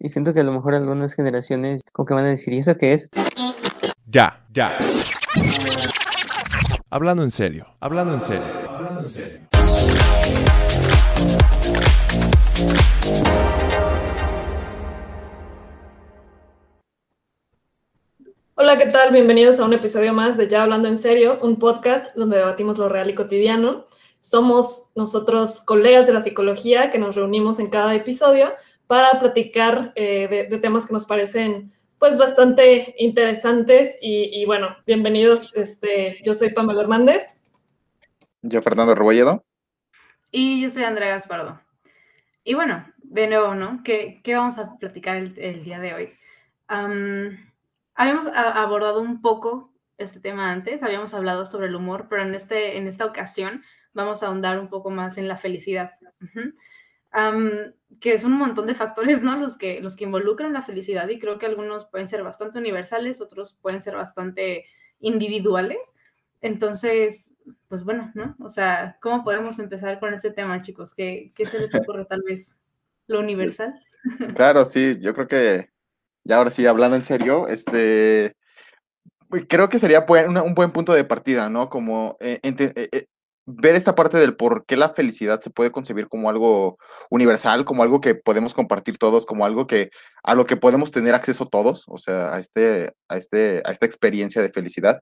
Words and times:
Y 0.00 0.10
siento 0.10 0.32
que 0.32 0.38
a 0.38 0.44
lo 0.44 0.52
mejor 0.52 0.76
algunas 0.76 1.12
generaciones 1.12 1.80
como 1.92 2.06
que 2.06 2.14
van 2.14 2.24
a 2.24 2.28
decir, 2.28 2.54
¿y 2.54 2.58
eso 2.58 2.76
qué 2.76 2.92
es? 2.92 3.10
Ya, 4.06 4.46
ya. 4.52 4.78
Hablando 6.88 7.24
en 7.24 7.32
serio, 7.32 7.66
hablando 7.80 8.14
en 8.14 8.20
serio, 8.20 8.44
hablando 8.68 9.00
en 9.00 9.08
serio. 9.08 9.40
Hola, 18.54 18.78
¿qué 18.78 18.86
tal? 18.86 19.10
Bienvenidos 19.10 19.58
a 19.58 19.64
un 19.64 19.72
episodio 19.72 20.12
más 20.14 20.36
de 20.36 20.46
Ya 20.46 20.62
Hablando 20.62 20.86
en 20.86 20.96
Serio, 20.96 21.40
un 21.42 21.58
podcast 21.58 22.14
donde 22.14 22.36
debatimos 22.36 22.78
lo 22.78 22.88
real 22.88 23.10
y 23.10 23.16
cotidiano. 23.16 23.86
Somos 24.20 24.90
nosotros 24.94 25.60
colegas 25.60 26.06
de 26.06 26.12
la 26.12 26.20
psicología 26.20 26.92
que 26.92 27.00
nos 27.00 27.16
reunimos 27.16 27.58
en 27.58 27.68
cada 27.68 27.96
episodio 27.96 28.52
para 28.88 29.20
platicar 29.20 29.92
eh, 29.94 30.26
de, 30.28 30.44
de 30.46 30.58
temas 30.58 30.86
que 30.86 30.94
nos 30.94 31.06
parecen 31.06 31.72
pues 32.00 32.18
bastante 32.18 32.94
interesantes 32.98 33.98
y, 34.02 34.30
y 34.42 34.46
bueno, 34.46 34.76
bienvenidos. 34.86 35.56
Este, 35.56 36.20
yo 36.24 36.34
soy 36.34 36.50
Pamela 36.50 36.82
Hernández. 36.82 37.40
Yo, 38.42 38.62
Fernando 38.62 38.94
Rebolledo. 38.94 39.44
Y 40.30 40.62
yo 40.62 40.70
soy 40.70 40.84
Andrea 40.84 41.08
Gaspardo. 41.10 41.60
Y 42.44 42.54
bueno, 42.54 42.86
de 42.98 43.28
nuevo, 43.28 43.54
¿no? 43.54 43.82
¿Qué, 43.84 44.20
qué 44.24 44.34
vamos 44.34 44.58
a 44.58 44.76
platicar 44.78 45.16
el, 45.16 45.38
el 45.38 45.64
día 45.64 45.80
de 45.80 45.94
hoy? 45.94 46.14
Am, 46.68 47.36
habíamos 47.94 48.26
a- 48.28 48.62
abordado 48.62 49.00
un 49.00 49.22
poco 49.22 49.72
este 49.98 50.20
tema 50.20 50.52
antes, 50.52 50.82
habíamos 50.82 51.14
hablado 51.14 51.46
sobre 51.46 51.66
el 51.68 51.74
humor, 51.76 52.06
pero 52.08 52.22
en, 52.22 52.34
este, 52.34 52.76
en 52.78 52.86
esta 52.86 53.06
ocasión 53.06 53.64
vamos 53.92 54.22
a 54.22 54.28
ahondar 54.28 54.60
un 54.60 54.68
poco 54.68 54.90
más 54.90 55.18
en 55.18 55.28
la 55.28 55.36
felicidad. 55.36 55.92
Ujú. 56.22 56.52
Am, 57.10 57.50
que 58.00 58.18
son 58.18 58.32
un 58.32 58.38
montón 58.38 58.66
de 58.66 58.74
factores, 58.74 59.22
¿no? 59.22 59.36
Los 59.38 59.56
que, 59.56 59.80
los 59.80 59.96
que 59.96 60.04
involucran 60.04 60.52
la 60.52 60.62
felicidad 60.62 61.08
y 61.08 61.18
creo 61.18 61.38
que 61.38 61.46
algunos 61.46 61.86
pueden 61.86 62.06
ser 62.08 62.22
bastante 62.22 62.58
universales, 62.58 63.20
otros 63.20 63.56
pueden 63.62 63.80
ser 63.82 63.96
bastante 63.96 64.64
individuales. 65.00 65.96
Entonces, 66.40 67.30
pues 67.68 67.84
bueno, 67.84 68.12
¿no? 68.14 68.36
O 68.40 68.50
sea, 68.50 68.98
¿cómo 69.00 69.24
podemos 69.24 69.58
empezar 69.58 69.98
con 70.00 70.12
este 70.14 70.30
tema, 70.30 70.62
chicos? 70.62 70.94
¿Qué, 70.94 71.32
qué 71.34 71.46
se 71.46 71.58
les 71.58 71.74
ocurre 71.74 72.04
tal 72.04 72.22
vez? 72.22 72.54
¿Lo 73.06 73.20
universal? 73.20 73.74
Claro, 74.36 74.64
sí, 74.64 74.94
yo 75.00 75.12
creo 75.12 75.26
que 75.26 75.70
ya 76.22 76.36
ahora 76.36 76.50
sí, 76.50 76.64
hablando 76.66 76.96
en 76.96 77.04
serio, 77.04 77.48
este, 77.48 78.36
creo 79.48 79.68
que 79.68 79.78
sería 79.78 80.06
un 80.08 80.54
buen 80.54 80.72
punto 80.72 80.92
de 80.92 81.04
partida, 81.04 81.48
¿no? 81.48 81.68
Como 81.68 82.16
eh, 82.20 82.38
ente- 82.42 82.72
eh, 82.76 82.88
eh, 82.92 83.06
ver 83.50 83.74
esta 83.76 83.94
parte 83.94 84.18
del 84.18 84.36
por 84.36 84.66
qué 84.66 84.76
la 84.76 84.90
felicidad 84.90 85.40
se 85.40 85.48
puede 85.48 85.72
concebir 85.72 86.08
como 86.08 86.28
algo 86.28 86.76
universal, 87.08 87.64
como 87.64 87.82
algo 87.82 88.00
que 88.02 88.14
podemos 88.14 88.52
compartir 88.52 88.98
todos, 88.98 89.24
como 89.24 89.46
algo 89.46 89.66
que 89.66 89.90
a 90.22 90.34
lo 90.34 90.44
que 90.44 90.56
podemos 90.56 90.90
tener 90.90 91.14
acceso 91.14 91.46
todos, 91.46 91.84
o 91.88 91.96
sea, 91.96 92.34
a 92.34 92.40
este, 92.40 92.92
a 93.08 93.16
este, 93.16 93.62
a 93.64 93.72
esta 93.72 93.86
experiencia 93.86 94.42
de 94.42 94.52
felicidad. 94.52 95.00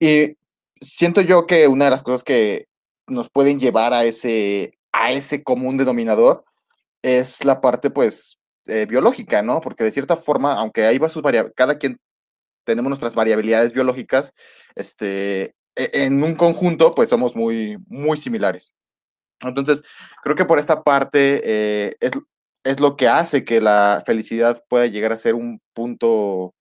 Y 0.00 0.38
siento 0.80 1.20
yo 1.20 1.46
que 1.46 1.68
una 1.68 1.84
de 1.84 1.90
las 1.90 2.02
cosas 2.02 2.24
que 2.24 2.68
nos 3.06 3.28
pueden 3.28 3.60
llevar 3.60 3.92
a 3.92 4.04
ese, 4.04 4.78
a 4.92 5.12
ese 5.12 5.42
común 5.42 5.76
denominador 5.76 6.42
es 7.02 7.44
la 7.44 7.60
parte, 7.60 7.90
pues, 7.90 8.38
eh, 8.64 8.86
biológica, 8.86 9.42
¿no? 9.42 9.60
Porque 9.60 9.84
de 9.84 9.92
cierta 9.92 10.16
forma, 10.16 10.54
aunque 10.54 10.86
ahí 10.86 10.96
va 10.96 11.10
cada 11.54 11.76
quien 11.78 11.98
tenemos 12.64 12.88
nuestras 12.88 13.14
variabilidades 13.14 13.74
biológicas, 13.74 14.32
este, 14.74 15.54
en 15.76 16.22
un 16.22 16.34
conjunto, 16.34 16.94
pues 16.94 17.08
somos 17.08 17.34
muy, 17.34 17.76
muy 17.88 18.16
similares. 18.16 18.72
Entonces, 19.40 19.82
creo 20.22 20.36
que 20.36 20.44
por 20.44 20.58
esta 20.58 20.82
parte 20.82 21.40
eh, 21.44 21.96
es, 22.00 22.12
es 22.64 22.80
lo 22.80 22.96
que 22.96 23.08
hace 23.08 23.44
que 23.44 23.60
la 23.60 24.02
felicidad 24.06 24.62
pueda 24.68 24.86
llegar 24.86 25.12
a 25.12 25.16
ser 25.16 25.34
un 25.34 25.60
punto 25.74 26.54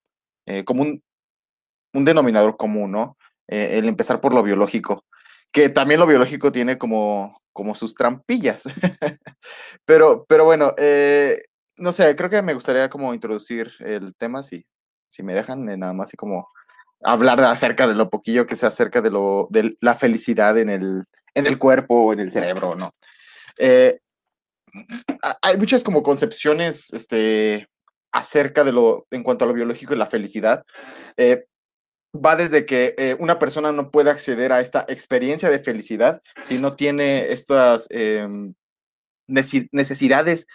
eh, 0.47 0.63
como 0.66 0.84
un, 0.84 1.01
denominador 1.94 2.57
común, 2.57 2.91
¿no? 2.91 3.18
Eh, 3.47 3.78
el 3.78 3.88
empezar 3.88 4.19
por 4.19 4.34
lo 4.34 4.44
biológico, 4.44 5.06
que 5.51 5.69
también 5.69 6.00
lo 6.00 6.07
biológico 6.07 6.51
tiene 6.51 6.78
como, 6.78 7.40
como 7.53 7.75
sus 7.75 7.94
trampillas. 7.95 8.63
pero, 9.85 10.25
pero 10.28 10.45
bueno, 10.45 10.74
no 11.78 11.94
sé, 11.94 12.16
creo 12.16 12.30
que 12.30 12.41
me 12.41 12.53
gustaría 12.53 12.90
como 12.90 13.13
introducir 13.13 13.72
el 13.80 14.16
tema, 14.16 14.44
si, 14.44 14.66
si 15.07 15.24
me 15.24 15.34
dejan, 15.34 15.66
nada 15.66 15.94
más 15.94 16.09
así 16.09 16.18
como 16.18 16.47
hablar 17.03 17.39
acerca 17.41 17.87
de 17.87 17.95
lo 17.95 18.09
poquillo 18.09 18.45
que 18.47 18.55
sea 18.55 18.69
acerca 18.69 19.01
de, 19.01 19.11
lo, 19.11 19.47
de 19.51 19.77
la 19.81 19.95
felicidad 19.95 20.57
en 20.57 20.69
el, 20.69 21.03
en 21.33 21.47
el 21.47 21.57
cuerpo 21.57 22.05
o 22.05 22.13
en 22.13 22.19
el 22.19 22.31
cerebro, 22.31 22.75
¿no? 22.75 22.93
Eh, 23.57 23.99
ha- 25.21 25.37
hay 25.41 25.57
muchas 25.57 25.83
como 25.83 26.03
concepciones 26.03 26.91
este, 26.93 27.67
acerca 28.11 28.63
de 28.63 28.71
lo, 28.71 29.05
en 29.11 29.23
cuanto 29.23 29.45
a 29.45 29.47
lo 29.47 29.53
biológico 29.53 29.93
y 29.93 29.97
la 29.97 30.07
felicidad. 30.07 30.63
Eh, 31.17 31.45
va 32.15 32.35
desde 32.35 32.65
que 32.65 32.93
eh, 32.97 33.15
una 33.19 33.39
persona 33.39 33.71
no 33.71 33.89
puede 33.89 34.11
acceder 34.11 34.51
a 34.51 34.61
esta 34.61 34.85
experiencia 34.87 35.49
de 35.49 35.57
felicidad 35.57 36.21
si 36.43 36.59
no 36.59 36.75
tiene 36.75 37.31
estas 37.31 37.87
em, 37.89 38.53
necesidades 39.27 40.45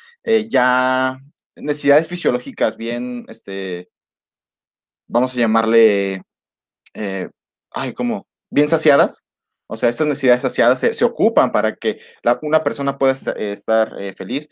ya, 0.49 1.19
necesidades 1.57 2.07
fisiológicas 2.07 2.77
bien, 2.77 3.25
este, 3.29 3.89
vamos 5.09 5.35
a 5.35 5.39
llamarle, 5.39 6.23
eh, 6.99 7.29
ay, 7.73 7.95
¿cómo? 7.95 8.27
Bien 8.51 8.69
saciadas. 8.69 9.23
O 9.69 9.77
sea, 9.77 9.89
estas 9.89 10.07
necesidades 10.07 10.43
saciadas 10.43 10.81
se, 10.81 11.05
ocupan 11.05 11.53
para 11.53 11.77
que 11.77 12.01
una 12.43 12.65
persona 12.65 12.97
pueda 12.97 13.15
eh, 13.37 13.53
estar 13.53 13.95
eh, 14.01 14.15
feliz. 14.15 14.49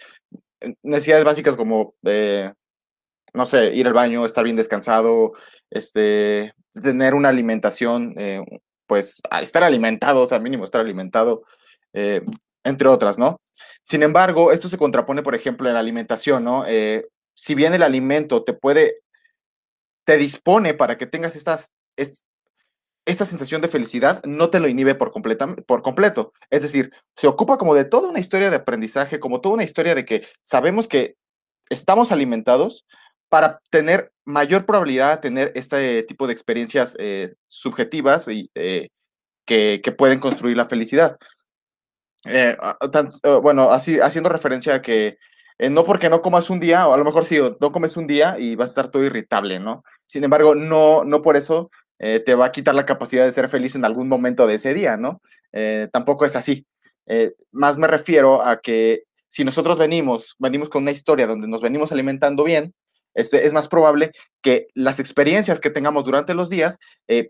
Eh, 0.61 0.75
Necesidades 0.83 1.25
básicas 1.25 1.57
como, 1.57 1.95
no 3.35 3.47
sé, 3.47 3.75
ir 3.75 3.87
al 3.87 3.95
baño, 3.95 4.25
estar 4.25 4.45
bien 4.45 4.57
descansado, 4.57 5.33
este, 5.71 6.53
tener 6.75 7.15
una 7.15 7.31
alimentación, 7.31 8.15
pues 8.87 9.21
estar 9.43 9.63
alimentado, 9.63 10.23
o 10.23 10.29
sea, 10.29 10.39
mínimo 10.39 10.65
estar 10.65 10.81
alimentado, 10.81 11.45
entre 11.93 12.89
otras, 12.89 13.19
¿no? 13.19 13.41
Sin 13.83 14.03
embargo, 14.03 14.53
esto 14.53 14.69
se 14.69 14.79
contrapone, 14.79 15.23
por 15.23 15.35
ejemplo, 15.35 15.69
en 15.69 15.75
la 15.75 15.81
alimentación, 15.81 16.45
¿no? 16.45 16.65
Si 17.35 17.55
bien 17.55 17.75
el 17.75 17.83
alimento 17.83 18.43
te 18.45 18.55
puede, 18.55 19.01
te 20.05 20.17
dispone 20.17 20.73
para 20.73 20.97
que 20.97 21.07
tengas 21.07 21.37
estas, 21.37 21.73
es- 21.97 22.25
esta 23.07 23.25
sensación 23.25 23.63
de 23.63 23.69
felicidad, 23.69 24.23
no 24.25 24.51
te 24.51 24.61
lo 24.61 24.69
inhibe 24.69 24.95
por, 24.95 25.13
completa, 25.13 25.55
por 25.55 25.83
completo. 25.83 26.33
Es 26.51 26.63
decir, 26.63 26.93
se 27.17 27.29
ocupa 27.29 27.57
como 27.57 27.75
de 27.75 27.85
toda 27.85 28.09
una 28.11 28.21
historia 28.21 28.51
de 28.51 28.57
aprendizaje, 28.57 29.21
como 29.21 29.41
toda 29.41 29.55
una 29.55 29.65
historia 29.65 29.95
de 29.95 30.05
que 30.05 30.27
sabemos 30.43 30.89
que 30.89 31.17
estamos 31.71 32.13
alimentados 32.13 32.85
para 33.29 33.61
tener 33.71 34.13
mayor 34.25 34.67
probabilidad 34.67 35.17
de 35.17 35.23
tener 35.23 35.53
este 35.55 36.03
tipo 36.03 36.27
de 36.27 36.33
experiencias 36.33 36.97
eh, 36.99 37.35
subjetivas 37.49 38.27
y, 38.29 38.51
eh, 38.55 38.89
que, 39.47 39.95
pueden 39.97 40.19
construir 40.19 40.57
la 40.57 40.67
felicidad. 40.67 41.17
Eh, 42.25 42.57
eh, 43.23 43.39
bueno, 43.41 43.71
así 43.71 44.01
haciendo 44.01 44.29
referencia 44.29 44.75
a 44.75 44.83
que 44.83 45.19
no 45.59 45.85
porque 45.85 46.11
no 46.11 46.21
comas 46.21 46.51
un 46.51 46.61
día, 46.61 46.87
o 46.87 46.93
a 46.93 46.99
lo 46.99 47.05
mejor 47.05 47.25
sí, 47.25 47.39
no 47.61 47.73
comes 47.73 47.97
un 47.97 48.07
día 48.07 48.37
y 48.39 48.57
vas 48.57 48.71
a 48.71 48.73
estar 48.73 48.89
todo 48.91 49.05
irritable, 49.05 49.59
¿no? 49.59 49.85
Sin 50.07 50.25
embargo, 50.25 50.55
no, 50.55 51.05
no 51.05 51.23
por 51.23 51.37
eso 51.37 51.71
eh, 51.99 52.21
te 52.21 52.35
va 52.35 52.47
a 52.47 52.53
quitar 52.53 52.75
la 52.75 52.87
capacidad 52.87 53.25
de 53.25 53.33
ser 53.33 53.49
feliz 53.49 53.75
en 53.75 53.85
algún 53.85 54.09
momento 54.09 54.47
de 54.47 54.55
ese 54.55 54.75
día, 54.75 54.97
¿no? 54.97 55.21
Eh, 55.53 55.89
tampoco 55.93 56.25
es 56.27 56.37
así. 56.37 56.67
Eh, 57.07 57.33
más 57.53 57.77
me 57.77 57.87
refiero 57.87 58.43
a 58.43 58.61
que 58.61 59.05
si 59.29 59.45
nosotros 59.45 59.79
venimos, 59.79 60.35
venimos 60.39 60.69
con 60.69 60.83
una 60.83 60.91
historia 60.93 61.27
donde 61.27 61.49
nos 61.49 61.61
venimos 61.61 61.93
alimentando 61.93 62.45
bien, 62.45 62.75
este, 63.15 63.47
es 63.47 63.53
más 63.53 63.67
probable 63.67 64.13
que 64.43 64.67
las 64.75 65.01
experiencias 65.01 65.59
que 65.59 65.71
tengamos 65.71 66.05
durante 66.05 66.35
los 66.35 66.51
días 66.51 66.77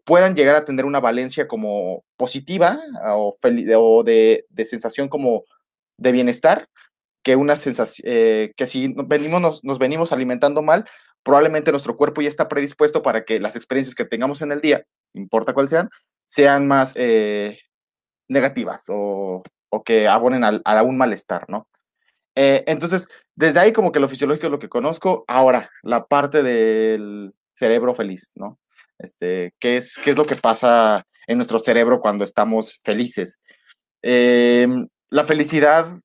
puedan 0.04 0.34
llegar 0.34 0.56
a 0.56 0.64
tener 0.64 0.84
una 0.84 0.98
valencia 0.98 1.46
como 1.46 2.04
positiva 2.16 2.80
o, 3.04 3.32
feli- 3.40 3.72
o 3.78 4.02
de, 4.02 4.44
sensación 4.64 5.08
como 5.08 5.44
de 5.96 6.10
bienestar 6.10 6.66
que 7.22 7.36
una 7.36 7.54
sensación 7.56 8.04
que 8.04 8.66
si 8.66 8.94
venimos, 9.06 9.40
nos, 9.40 9.64
nos 9.64 9.78
venimos 9.78 10.10
alimentando 10.10 10.60
mal, 10.60 10.86
probablemente 11.26 11.72
nuestro 11.72 11.96
cuerpo 11.96 12.22
ya 12.22 12.28
está 12.28 12.48
predispuesto 12.48 13.02
para 13.02 13.24
que 13.24 13.40
las 13.40 13.56
experiencias 13.56 13.96
que 13.96 14.04
tengamos 14.04 14.42
en 14.42 14.52
el 14.52 14.60
día, 14.60 14.86
importa 15.12 15.52
cuál 15.52 15.68
sean, 15.68 15.90
sean 16.24 16.68
más 16.68 16.92
eh, 16.94 17.58
negativas 18.28 18.84
o, 18.88 19.42
que 19.84 20.06
abonen 20.08 20.42
a 20.44 20.82
un 20.82 20.96
malestar, 20.96 21.44
¿no? 21.48 21.68
Eh, 22.36 22.62
entonces, 22.68 23.08
desde 23.34 23.58
ahí 23.58 23.72
como 23.72 23.90
que 23.90 23.98
lo 23.98 24.08
fisiológico 24.08 24.46
es 24.46 24.52
lo 24.52 24.58
que 24.58 24.68
conozco. 24.68 25.24
Ahora, 25.26 25.70
la 25.82 26.06
parte 26.06 26.44
del 26.44 27.34
cerebro 27.52 27.94
feliz, 27.94 28.32
¿no? 28.36 28.60
Este, 28.98 29.52
¿qué 29.58 29.78
es, 29.78 29.98
qué 30.02 30.10
es 30.10 30.16
lo 30.16 30.26
que 30.26 30.36
pasa 30.36 31.06
en 31.26 31.38
nuestro 31.38 31.58
cerebro 31.58 32.00
cuando 32.00 32.24
estamos 32.24 32.78
felices? 32.84 33.40
Em, 34.00 34.86
la 35.08 35.24
felicidad, 35.24 35.98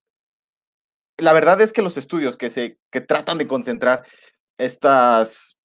la 1.17 1.33
verdad 1.33 1.61
es 1.61 1.73
que 1.73 1.81
los 1.81 1.95
estudios 1.97 2.37
que, 2.37 2.49
se, 2.49 2.79
que 2.89 3.01
tratan 3.01 3.37
de 3.37 3.47
concentrar 3.47 4.03
estas, 4.57 5.57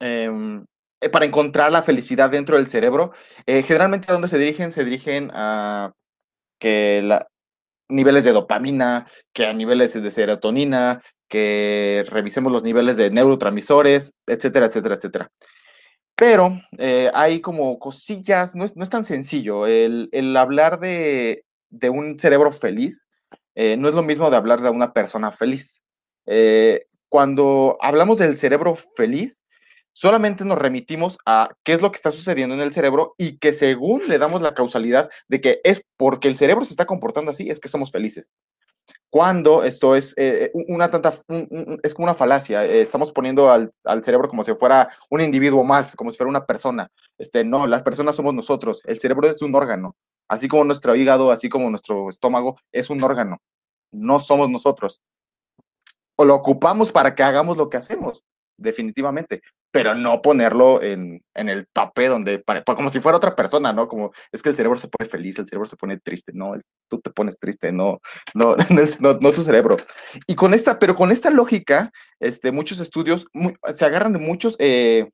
em, 0.00 0.64
eh, 1.00 1.08
para 1.08 1.24
encontrar 1.24 1.70
la 1.70 1.82
felicidad 1.82 2.30
dentro 2.30 2.56
del 2.56 2.68
cerebro, 2.68 3.12
eh, 3.46 3.62
generalmente 3.62 4.06
a 4.08 4.14
dónde 4.14 4.28
se 4.28 4.38
dirigen, 4.38 4.70
se 4.70 4.84
dirigen 4.84 5.30
a 5.32 5.92
que 6.58 7.02
la, 7.04 7.28
niveles 7.88 8.24
de 8.24 8.32
dopamina, 8.32 9.06
que 9.32 9.46
a 9.46 9.52
niveles 9.52 9.94
de 9.94 10.10
serotonina, 10.10 11.02
que 11.28 12.04
revisemos 12.08 12.52
los 12.52 12.62
niveles 12.62 12.96
de 12.96 13.10
neurotransmisores, 13.10 14.12
etcétera, 14.26 14.66
etcétera, 14.66 14.96
etcétera. 14.96 15.30
Pero 16.16 16.60
eh, 16.78 17.10
hay 17.14 17.40
como 17.40 17.78
cosillas, 17.78 18.54
no 18.54 18.64
es, 18.64 18.76
no 18.76 18.82
es 18.82 18.90
tan 18.90 19.04
sencillo. 19.04 19.66
El, 19.66 20.08
el 20.12 20.36
hablar 20.36 20.80
de, 20.80 21.44
de, 21.70 21.90
un 21.90 22.18
cerebro 22.18 22.50
feliz 22.50 23.08
no 23.54 23.88
es 23.88 23.94
lo 23.94 24.04
mismo 24.04 24.30
de 24.30 24.36
hablar 24.36 24.62
de 24.62 24.70
una 24.70 24.92
persona 24.92 25.32
feliz. 25.32 25.82
Cuando 27.08 27.76
hablamos 27.80 28.18
del 28.18 28.36
cerebro 28.36 28.74
feliz, 28.74 29.42
solamente 29.92 30.44
nos 30.44 30.58
remitimos 30.58 31.18
a 31.26 31.50
qué 31.64 31.72
es 31.72 31.82
lo 31.82 31.90
que 31.90 31.96
está 31.96 32.12
sucediendo 32.12 32.54
en 32.54 32.60
el 32.60 32.72
cerebro 32.72 33.14
y 33.18 33.38
que 33.38 33.52
según 33.52 34.08
le 34.08 34.18
damos 34.18 34.42
la 34.42 34.54
causalidad 34.54 35.10
de 35.26 35.40
que 35.40 35.60
es 35.64 35.82
porque 35.96 36.28
el 36.28 36.36
cerebro 36.36 36.64
se 36.64 36.70
está 36.70 36.86
comportando 36.86 37.32
así, 37.32 37.50
es 37.50 37.58
que 37.58 37.68
somos 37.68 37.90
felices. 37.90 38.30
Cuando 39.10 39.64
esto 39.64 39.96
es 39.96 40.14
eh, 40.16 40.52
una 40.68 40.90
tanta, 40.90 41.14
es 41.82 41.94
como 41.94 42.04
una 42.04 42.14
falacia, 42.14 42.64
eh, 42.64 42.80
estamos 42.80 43.10
poniendo 43.10 43.50
al, 43.50 43.72
al, 43.84 44.04
cerebro 44.04 44.28
como 44.28 44.44
si 44.44 44.54
fuera 44.54 44.88
un 45.10 45.20
individuo 45.20 45.64
más, 45.64 45.96
como 45.96 46.12
si 46.12 46.16
fuera 46.16 46.30
una 46.30 46.46
persona. 46.46 46.90
Este, 47.18 47.42
no, 47.42 47.66
las 47.66 47.82
personas 47.82 48.16
somos 48.16 48.34
nosotros, 48.34 48.82
el 48.84 49.00
cerebro 49.00 49.28
es 49.28 49.42
un 49.42 49.54
órgano, 49.54 49.96
así 50.28 50.46
como 50.46 50.64
nuestro 50.64 50.94
hígado, 50.94 51.32
así 51.32 51.48
como 51.48 51.70
nuestro 51.70 52.08
estómago, 52.08 52.58
es 52.70 52.88
un 52.88 53.02
órgano, 53.02 53.38
no 53.90 54.20
somos 54.20 54.48
nosotros. 54.50 55.00
O 56.18 56.24
lo 56.24 56.34
ocupamos 56.34 56.92
para 56.92 57.14
que 57.14 57.22
hagamos 57.22 57.56
lo 57.56 57.70
que 57.70 57.76
hacemos, 57.76 58.24
definitivamente, 58.56 59.40
pero 59.70 59.94
no 59.94 60.20
ponerlo 60.22 60.82
en, 60.82 61.22
en 61.34 61.48
el 61.48 61.68
tope 61.72 62.08
donde, 62.08 62.38
para, 62.38 62.62
como 62.62 62.90
si 62.90 63.00
fuera 63.00 63.18
otra 63.18 63.36
persona, 63.36 63.72
¿no? 63.72 63.86
Como 63.86 64.12
es 64.32 64.42
que 64.42 64.48
el 64.48 64.56
cerebro 64.56 64.78
se 64.78 64.88
pone 64.88 65.08
feliz, 65.08 65.38
el 65.38 65.46
cerebro 65.46 65.66
se 65.66 65.76
pone 65.76 65.98
triste, 65.98 66.32
no, 66.34 66.54
tú 66.88 67.00
te 67.00 67.10
pones 67.10 67.38
triste, 67.38 67.70
no, 67.70 68.00
no, 68.34 68.56
no, 69.00 69.18
no, 69.20 69.32
tu 69.32 69.44
cerebro. 69.44 69.76
Y 70.26 70.34
con 70.34 70.54
esta, 70.54 70.78
pero 70.78 70.96
con 70.96 71.12
esta 71.12 71.30
lógica, 71.30 71.92
este, 72.18 72.50
muchos 72.50 72.80
estudios 72.80 73.26
se 73.72 73.84
agarran 73.84 74.12
de 74.12 74.18
muchos 74.18 74.56
eh, 74.58 75.10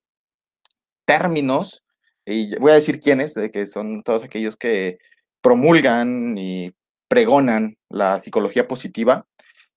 términos, 1.04 1.82
y 2.26 2.56
voy 2.56 2.72
a 2.72 2.76
decir 2.76 3.00
quiénes, 3.00 3.34
que 3.52 3.66
son 3.66 4.02
todos 4.02 4.22
aquellos 4.22 4.56
que 4.56 4.98
promulgan 5.42 6.38
y 6.38 6.72
pregonan 7.08 7.76
la 7.90 8.18
psicología 8.18 8.66
positiva, 8.66 9.26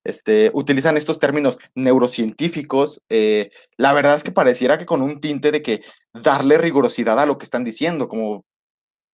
este, 0.08 0.52
utilizan 0.54 0.96
estos 0.96 1.20
términos 1.20 1.60
neurocientíficos. 1.76 3.02
Eh, 3.10 3.52
la 3.76 3.92
verdad 3.92 4.16
es 4.16 4.24
que 4.24 4.32
pareciera 4.32 4.78
que 4.78 4.86
con 4.86 5.02
un 5.02 5.20
tinte 5.20 5.52
de 5.52 5.62
que 5.62 5.82
darle 6.14 6.58
rigurosidad 6.58 7.20
a 7.20 7.26
lo 7.26 7.38
que 7.38 7.44
están 7.44 7.64
diciendo, 7.64 8.08
como 8.08 8.46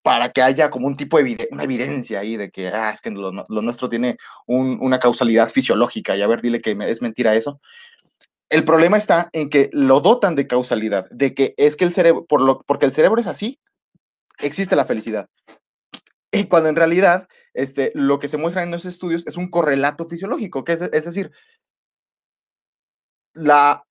para 0.03 0.29
que 0.29 0.41
haya 0.41 0.69
como 0.69 0.85
un 0.85 0.95
tipo 0.95 1.17
de 1.17 1.47
una 1.49 1.63
evidencia 1.63 2.19
ahí 2.19 2.37
de 2.37 2.51
que, 2.51 2.67
ah, 2.67 2.91
es 2.91 3.01
que 3.01 3.09
lo, 3.09 3.31
nuestro 3.31 3.89
tiene 3.89 4.17
un, 4.45 4.77
una 4.81 4.99
causalidad 4.99 5.49
fisiológica 5.49 6.15
y 6.15 6.21
a 6.21 6.27
ver, 6.27 6.41
dile 6.41 6.61
que 6.61 6.77
es 6.87 7.01
mentira 7.01 7.33
eso. 7.35 7.59
El 8.49 8.63
problema 8.63 8.97
está 8.97 9.29
en 9.33 9.49
que 9.49 9.69
lo 9.73 9.99
dotan 9.99 10.35
de 10.35 10.45
causalidad, 10.45 11.09
de 11.09 11.33
que 11.33 11.55
es 11.57 11.75
que 11.75 11.85
el 11.85 11.93
cerebro, 11.93 12.25
por 12.25 12.41
lo, 12.41 12.61
porque 12.61 12.85
el 12.85 12.93
cerebro 12.93 13.19
es 13.19 13.27
así, 13.27 13.59
existe 14.39 14.75
la 14.75 14.85
felicidad. 14.85 15.27
Y 16.31 16.43
cuando 16.45 16.69
en 16.69 16.75
realidad 16.75 17.27
este, 17.53 17.91
lo 17.95 18.19
que 18.19 18.27
se 18.27 18.37
muestra 18.37 18.63
en 18.63 18.71
los 18.71 18.85
estudios 18.85 19.25
es 19.27 19.37
un 19.37 19.49
correlato 19.49 20.05
fisiológico, 20.05 20.63
que 20.63 20.73
es, 20.73 20.81
es 20.81 21.05
decir, 21.05 21.31
la, 23.33 23.83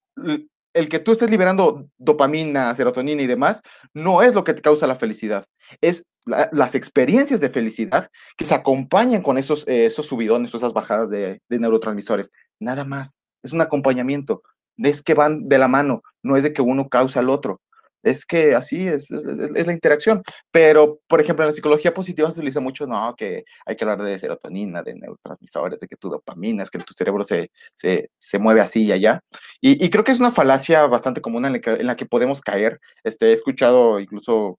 el 0.74 0.88
que 0.88 0.98
tú 0.98 1.12
estés 1.12 1.30
liberando 1.30 1.88
dopamina, 1.98 2.74
serotonina 2.74 3.22
y 3.22 3.26
demás, 3.26 3.62
no 3.94 4.22
es 4.22 4.34
lo 4.34 4.44
que 4.44 4.54
te 4.54 4.62
causa 4.62 4.86
la 4.86 4.96
felicidad, 4.96 5.46
es 5.80 6.04
la, 6.24 6.48
las 6.52 6.74
experiencias 6.74 7.40
de 7.40 7.50
felicidad 7.50 8.08
que 8.36 8.44
se 8.44 8.54
acompañan 8.54 9.22
con 9.22 9.38
esos, 9.38 9.66
eh, 9.66 9.86
esos 9.86 10.06
subidones, 10.06 10.54
esas 10.54 10.72
bajadas 10.72 11.10
de, 11.10 11.40
de, 11.48 11.58
neurotransmisores. 11.58 12.30
Nada 12.60 12.84
más, 12.84 13.18
es 13.42 13.52
un 13.52 13.60
acompañamiento, 13.60 14.42
es 14.78 15.02
que 15.02 15.14
van 15.14 15.48
de 15.48 15.58
la 15.58 15.68
mano, 15.68 16.02
no 16.22 16.36
es 16.36 16.42
de 16.42 16.52
que 16.52 16.62
uno 16.62 16.88
causa 16.88 17.20
al 17.20 17.30
otro 17.30 17.60
es 18.02 18.26
que 18.26 18.54
así 18.54 18.86
es, 18.86 19.10
es, 19.10 19.66
la 19.66 19.72
interacción. 19.72 20.22
Pero, 20.50 21.00
por 21.06 21.20
ejemplo, 21.20 21.44
en 21.44 21.48
la 21.50 21.54
psicología 21.54 21.94
positiva 21.94 22.30
se 22.30 22.40
utiliza 22.40 22.60
mucho, 22.60 22.86
no, 22.86 23.14
que 23.16 23.44
hay 23.66 23.76
que 23.76 23.84
hablar 23.84 24.02
de 24.02 24.18
serotonina, 24.18 24.82
de 24.82 24.94
neurotransmisores, 24.94 25.80
de 25.80 25.88
que 25.88 25.96
tu 25.96 26.08
dopamina, 26.08 26.62
es 26.62 26.70
que 26.70 26.78
tu 26.78 26.94
cerebro 26.94 27.24
se, 27.24 27.50
se, 27.74 28.10
se 28.18 28.38
mueve 28.38 28.60
así 28.60 28.84
y 28.84 28.92
allá. 28.92 29.20
Y, 29.60 29.84
y, 29.84 29.90
creo 29.90 30.04
que 30.04 30.12
es 30.12 30.20
una 30.20 30.32
falacia 30.32 30.86
bastante 30.86 31.20
común 31.20 31.44
en 31.46 31.54
la 31.54 31.60
que, 31.60 31.70
en 31.70 31.86
la 31.86 31.96
que 31.96 32.06
podemos 32.06 32.40
caer. 32.40 32.80
Este, 33.04 33.30
he 33.30 33.32
escuchado 33.32 34.00
incluso 34.00 34.58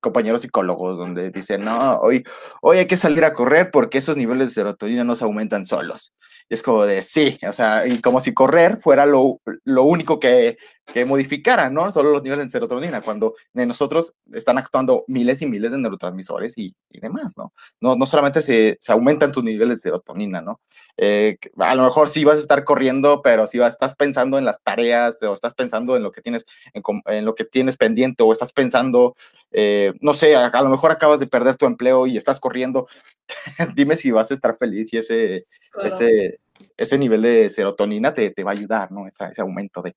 compañeros 0.00 0.42
psicólogos 0.42 0.98
donde 0.98 1.30
dicen, 1.30 1.64
no, 1.64 1.96
hoy, 2.00 2.24
hoy 2.62 2.78
hay 2.78 2.86
que 2.86 2.96
salir 2.96 3.24
a 3.24 3.32
correr 3.32 3.70
porque 3.70 3.98
esos 3.98 4.16
niveles 4.16 4.48
de 4.48 4.54
serotonina 4.54 5.04
no 5.04 5.16
se 5.16 5.24
aumentan 5.24 5.66
solos. 5.66 6.14
Y 6.48 6.54
es 6.54 6.62
como 6.62 6.84
de, 6.84 7.02
sí, 7.02 7.38
o 7.46 7.52
sea, 7.52 7.86
y 7.86 8.00
como 8.00 8.20
si 8.20 8.34
correr 8.34 8.76
fuera 8.76 9.06
lo, 9.06 9.40
lo 9.64 9.84
único 9.84 10.18
que, 10.18 10.56
que 10.92 11.04
modificara, 11.04 11.70
¿no? 11.70 11.90
Solo 11.90 12.10
los 12.10 12.22
niveles 12.22 12.46
de 12.46 12.50
serotonina, 12.50 13.02
cuando 13.02 13.34
en 13.54 13.68
nosotros 13.68 14.14
están 14.32 14.58
actuando 14.58 15.04
miles 15.06 15.42
y 15.42 15.46
miles 15.46 15.70
de 15.70 15.78
neurotransmisores 15.78 16.58
y, 16.58 16.74
y 16.88 17.00
demás, 17.00 17.34
¿no? 17.36 17.52
¿no? 17.80 17.94
No 17.94 18.06
solamente 18.06 18.42
se, 18.42 18.76
se 18.80 18.92
aumentan 18.92 19.30
tus 19.30 19.44
niveles 19.44 19.78
de 19.78 19.90
serotonina, 19.90 20.40
¿no? 20.40 20.60
Eh, 20.96 21.38
a 21.58 21.74
lo 21.74 21.84
mejor 21.84 22.08
sí 22.08 22.24
vas 22.24 22.36
a 22.36 22.40
estar 22.40 22.64
corriendo, 22.64 23.22
pero 23.22 23.46
si 23.46 23.58
vas, 23.58 23.72
estás 23.72 23.94
pensando 23.96 24.38
en 24.38 24.44
las 24.44 24.62
tareas 24.62 25.22
o 25.22 25.32
estás 25.32 25.54
pensando 25.54 25.96
en 25.96 26.02
lo 26.02 26.12
que 26.12 26.20
tienes, 26.20 26.44
en, 26.72 26.82
en 27.06 27.24
lo 27.24 27.34
que 27.34 27.44
tienes 27.44 27.76
pendiente 27.76 28.22
o 28.22 28.32
estás 28.32 28.52
pensando, 28.52 29.16
eh, 29.50 29.92
no 30.00 30.14
sé, 30.14 30.36
a, 30.36 30.46
a, 30.46 30.62
lo 30.62 30.68
mejor 30.68 30.90
acabas 30.90 31.20
de 31.20 31.26
perder 31.26 31.56
tu 31.56 31.66
empleo 31.66 32.06
y 32.06 32.16
estás 32.16 32.40
corriendo, 32.40 32.86
dime 33.74 33.96
si 33.96 34.10
vas 34.10 34.30
a 34.30 34.34
estar 34.34 34.56
feliz 34.56 34.92
y 34.92 34.98
ese, 34.98 35.46
claro. 35.70 35.88
ese, 35.88 36.40
ese 36.76 36.98
nivel 36.98 37.22
de 37.22 37.50
serotonina 37.50 38.14
te, 38.14 38.30
te 38.30 38.44
va 38.44 38.50
a 38.50 38.54
ayudar, 38.54 38.92
¿no? 38.92 39.06
Esa, 39.06 39.28
ese 39.28 39.40
aumento 39.40 39.82
de... 39.82 39.94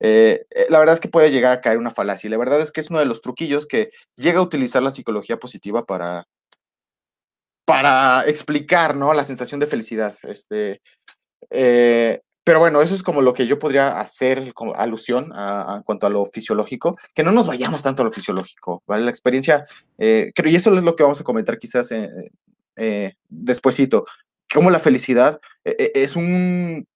Eh, 0.00 0.44
la 0.68 0.80
verdad 0.80 0.94
es 0.94 1.00
que 1.00 1.08
puede 1.08 1.30
llegar 1.30 1.52
a 1.52 1.60
caer 1.60 1.78
una 1.78 1.90
falacia 1.90 2.26
y 2.26 2.30
la 2.30 2.36
verdad 2.36 2.60
es 2.60 2.72
que 2.72 2.80
es 2.80 2.90
uno 2.90 2.98
de 2.98 3.06
los 3.06 3.20
truquillos 3.20 3.66
que 3.66 3.90
llega 4.16 4.40
a 4.40 4.42
utilizar 4.42 4.82
la 4.82 4.90
psicología 4.90 5.38
positiva 5.38 5.86
para, 5.86 6.26
para 7.64 8.22
explicar, 8.26 8.96
¿no? 8.96 9.14
La 9.14 9.24
sensación 9.24 9.60
de 9.60 9.66
felicidad. 9.66 10.14
Este, 10.22 10.80
eh, 11.50 12.20
pero 12.44 12.58
bueno, 12.58 12.82
eso 12.82 12.94
es 12.94 13.02
como 13.02 13.22
lo 13.22 13.32
que 13.32 13.46
yo 13.46 13.58
podría 13.58 13.98
hacer 13.98 14.52
como 14.52 14.74
alusión 14.74 15.32
a, 15.34 15.82
cuanto 15.86 16.06
a 16.06 16.10
lo 16.10 16.26
fisiológico, 16.26 16.96
que 17.14 17.22
no 17.22 17.32
nos 17.32 17.46
vayamos 17.46 17.82
tanto 17.82 18.02
a 18.02 18.04
lo 18.04 18.12
fisiológico, 18.12 18.82
¿vale? 18.86 19.04
La 19.04 19.10
experiencia, 19.10 19.64
eh, 19.98 20.30
creo, 20.34 20.52
y 20.52 20.56
eso 20.56 20.74
es 20.76 20.82
lo 20.82 20.94
que 20.94 21.02
vamos 21.02 21.20
a 21.20 21.24
comentar 21.24 21.58
quizás 21.58 21.90
eh, 21.90 22.10
eh, 22.76 23.14
despuesito, 23.28 24.04
como 24.52 24.70
la 24.70 24.78
felicidad 24.78 25.40
eh, 25.64 25.92
es 25.94 26.16
un, 26.16 26.86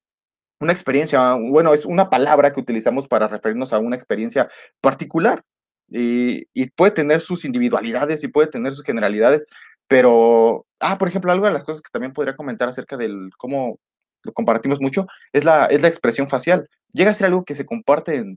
una 0.60 0.72
experiencia, 0.72 1.34
bueno, 1.34 1.72
es 1.74 1.86
una 1.86 2.10
palabra 2.10 2.52
que 2.52 2.60
utilizamos 2.60 3.08
para 3.08 3.28
referirnos 3.28 3.72
a 3.72 3.78
una 3.78 3.96
experiencia 3.96 4.48
particular. 4.80 5.42
Y, 5.90 6.44
puede 6.76 6.92
tener 6.92 7.20
sus 7.20 7.46
individualidades 7.46 8.22
y 8.22 8.28
puede 8.28 8.48
tener 8.48 8.74
sus 8.74 8.84
generalidades, 8.84 9.46
pero, 9.88 10.66
ah, 10.80 10.98
por 10.98 11.08
ejemplo, 11.08 11.32
algo 11.32 11.46
de 11.46 11.52
las 11.52 11.64
cosas 11.64 11.82
que 11.82 11.90
también 11.90 12.12
podría 12.12 12.36
comentar 12.36 12.68
acerca 12.68 12.96
del 12.96 13.30
cómo 13.38 13.78
lo 14.22 14.32
compartimos 14.32 14.80
mucho 14.80 15.06
es 15.32 15.44
la, 15.44 15.66
es 15.66 15.80
la 15.80 15.88
expresión 15.88 16.28
facial. 16.28 16.68
Llega 16.92 17.10
a 17.10 17.14
ser 17.14 17.26
algo 17.26 17.44
que 17.44 17.54
se 17.54 17.66
comparte 17.66 18.36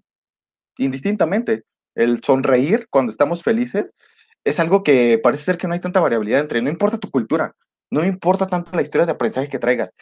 indistintamente. 0.77 1.63
El 1.93 2.23
sonreír 2.23 2.87
cuando 2.89 3.11
estamos 3.11 3.43
felices 3.43 3.93
es 4.45 4.59
algo 4.59 4.83
que 4.83 5.19
parece 5.21 5.43
ser 5.43 5.57
que 5.57 5.67
no 5.67 5.73
hay 5.73 5.79
tanta 5.81 5.99
variabilidad 5.99 6.39
entre, 6.39 6.61
no 6.61 6.69
importa 6.69 6.97
tu 6.97 7.11
cultura, 7.11 7.53
no 7.91 8.03
importa 8.05 8.47
tanto 8.47 8.71
la 8.73 8.81
historia 8.81 9.05
de 9.05 9.11
aprendizaje 9.11 9.49
que 9.49 9.59
traigas, 9.59 9.93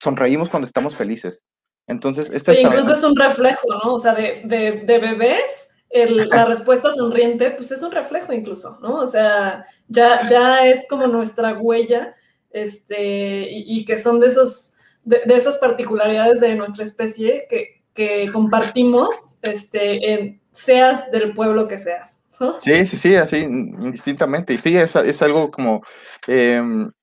sonreímos 0.00 0.50
cuando 0.50 0.66
estamos 0.66 0.94
felices. 0.94 1.44
Entonces, 1.86 2.30
este 2.30 2.52
es 2.52 2.60
incluso 2.60 2.92
es 2.92 3.02
un 3.02 3.16
reflejo, 3.16 3.66
¿no? 3.82 3.94
O 3.94 3.98
sea, 3.98 4.14
de, 4.14 4.42
de, 4.44 4.82
de 4.82 4.98
bebés 4.98 5.69
el, 5.90 6.14
la 6.30 6.44
respuesta 6.44 6.90
sonriente, 6.92 7.50
pues 7.52 7.70
es 7.72 7.82
un 7.82 7.92
reflejo 7.92 8.32
incluso, 8.32 8.78
¿no? 8.80 8.96
O 8.96 9.06
sea, 9.06 9.64
ya, 9.88 10.26
ya 10.28 10.66
es 10.66 10.86
como 10.88 11.06
nuestra 11.06 11.54
huella, 11.58 12.14
este, 12.50 13.50
y, 13.50 13.78
y 13.80 13.84
que 13.84 13.96
son 13.96 14.20
de, 14.20 14.28
esos, 14.28 14.74
de, 15.04 15.22
de, 15.26 15.34
esas 15.36 15.58
particularidades 15.58 16.40
de 16.40 16.54
nuestra 16.54 16.82
especie 16.84 17.46
que, 17.48 17.82
que 17.94 18.30
compartimos, 18.32 19.38
este, 19.42 20.12
en, 20.12 20.40
seas 20.52 21.10
del 21.10 21.32
pueblo 21.34 21.68
que 21.68 21.78
seas. 21.78 22.18
Sí, 22.60 22.86
sí, 22.86 22.96
sí, 22.96 23.16
así, 23.16 23.36
indistintamente. 23.38 24.54
Y 24.54 24.58
sí, 24.58 24.74
es, 24.76 24.96
es 24.96 25.20
algo 25.22 25.50
como, 25.50 25.82
eh, 26.26 26.62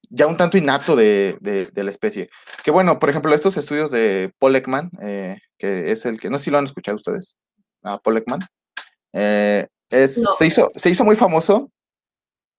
ya 0.09 0.25
un 0.25 0.35
tanto 0.35 0.57
innato 0.57 0.95
de, 0.95 1.37
de- 1.41 1.67
de 1.67 1.83
la 1.83 1.91
especie. 1.91 2.29
Que 2.63 2.71
bueno, 2.71 2.97
por 2.97 3.09
ejemplo, 3.09 3.33
estos 3.35 3.55
estudios 3.55 3.91
de 3.91 4.31
Paul 4.39 4.55
Ekman, 4.55 4.89
eh, 5.01 5.37
que 5.59 5.91
es 5.91 6.05
el 6.05 6.19
que, 6.19 6.29
no 6.31 6.39
sé 6.39 6.45
si 6.45 6.51
lo 6.51 6.57
han 6.57 6.65
escuchado 6.65 6.95
ustedes, 6.97 7.37
a 7.83 7.99
Paul 7.99 8.17
Ekman, 8.17 8.39
eh, 9.19 9.67
es, 9.89 10.19
No. 10.19 10.31
se, 10.37 10.45
hizo, 10.45 10.71
se 10.75 10.89
hizo 10.91 11.03
muy 11.03 11.15
famoso 11.15 11.71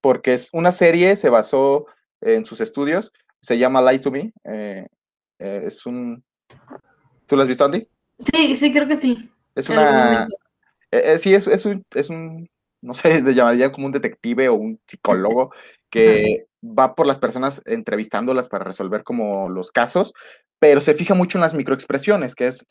porque 0.01 0.35
es 0.35 0.49
una 0.53 0.73
serie, 0.73 1.15
se 1.15 1.29
basó 1.29 1.87
en 2.21 2.45
sus 2.45 2.61
estudios, 2.61 3.13
se 3.41 3.59
llama 3.59 3.81
Lie 3.81 4.01
to 4.01 4.11
Me, 4.11 4.33
eh, 4.45 4.87
eh, 5.39 5.63
es 5.65 5.87
un... 5.87 6.25
¿Tú 7.27 7.37
lo 7.37 7.43
has 7.43 7.49
visto, 7.49 7.65
Andy? 7.65 7.89
Sí, 8.19 8.57
sí, 8.57 8.73
creo 8.73 8.89
que 8.89 8.97
sí. 8.97 9.31
Es 9.55 9.69
una... 9.69 10.27
sí, 11.19 11.35
es, 11.35 11.47
es 11.47 11.65
un, 11.65 11.85
es 11.95 12.11
un, 12.11 12.49
no 12.81 12.95
sé, 12.95 13.23
le 13.23 13.35
llamaría 13.35 13.71
como 13.71 13.87
un 13.87 13.93
detective 13.93 14.49
o 14.49 14.55
un 14.55 14.81
psicólogo 14.87 15.53
que 15.91 16.47
va 16.63 16.97
por 16.97 17.07
las 17.07 17.21
personas 17.21 17.63
entrevistándolas 17.67 18.49
para 18.49 18.65
resolver 18.65 19.05
como 19.05 19.49
los 19.49 19.71
casos, 19.71 20.13
pero 20.61 20.81
se 20.81 20.95
fija 20.95 21.15
mucho 21.15 21.39
en 21.39 21.43
las 21.43 21.55
microexpresiones, 21.55 22.35
que 22.35 22.49
es, 22.49 22.67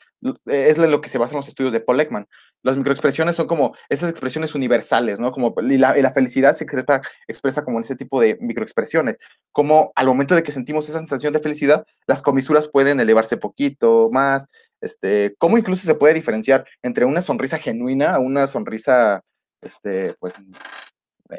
es 0.46 0.78
en 0.78 0.90
lo 0.90 1.00
que 1.00 1.08
se 1.08 1.18
basan 1.18 1.36
los 1.36 1.48
estudios 1.48 1.72
de 1.72 1.80
Paul 1.80 2.00
Ekman. 2.00 2.26
Las 2.62 2.76
microexpresiones 2.76 3.36
son 3.36 3.46
como 3.46 3.74
esas 3.88 4.10
expresiones 4.10 4.54
universales, 4.54 5.18
¿no? 5.20 5.32
Como, 5.32 5.54
y 5.62 5.78
la, 5.78 5.94
felicidad 6.12 6.54
se 6.54 6.64
expresa, 6.64 7.00
expresa 7.28 7.64
como 7.64 7.78
en 7.78 7.84
ese 7.84 7.96
tipo 7.96 8.20
de 8.20 8.36
microexpresiones. 8.40 9.16
Como 9.52 9.92
al 9.94 10.06
momento 10.06 10.34
de 10.34 10.42
que 10.42 10.52
sentimos 10.52 10.88
esa 10.88 10.98
sensación 10.98 11.32
de 11.32 11.40
felicidad, 11.40 11.84
las 12.06 12.20
comisuras 12.20 12.68
pueden 12.68 13.00
elevarse 13.00 13.36
poquito 13.36 14.10
más, 14.12 14.46
este, 14.80 15.34
cómo 15.38 15.56
incluso 15.56 15.86
se 15.86 15.94
puede 15.94 16.14
diferenciar 16.14 16.66
entre 16.82 17.04
una 17.04 17.22
sonrisa 17.22 17.58
genuina 17.58 18.14
a 18.14 18.18
una 18.18 18.46
sonrisa, 18.46 19.22
este, 19.62 20.14
pues, 20.20 20.34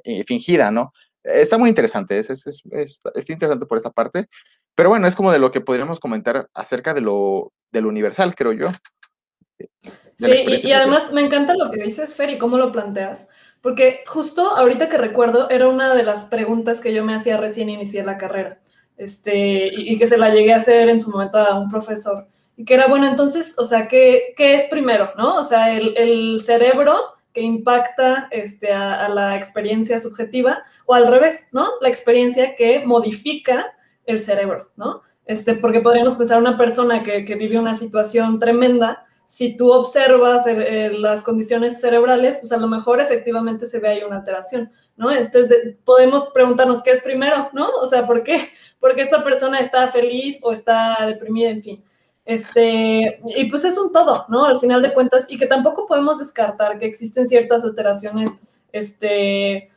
eh, 0.04 0.24
fingida, 0.26 0.72
¿no? 0.72 0.92
Está 1.24 1.58
muy 1.58 1.70
interesante, 1.70 2.18
es, 2.18 2.30
es, 2.30 2.48
es- 2.48 2.64
es- 2.72 3.30
interesante 3.30 3.66
por 3.66 3.78
esa 3.78 3.90
parte, 3.92 4.28
pero 4.76 4.90
bueno, 4.90 5.08
es 5.08 5.16
como 5.16 5.32
de 5.32 5.40
lo 5.40 5.52
que 5.52 5.62
podríamos 5.62 6.00
comentar 6.00 6.48
acerca 6.54 6.94
de 6.94 7.02
lo, 7.02 7.52
de 7.72 7.82
lo 7.82 7.90
universal, 7.90 8.36
creo 8.36 8.54
yo. 8.54 8.68
la 8.68 9.70
Sí, 10.16 10.46
y, 10.64 10.72
además 10.74 11.14
me 11.14 11.22
encanta 11.22 11.54
lo 11.56 11.70
que 11.72 11.84
dices, 11.84 12.16
Fer, 12.16 12.30
y 12.30 12.38
cómo 12.38 12.58
lo 12.58 12.72
planteas, 12.72 13.30
porque 13.62 14.04
justo 14.06 14.56
ahorita 14.56 14.90
que 14.90 14.98
recuerdo, 14.98 15.50
era 15.50 15.68
una 15.68 15.94
de 15.96 16.04
las 16.04 16.26
preguntas 16.26 16.82
que 16.82 16.94
yo 16.94 17.06
me 17.06 17.16
hacía 17.16 17.38
recién 17.38 17.70
inicié 17.70 18.04
la 18.04 18.18
carrera, 18.18 18.60
este, 18.98 19.68
y, 19.74 19.94
y 19.94 19.98
que 19.98 20.08
se 20.08 20.18
la 20.18 20.30
llegué 20.30 20.54
a 20.54 20.58
hacer 20.58 20.90
en 20.90 21.00
su 21.00 21.10
momento 21.10 21.38
a 21.38 21.58
un 21.58 21.70
profesor, 21.70 22.28
y 22.58 22.66
que 22.66 22.74
era, 22.74 22.88
bueno, 22.88 23.08
entonces, 23.08 23.56
o 23.58 23.64
sea, 23.64 23.88
¿qué, 23.88 24.34
qué 24.36 24.56
es 24.56 24.66
primero, 24.66 25.12
no? 25.18 25.38
O 25.38 25.44
sea, 25.44 25.72
el, 25.72 25.96
el 25.96 26.42
cerebro 26.42 27.00
que 27.34 27.40
impacta 27.40 28.28
este, 28.32 28.74
a, 28.74 29.06
a 29.06 29.10
la 29.10 29.38
experiencia 29.38 30.00
subjetiva, 30.00 30.64
o 30.86 30.94
al 30.94 31.08
revés, 31.08 31.48
¿no? 31.54 31.70
La 31.80 31.88
experiencia 31.88 32.56
que 32.56 32.84
modifica 32.86 33.66
el 34.10 34.20
cerebro, 34.20 34.70
¿no? 34.76 35.02
Este, 35.26 35.54
porque 35.54 35.82
podríamos 35.82 36.16
pensar 36.16 36.40
una 36.40 36.58
persona 36.58 37.04
que, 37.04 37.24
que 37.24 37.36
vive 37.36 37.60
una 37.60 37.74
situación 37.74 38.40
tremenda, 38.40 39.04
si 39.26 39.56
tú 39.56 39.72
observas 39.72 40.46
las 40.48 41.22
condiciones 41.22 41.80
cerebrales, 41.80 42.38
pues 42.38 42.52
a 42.52 42.58
lo 42.58 42.68
mejor 42.68 43.00
efectivamente 43.00 43.68
se 43.68 43.80
ve 43.80 43.90
ahí 43.90 44.04
una 44.04 44.18
alteración, 44.18 44.72
¿no? 44.98 45.12
Entonces 45.12 45.50
de- 45.50 45.78
podemos 45.86 46.24
preguntarnos 46.34 46.82
qué 46.82 46.90
es 46.90 47.02
primero, 47.02 47.48
¿no? 47.54 47.70
O 47.80 47.86
sea, 47.86 48.08
¿por 48.08 48.24
qué? 48.24 48.38
Porque 48.80 49.04
esta 49.04 49.24
persona 49.24 49.60
está 49.60 49.88
feliz 49.88 50.40
o 50.42 50.52
está 50.52 50.98
deprimida, 51.06 51.50
en 51.52 51.62
fin. 51.62 51.84
Este, 52.26 53.20
y 53.36 53.46
pues 53.50 53.66
es 53.66 53.78
un 53.78 53.92
todo, 53.92 54.26
¿no? 54.30 54.46
Al 54.46 54.58
final 54.58 54.82
de 54.82 54.94
cuentas, 54.96 55.28
y 55.30 55.38
que 55.38 55.46
tampoco 55.46 55.86
podemos 55.86 56.18
descartar 56.18 56.80
que 56.80 56.86
existen 56.88 57.28
ciertas 57.28 57.64
alteraciones 57.64 58.32
este, 58.72 59.70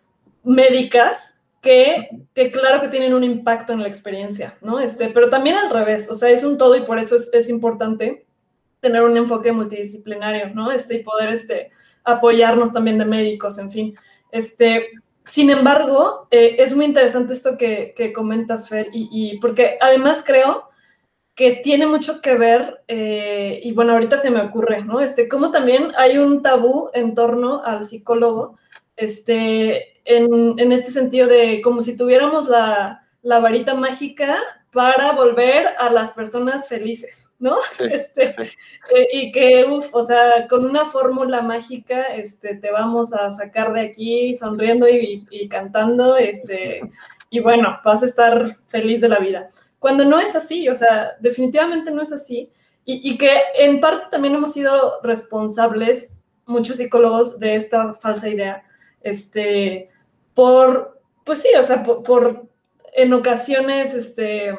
médicas 0.44 1.41
que, 1.62 2.08
que 2.34 2.50
claro 2.50 2.80
que 2.80 2.88
tienen 2.88 3.14
un 3.14 3.22
impacto 3.24 3.72
en 3.72 3.80
la 3.80 3.88
experiencia, 3.88 4.58
¿no? 4.60 4.80
Este, 4.80 5.08
pero 5.08 5.30
también 5.30 5.56
al 5.56 5.70
revés, 5.70 6.10
o 6.10 6.14
sea, 6.14 6.28
es 6.28 6.42
un 6.42 6.58
todo 6.58 6.76
y 6.76 6.82
por 6.82 6.98
eso 6.98 7.14
es, 7.16 7.32
es 7.32 7.48
importante 7.48 8.26
tener 8.80 9.02
un 9.02 9.16
enfoque 9.16 9.52
multidisciplinario, 9.52 10.50
¿no? 10.50 10.72
Este, 10.72 10.96
y 10.96 11.04
poder 11.04 11.30
este, 11.30 11.70
apoyarnos 12.02 12.72
también 12.72 12.98
de 12.98 13.04
médicos, 13.04 13.58
en 13.58 13.70
fin. 13.70 13.94
Este, 14.32 14.88
sin 15.24 15.50
embargo, 15.50 16.26
eh, 16.32 16.56
es 16.58 16.74
muy 16.74 16.84
interesante 16.84 17.32
esto 17.32 17.56
que, 17.56 17.94
que 17.96 18.12
comentas, 18.12 18.68
Fer, 18.68 18.88
y, 18.92 19.08
y, 19.12 19.38
porque 19.38 19.78
además 19.80 20.24
creo 20.26 20.68
que 21.36 21.60
tiene 21.62 21.86
mucho 21.86 22.20
que 22.20 22.36
ver, 22.36 22.82
eh, 22.88 23.60
y 23.62 23.70
bueno, 23.70 23.92
ahorita 23.92 24.18
se 24.18 24.32
me 24.32 24.40
ocurre, 24.40 24.82
¿no? 24.84 25.00
Este, 25.00 25.28
como 25.28 25.52
también 25.52 25.92
hay 25.96 26.18
un 26.18 26.42
tabú 26.42 26.90
en 26.92 27.14
torno 27.14 27.62
al 27.64 27.84
psicólogo, 27.84 28.58
este, 28.96 29.91
en, 30.04 30.58
en 30.58 30.72
este 30.72 30.90
sentido 30.90 31.28
de 31.28 31.60
como 31.62 31.80
si 31.80 31.96
tuviéramos 31.96 32.48
la, 32.48 33.06
la 33.22 33.38
varita 33.38 33.74
mágica 33.74 34.38
para 34.72 35.12
volver 35.12 35.68
a 35.78 35.90
las 35.90 36.12
personas 36.12 36.68
felices, 36.68 37.30
¿no? 37.38 37.58
Sí, 37.76 37.84
este, 37.90 38.32
sí. 38.32 38.58
eh, 38.94 39.08
y 39.12 39.32
que, 39.32 39.66
uff, 39.66 39.94
o 39.94 40.02
sea, 40.02 40.48
con 40.48 40.64
una 40.64 40.84
fórmula 40.84 41.42
mágica, 41.42 42.14
este, 42.14 42.56
te 42.56 42.70
vamos 42.70 43.12
a 43.12 43.30
sacar 43.30 43.72
de 43.72 43.82
aquí 43.82 44.32
sonriendo 44.34 44.88
y, 44.88 45.26
y 45.30 45.48
cantando, 45.48 46.16
este, 46.16 46.80
y 47.30 47.40
bueno, 47.40 47.80
vas 47.84 48.02
a 48.02 48.06
estar 48.06 48.56
feliz 48.66 49.02
de 49.02 49.10
la 49.10 49.18
vida. 49.18 49.48
Cuando 49.78 50.04
no 50.04 50.18
es 50.18 50.34
así, 50.34 50.68
o 50.68 50.74
sea, 50.74 51.12
definitivamente 51.20 51.90
no 51.90 52.02
es 52.02 52.12
así, 52.12 52.50
y, 52.84 53.10
y 53.10 53.18
que 53.18 53.30
en 53.56 53.78
parte 53.78 54.06
también 54.10 54.34
hemos 54.34 54.54
sido 54.54 55.00
responsables, 55.02 56.18
muchos 56.46 56.78
psicólogos, 56.78 57.38
de 57.38 57.54
esta 57.56 57.92
falsa 57.94 58.28
idea, 58.28 58.64
este, 59.02 59.90
por, 60.34 61.00
pues 61.24 61.42
sí, 61.42 61.48
o 61.58 61.62
sea, 61.62 61.82
por, 61.82 62.02
por 62.02 62.46
en 62.94 63.12
ocasiones, 63.12 63.94
este, 63.94 64.56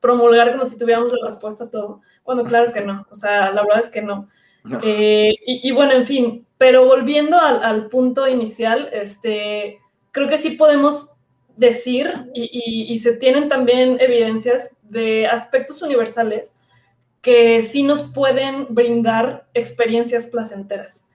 promulgar 0.00 0.52
como 0.52 0.64
si 0.64 0.78
tuviéramos 0.78 1.12
la 1.12 1.26
respuesta 1.26 1.64
a 1.64 1.70
todo, 1.70 2.00
cuando 2.22 2.44
claro 2.44 2.72
que 2.72 2.80
no, 2.80 3.06
o 3.10 3.14
sea, 3.14 3.50
la 3.50 3.62
verdad 3.62 3.80
es 3.80 3.90
que 3.90 4.02
no. 4.02 4.28
No. 4.64 4.80
Eh, 4.82 5.34
y, 5.46 5.68
y, 5.68 5.72
bueno, 5.72 5.92
en 5.92 6.04
fin, 6.04 6.46
pero 6.56 6.86
volviendo 6.86 7.38
al, 7.38 7.62
al, 7.62 7.88
punto 7.88 8.26
inicial, 8.26 8.88
este, 8.92 9.78
creo 10.10 10.26
que 10.26 10.38
sí 10.38 10.52
podemos 10.52 11.10
decir 11.56 12.30
y, 12.32 12.44
y, 12.44 12.92
y, 12.92 12.98
se 12.98 13.16
tienen 13.16 13.48
también 13.48 13.98
evidencias 14.00 14.76
de 14.82 15.26
aspectos 15.26 15.82
universales 15.82 16.56
que 17.20 17.62
sí 17.62 17.82
nos 17.82 18.02
pueden 18.02 18.66
brindar 18.70 19.46
experiencias 19.54 20.26
placenteras, 20.26 21.06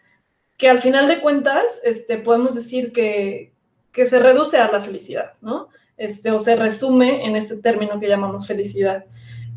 que 0.58 0.70
al 0.70 0.80
final 0.80 1.08
de 1.08 1.20
cuentas 1.20 1.82
este, 1.84 2.18
podemos 2.18 2.56
decir 2.56 2.92
que, 2.92 3.54
que 3.92 4.06
se 4.06 4.20
reduce 4.20 4.58
a 4.58 4.72
la 4.72 4.80
felicidad, 4.80 5.34
¿no? 5.42 5.70
Este, 5.98 6.32
o 6.32 6.40
se 6.40 6.56
resume 6.56 7.26
en 7.26 7.36
este 7.36 7.58
término 7.58 8.00
que 8.00 8.08
llamamos 8.08 8.48
felicidad. 8.48 9.06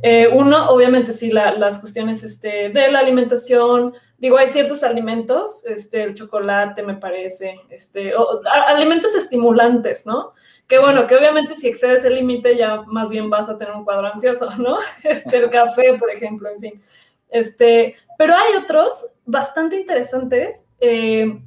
Eh, 0.03 0.29
uno, 0.33 0.69
obviamente, 0.71 1.13
sí, 1.13 1.31
la, 1.31 1.53
las 1.53 1.79
cuestiones 1.79 2.25
este, 2.25 2.71
de 2.71 2.91
la 2.91 2.99
alimentación, 2.99 3.95
digo, 4.19 4.37
hay 4.37 4.49
ciertos 4.49 4.83
alimentos, 4.83 5.65
este, 5.67 6.03
el 6.03 6.15
chocolate 6.15 6.83
me 6.83 6.95
parece, 6.95 7.61
este, 7.71 8.15
o, 8.17 8.41
a, 8.45 8.63
alimentos 8.63 9.15
estimulantes, 9.15 10.05
¿no? 10.05 10.33
Que 10.67 10.81
bueno, 10.81 11.07
que 11.07 11.15
obviamente 11.15 11.55
si 11.55 11.69
excedes 11.69 12.05
el 12.05 12.17
límite 12.17 12.57
ya 12.57 12.83
más 12.83 13.11
bien 13.11 13.31
vas 13.31 13.49
a 13.49 13.57
tener 13.57 13.75
un 13.75 13.85
cuadro 13.85 14.09
ansioso, 14.09 14.51
¿no? 14.59 14.79
Este, 15.05 15.37
el 15.37 15.51
café, 15.51 15.95
por 15.99 16.11
ejemplo, 16.11 16.49
en 16.49 16.61
fin. 16.61 16.83
Este, 17.29 17.95
pero 18.19 18.35
hay 18.35 18.57
otros 18.57 19.15
bastante 19.25 19.77
interesantes 19.79 20.67
eh, 20.81 21.41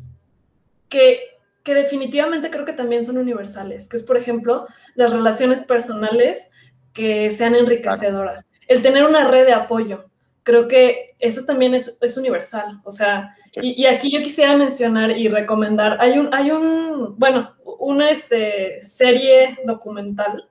que, 0.88 1.35
que 1.66 1.74
definitivamente 1.74 2.52
creo 2.52 2.64
que 2.64 2.74
también 2.74 3.04
son 3.04 3.18
universales, 3.18 3.90
que 3.90 3.98
es, 3.98 4.04
por 4.04 4.18
ejemplo, 4.18 4.68
las 4.94 5.12
relaciones 5.12 5.62
personales 5.62 6.52
que 6.94 7.32
sean 7.32 7.56
enriquecedoras. 7.56 8.46
El 8.68 8.84
tener 8.84 9.04
una 9.04 9.28
red 9.28 9.46
de 9.46 9.54
apoyo. 9.54 10.06
Creo 10.44 10.68
que 10.68 11.16
eso 11.18 11.44
también 11.44 11.74
es, 11.74 11.98
es 12.02 12.18
universal. 12.18 12.80
O 12.84 12.92
sea, 12.92 13.36
y, 13.60 13.82
y, 13.82 13.88
aquí 13.88 14.12
yo 14.12 14.22
quisiera 14.22 14.56
mencionar 14.56 15.10
y 15.18 15.28
recomendar, 15.28 15.98
hay 16.00 16.20
un, 16.20 16.32
hay 16.36 16.52
un 16.52 17.18
bueno, 17.18 17.56
una 17.80 18.12
este, 18.12 18.80
serie 18.80 19.58
documental 19.66 20.48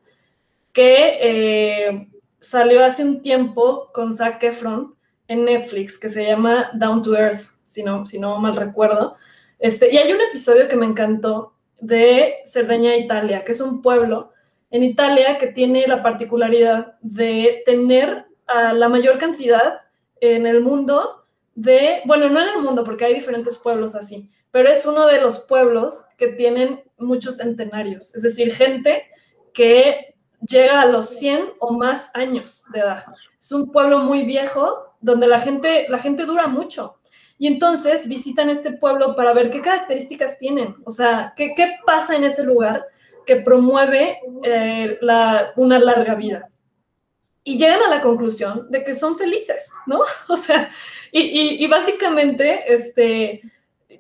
que 0.73 1.19
eh, 1.21 2.09
salió 2.41 2.85
hace 2.85 3.05
un 3.05 3.23
tiempo 3.23 3.91
con 3.95 4.13
Zac 4.13 4.43
Efron 4.43 4.97
en 5.29 5.45
Netflix, 5.45 5.97
que 5.97 6.09
se 6.09 6.27
llama 6.27 6.71
Down 6.75 7.03
to 7.03 7.17
Earth, 7.17 7.53
si 7.63 7.85
no, 7.85 8.05
si 8.05 8.19
no 8.19 8.37
mal 8.41 8.57
recuerdo. 8.57 9.15
Este, 9.65 9.91
y 9.91 9.97
hay 9.97 10.13
un 10.13 10.21
episodio 10.21 10.69
que 10.69 10.77
me 10.77 10.85
encantó 10.85 11.55
de 11.81 12.35
Cerdeña, 12.45 12.99
Italia, 12.99 13.45
que 13.45 13.53
es 13.53 13.63
un 13.63 13.81
pueblo 13.81 14.31
en 14.71 14.83
Italia 14.83 15.39
que 15.39 15.47
tiene 15.47 15.87
la 15.87 16.03
particularidad 16.03 16.99
de 17.01 17.63
tener 17.65 18.27
a 18.47 18.75
la 18.75 18.91
mayor 18.91 19.17
cantidad 19.17 19.81
en 20.21 20.47
el 20.47 20.61
mundo 20.61 21.25
de, 21.55 22.03
bueno, 22.05 22.29
no 22.29 22.43
en 22.43 22.49
el 22.49 22.61
mundo 22.61 22.85
porque 22.85 23.07
hay 23.07 23.15
diferentes 23.15 23.57
pueblos 23.57 23.95
así, 23.95 24.31
pero 24.51 24.69
es 24.69 24.85
uno 24.85 25.07
de 25.07 25.23
los 25.23 25.39
pueblos 25.39 26.05
que 26.19 26.27
tienen 26.27 26.85
muchos 26.99 27.39
centenarios, 27.39 28.15
es 28.15 28.21
decir, 28.21 28.53
gente 28.53 29.05
que 29.55 30.15
llega 30.47 30.83
a 30.83 30.87
los 30.87 31.09
100 31.09 31.55
o 31.59 31.73
más 31.73 32.11
años 32.13 32.65
de 32.71 32.81
edad. 32.81 33.03
Es 33.41 33.51
un 33.51 33.73
pueblo 33.73 34.01
muy 34.01 34.25
viejo 34.25 34.95
donde 35.01 35.27
la 35.27 35.39
gente, 35.39 35.87
la 35.89 35.99
gente 35.99 36.27
dura 36.27 36.49
mucho. 36.49 36.99
Y 37.39 37.49
entonces 37.49 38.09
visitan 38.09 38.49
este 38.49 38.73
pueblo 38.73 39.17
para 39.17 39.33
ver 39.33 39.51
qué 39.51 39.61
características 39.61 40.39
tienen, 40.39 40.77
o 40.85 40.91
sea, 40.91 41.33
qué, 41.37 41.53
qué 41.57 41.77
pasa 41.85 42.15
en 42.15 42.25
ese 42.25 42.45
lugar 42.45 42.87
que 43.25 43.37
promueve 43.37 44.19
eh, 44.43 44.99
una 45.57 45.79
larga 45.79 46.15
vida. 46.15 46.49
Y 47.43 47.59
llegan 47.59 47.83
a 47.83 47.89
la 47.89 48.01
conclusión 48.01 48.71
de 48.71 48.85
que 48.85 48.95
son 48.95 49.17
felices, 49.17 49.71
¿no? 49.87 50.03
O 50.29 50.37
sea, 50.37 50.71
y, 51.13 51.67
básicamente, 51.67 52.73
este, 52.73 53.41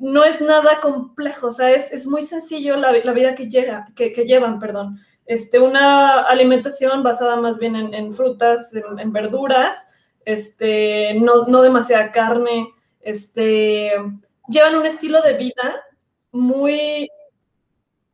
no 0.01 0.25
es 0.25 0.41
nada 0.41 0.81
complejo, 0.81 1.49
o 1.49 1.51
sea, 1.51 1.71
es, 1.71 2.07
muy 2.07 2.23
sencillo 2.23 2.77
la, 2.77 2.91
vida 3.13 3.35
que, 3.35 3.49
llega, 3.49 3.89
que, 3.95 4.11
llevan, 4.11 4.59
perdón. 4.59 4.99
Este, 5.27 5.59
una 5.59 6.21
alimentación 6.23 7.03
basada 7.03 7.37
más 7.37 7.59
bien 7.59 7.77
en, 7.77 8.13
frutas, 8.13 8.75
en, 8.75 9.13
verduras, 9.13 10.07
este, 10.25 11.15
no, 11.15 11.47
no 11.47 11.63
demasiada 11.63 12.11
carne, 12.13 12.74
este, 13.05 13.93
llevan 14.49 14.77
un 14.77 14.87
estilo 14.87 15.21
de 15.23 15.35
vida 15.35 15.85
muy, 16.33 17.09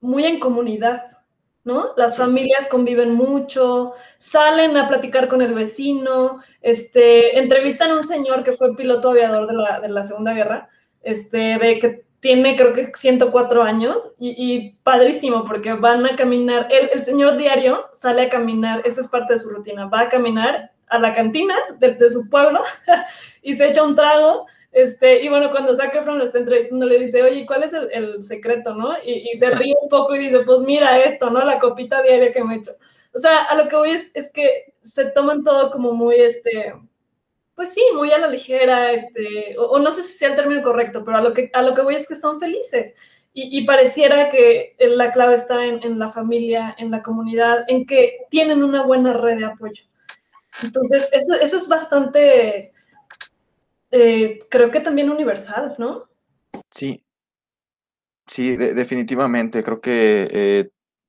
muy 0.01 0.25
en 0.25 0.39
comunidad, 0.39 1.19
¿no? 1.65 1.93
Las 1.97 2.17
familias 2.17 2.67
conviven 2.67 3.15
mucho, 3.15 3.93
salen 4.19 4.77
a 4.77 4.89
platicar 4.89 5.29
con 5.29 5.43
el 5.43 5.55
vecino, 5.55 6.39
este, 6.61 7.39
entrevistan 7.39 7.91
a 7.91 7.97
un 7.97 8.07
señor 8.07 8.43
que 8.43 8.53
fue 8.53 8.77
piloto 8.77 9.11
aviador 9.11 9.47
de 9.47 9.55
la, 9.55 9.81
de 9.81 9.89
la 9.89 10.03
Segunda 10.03 10.33
Guerra, 10.33 10.69
este, 11.03 11.59
de 11.59 11.79
que 11.79 12.05
tiene 12.21 12.55
creo 12.55 12.75
que 12.75 12.93
104 12.95 13.63
años 13.63 14.13
y, 14.19 14.73
padrísimo 14.83 15.45
porque 15.45 15.73
van 15.73 16.05
a 16.05 16.17
caminar, 16.17 16.69
el, 16.71 16.91
el, 16.93 17.05
señor 17.05 17.39
diario 17.39 17.87
sale 17.93 18.23
a 18.23 18.29
caminar, 18.29 18.83
eso 18.85 19.01
es 19.01 19.09
parte 19.09 19.33
de 19.33 19.39
su 19.39 19.49
rutina, 19.49 19.87
va 19.87 20.01
a 20.01 20.09
caminar 20.09 20.71
a 20.89 20.99
la 20.99 21.15
cantina 21.15 21.55
de, 21.79 21.95
de 21.95 22.11
su 22.11 22.29
pueblo 22.29 22.63
y 23.43 23.55
se 23.55 23.69
echa 23.69 23.83
un 23.83 23.95
trago 23.95 24.47
este, 24.73 25.23
y 25.23 25.29
bueno, 25.29 25.51
cuando 25.51 25.75
Zac 25.75 25.95
Efron 25.97 26.19
lo 26.19 26.25
está 26.25 26.39
entrevistando, 26.39 26.87
le 26.87 26.99
dice, 26.99 27.23
oye, 27.23 27.45
¿cuál 27.45 27.65
es 27.65 27.73
el, 27.73 28.23
secreto, 28.23 28.75
no? 28.75 28.95
Y, 29.05 29.33
se 29.35 29.51
ríe 29.51 29.75
un 29.81 29.89
poco 29.89 30.15
y 30.15 30.21
dice, 30.21 30.41
pues 30.41 30.61
mira 30.61 30.99
esto, 30.99 31.29
¿no? 31.29 31.45
La 31.45 31.59
copita 31.59 32.03
diaria 32.03 32.31
que 32.31 32.45
me 32.45 32.55
he 32.55 32.59
hecho. 32.59 32.73
O 33.13 33.19
sea, 33.19 33.43
a 33.45 33.57
lo 33.57 33.67
que 33.67 33.77
voy 33.77 33.91
es, 33.91 34.11
es 34.15 34.31
que 34.31 34.75
se 34.81 35.07
toman 35.07 35.43
todo 35.43 35.73
como 35.73 35.93
muy, 35.93 36.17
este, 36.17 36.75
pues 37.57 37.75
sí, 37.75 37.83
muy 37.95 38.13
a 38.13 38.19
la 38.19 38.29
ligera, 38.29 38.93
este, 38.93 39.57
o, 39.59 39.79
no 39.81 39.91
sé 39.91 40.03
si 40.03 40.17
sea 40.17 40.29
el 40.29 40.37
término 40.37 40.63
correcto, 40.63 41.05
pero 41.05 41.19
a 41.19 41.21
lo 41.21 41.35
que, 41.35 41.51
a 41.53 41.63
lo 41.63 41.75
que 41.75 41.83
voy 41.83 41.97
es 41.97 42.07
que 42.07 42.15
son 42.15 42.39
felices. 42.39 42.95
Y, 43.33 43.65
pareciera 43.65 44.29
que 44.29 44.75
la 44.79 45.11
clave 45.11 45.35
está 45.35 45.65
en, 45.65 45.83
en, 45.85 46.01
la 46.01 46.09
familia, 46.09 46.75
en 46.79 46.91
la 46.91 47.01
comunidad, 47.01 47.65
en 47.69 47.87
que 47.87 48.27
tienen 48.29 48.65
una 48.65 48.83
buena 48.83 49.13
red 49.13 49.39
de 49.39 49.45
apoyo. 49.45 49.85
Entonces, 50.65 51.13
eso, 51.13 51.35
eso 51.41 51.57
es 51.57 51.69
bastante 51.69 52.73
eh, 53.91 54.39
creo 54.49 54.71
que 54.71 54.81
también 54.81 55.11
universal, 55.11 55.75
¿no? 55.79 56.09
Sí, 56.71 57.03
sí, 58.27 58.57
definitivamente. 58.57 59.63
Creo 59.63 59.81
que 59.81 60.29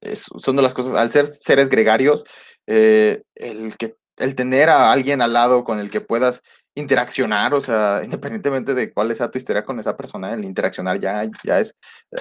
eh, 0.01 0.15
son 0.15 0.55
de 0.55 0.61
las 0.61 0.73
cosas, 0.73 0.95
al 0.95 1.11
ser 1.11 1.27
seres 1.27 1.69
gregarios, 1.69 2.23
eh, 2.67 3.21
el, 3.35 3.77
que, 3.77 3.95
el 4.17 4.35
tener 4.35 4.69
a 4.69 4.91
alguien 4.91 5.21
al 5.21 5.33
lado 5.33 5.63
con 5.63 5.79
el 5.79 5.91
que 5.91 6.01
puedas 6.01 6.41
interaccionar, 6.73 7.53
o 7.53 7.61
sea, 7.61 8.01
independientemente 8.03 8.73
de 8.73 8.91
cuál 8.91 9.15
sea 9.15 9.29
tu 9.29 9.37
historia 9.37 9.63
con 9.63 9.79
esa 9.79 9.95
persona, 9.95 10.33
el 10.33 10.43
interaccionar 10.43 10.99
ya, 10.99 11.29
ya 11.43 11.59
es, 11.59 11.75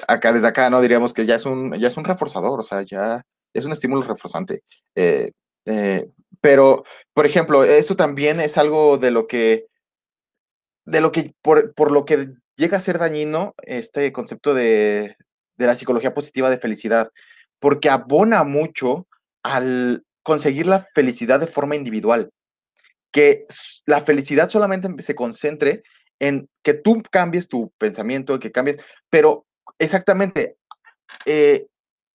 acá 0.08 0.32
desde 0.32 0.48
acá, 0.48 0.68
¿no? 0.68 0.80
Diríamos 0.82 1.14
que 1.14 1.24
ya 1.24 1.36
es 1.36 1.46
un, 1.46 1.72
ya 1.78 1.88
es 1.88 1.96
un 1.96 2.04
reforzador, 2.04 2.60
o 2.60 2.62
sea, 2.62 2.82
ya 2.82 3.22
es 3.54 3.64
un 3.64 3.72
estímulo 3.72 4.02
reforzante. 4.02 4.62
pero, 6.42 6.84
por 7.14 7.26
ejemplo, 7.26 7.64
eso 7.64 7.96
también 7.96 8.40
es 8.40 8.58
algo 8.58 8.98
de 8.98 9.10
lo 9.10 9.26
que 9.26 9.69
de 10.84 11.00
lo 11.00 11.12
que, 11.12 11.32
por, 11.42 11.92
lo 11.92 12.04
que 12.04 12.30
llega 12.56 12.76
a 12.76 12.80
ser 12.80 12.98
dañino 12.98 13.54
este 13.62 14.12
concepto 14.12 14.54
de, 14.54 15.16
la 15.56 15.76
psicología 15.76 16.14
positiva 16.14 16.50
de 16.50 16.58
felicidad, 16.58 17.10
porque 17.58 17.90
abona 17.90 18.44
mucho 18.44 19.06
al 19.42 20.04
conseguir 20.22 20.66
la 20.66 20.80
felicidad 20.80 21.40
de 21.40 21.46
forma 21.46 21.76
individual, 21.76 22.30
que 23.12 23.44
la 23.86 24.00
felicidad 24.00 24.48
solamente 24.48 25.02
se 25.02 25.14
concentre 25.14 25.82
en 26.18 26.48
que 26.62 26.74
tú 26.74 27.02
cambies 27.10 27.48
tu 27.48 27.72
pensamiento, 27.78 28.38
que 28.38 28.52
cambies, 28.52 28.78
pero 29.10 29.46
exactamente, 29.78 30.56
eh, 31.26 31.66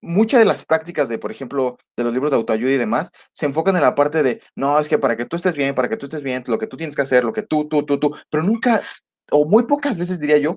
muchas 0.05 0.39
de 0.39 0.45
las 0.45 0.63
prácticas 0.63 1.09
de, 1.09 1.17
por 1.17 1.31
ejemplo, 1.31 1.77
de 1.97 2.03
los 2.03 2.13
libros 2.13 2.31
de 2.31 2.37
autoayuda 2.37 2.71
y 2.71 2.77
demás, 2.77 3.11
se 3.33 3.45
enfocan 3.45 3.75
en 3.75 3.81
la 3.81 3.95
parte 3.95 4.23
de, 4.23 4.41
no, 4.55 4.79
es 4.79 4.87
que 4.87 4.97
para 4.97 5.17
que 5.17 5.25
tú 5.25 5.35
estés 5.35 5.55
bien, 5.55 5.75
para 5.75 5.89
que 5.89 5.97
tú 5.97 6.05
estés 6.05 6.23
bien, 6.23 6.43
lo 6.47 6.57
que 6.57 6.67
tú 6.67 6.77
tienes 6.77 6.95
que 6.95 7.01
hacer, 7.01 7.23
lo 7.23 7.33
que 7.33 7.41
tú, 7.41 7.67
tú, 7.67 7.85
tú, 7.85 7.99
tú, 7.99 8.15
pero 8.29 8.43
nunca, 8.43 8.81
o 9.31 9.45
muy 9.45 9.63
pocas 9.63 9.97
veces 9.97 10.19
diría 10.19 10.37
yo, 10.37 10.55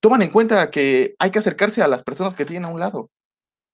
toman 0.00 0.22
en 0.22 0.30
cuenta 0.30 0.70
que 0.70 1.14
hay 1.18 1.30
que 1.30 1.38
acercarse 1.38 1.82
a 1.82 1.88
las 1.88 2.02
personas 2.02 2.34
que 2.34 2.44
tienen 2.44 2.66
a 2.66 2.72
un 2.72 2.80
lado. 2.80 3.10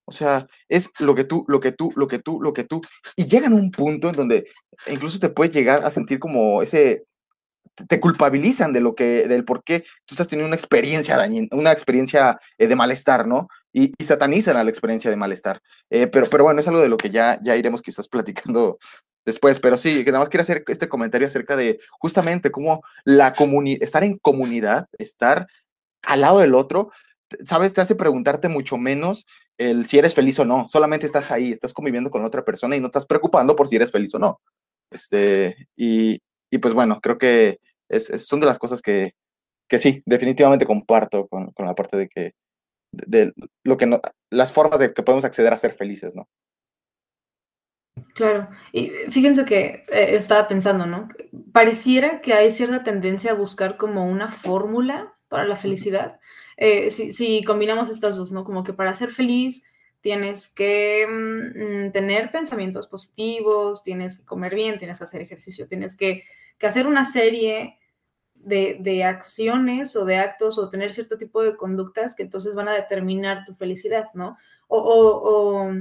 O 0.05 0.13
sea, 0.13 0.47
es 0.69 0.91
lo 0.99 1.15
que 1.15 1.25
tú, 1.25 1.45
lo 1.47 1.61
que 1.61 1.73
tú, 1.73 1.93
lo 1.95 2.09
que 2.09 2.19
tú, 2.19 2.41
lo 2.43 2.53
que 2.53 2.65
tú. 2.65 2.81
Y 3.15 3.27
llegan 3.27 3.53
a 3.53 3.57
un 3.57 3.71
punto 3.71 4.09
en 4.09 4.17
donde 4.17 4.49
incluso 4.89 5.21
te 5.21 5.29
puedes 5.29 5.55
llegar 5.55 5.85
a 5.85 5.91
sentir 5.91 6.19
como 6.19 6.63
ese, 6.63 7.05
te 7.89 8.01
culpabilizan 8.01 8.73
de 8.73 8.81
lo 8.81 8.95
que, 8.95 9.29
del 9.29 9.45
por 9.45 9.65
qué 9.65 9.85
tú 10.05 10.15
estás 10.15 10.29
teniendo 10.29 10.49
una 10.49 10.57
experiencia 10.57 11.19
una 11.53 11.73
experiencia 11.73 12.39
eh, 12.59 12.67
de 12.67 12.77
malestar, 12.77 13.27
¿no? 13.27 13.49
Y, 13.73 13.93
satanizan 14.03 14.57
a 14.57 14.65
la 14.65 14.71
experiencia 14.71 15.11
de 15.11 15.17
malestar. 15.17 15.61
Eh, 15.91 16.07
pero, 16.07 16.29
pero 16.29 16.45
bueno, 16.45 16.61
es 16.61 16.69
algo 16.69 16.81
de 16.81 16.89
lo 16.89 16.97
que 16.97 17.11
ya, 17.11 17.39
ya 17.43 17.57
iremos 17.57 17.83
quizás 17.83 18.09
platicando 18.09 18.79
después, 19.25 19.61
pero 19.61 19.79
sí, 19.79 20.05
que 20.05 20.11
nada 20.11 20.21
más 20.21 20.29
quiero 20.29 20.43
hacer 20.43 20.65
este 20.67 20.89
comentario 20.89 21.29
acerca 21.29 21.57
de 21.57 21.79
justamente 21.91 22.51
cómo 22.51 22.83
la 23.05 23.35
estar 23.81 24.03
en 24.05 24.19
comunidad, 24.19 24.89
estar 24.99 25.47
al 26.03 26.23
lado 26.23 26.41
del 26.41 26.55
otro, 26.55 26.91
sabes, 27.45 27.73
te 27.73 27.81
hace 27.81 27.95
preguntarte 27.95 28.49
mucho 28.49 28.77
menos 28.77 29.27
el 29.59 29.87
si 29.87 29.99
eres 29.99 30.15
feliz 30.15 30.39
o 30.39 30.45
no, 30.45 30.69
solamente 30.69 31.07
estás 31.07 31.31
ahí, 31.31 31.53
estás 31.53 31.75
conviviendo 31.75 32.11
con 32.11 32.25
otra 32.25 32.45
persona 32.45 32.77
y 32.77 32.81
no 32.81 32.87
estás 32.87 33.07
preocupando 33.07 33.55
por 33.55 33.69
si 33.69 33.77
eres 33.77 33.93
feliz 33.93 34.15
o 34.15 34.19
no. 34.19 34.41
Este, 34.91 35.69
y, 35.77 36.21
y 36.51 36.59
pues 36.59 36.75
bueno, 36.75 37.01
creo 37.01 37.19
que 37.19 37.59
son 38.19 38.41
de 38.41 38.47
las 38.47 38.59
cosas 38.59 38.83
que, 38.83 39.15
que 39.69 39.79
sí, 39.79 40.03
definitivamente 40.05 40.67
comparto 40.67 41.27
con, 41.29 41.53
con 41.53 41.67
la 41.67 41.75
parte 41.75 41.97
de 41.97 42.09
que, 42.09 42.35
de, 42.93 43.33
lo 43.65 43.77
que 43.77 43.87
no, 43.87 44.01
las 44.31 44.53
formas 44.53 44.79
de 44.81 44.93
que 44.93 45.03
podemos 45.03 45.25
acceder 45.25 45.53
a 45.53 45.59
ser 45.59 45.75
felices, 45.75 46.15
¿no? 46.15 46.29
Claro, 48.15 48.49
y 48.73 48.89
fíjense 49.11 49.45
que 49.45 49.85
eh, 49.89 50.17
estaba 50.17 50.49
pensando, 50.49 50.87
¿no? 50.87 51.09
Pareciera 51.53 52.21
que 52.21 52.33
hay 52.33 52.51
cierta 52.51 52.83
tendencia 52.83 53.33
a 53.33 53.35
buscar 53.35 53.77
como 53.77 54.07
una 54.07 54.31
fórmula 54.31 55.15
para 55.29 55.45
la 55.45 55.57
felicidad. 55.57 56.19
Eh, 56.57 56.91
si, 56.91 57.13
si, 57.13 57.45
combinamos 57.45 57.89
estas 57.89 58.17
dos, 58.17 58.33
¿no? 58.33 58.45
Como 58.45 58.65
que 58.65 58.73
para 58.73 58.95
ser 58.95 59.11
feliz 59.13 59.63
tienes 60.01 60.49
que 60.49 61.07
mm, 61.07 61.93
tener 61.93 62.31
pensamientos 62.31 62.89
positivos, 62.89 63.83
tienes 63.83 64.19
que 64.19 64.25
comer 64.25 64.55
bien, 64.55 64.79
tienes 64.79 64.99
que 64.99 65.05
hacer 65.05 65.21
ejercicio, 65.23 65.67
tienes 65.67 65.97
que, 65.97 66.25
que 66.61 66.67
hacer 66.67 66.87
una 66.87 67.07
serie 67.07 67.79
de, 68.35 69.05
acciones 69.05 69.97
o 69.97 70.05
de 70.05 70.19
actos 70.19 70.59
o 70.59 70.69
tener 70.69 70.93
cierto 70.93 71.17
tipo 71.19 71.43
de 71.43 71.57
conductas 71.57 72.15
que 72.15 72.23
entonces 72.23 72.55
van 72.55 72.69
a 72.69 72.75
determinar 72.75 73.45
tu 73.45 73.55
felicidad, 73.55 74.09
¿no? 74.15 74.37
O, 74.69 75.73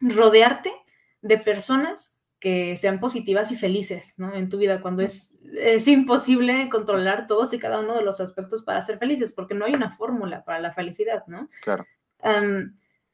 rodearte 0.00 0.72
de 1.20 1.38
personas 1.38 2.16
que 2.40 2.76
sean 2.76 2.98
positivas 2.98 3.52
y 3.52 3.56
felices, 3.56 4.14
¿no? 4.16 4.34
En 4.34 4.48
tu 4.48 4.58
vida, 4.58 4.80
cuando 4.80 5.02
es, 5.02 5.38
es 5.54 5.86
imposible 5.86 6.68
controlar 6.70 7.26
todos 7.26 7.52
y 7.52 7.58
cada 7.58 7.80
uno 7.80 7.94
de 7.94 8.02
los 8.02 8.20
aspectos 8.20 8.62
para 8.62 8.82
ser 8.82 8.98
felices, 8.98 9.32
porque 9.32 9.54
no 9.54 9.64
hay 9.64 9.74
una 9.74 9.90
fórmula 9.90 10.44
para 10.44 10.60
la 10.60 10.72
felicidad, 10.72 11.24
¿no? 11.26 11.48
Claro. 11.62 11.84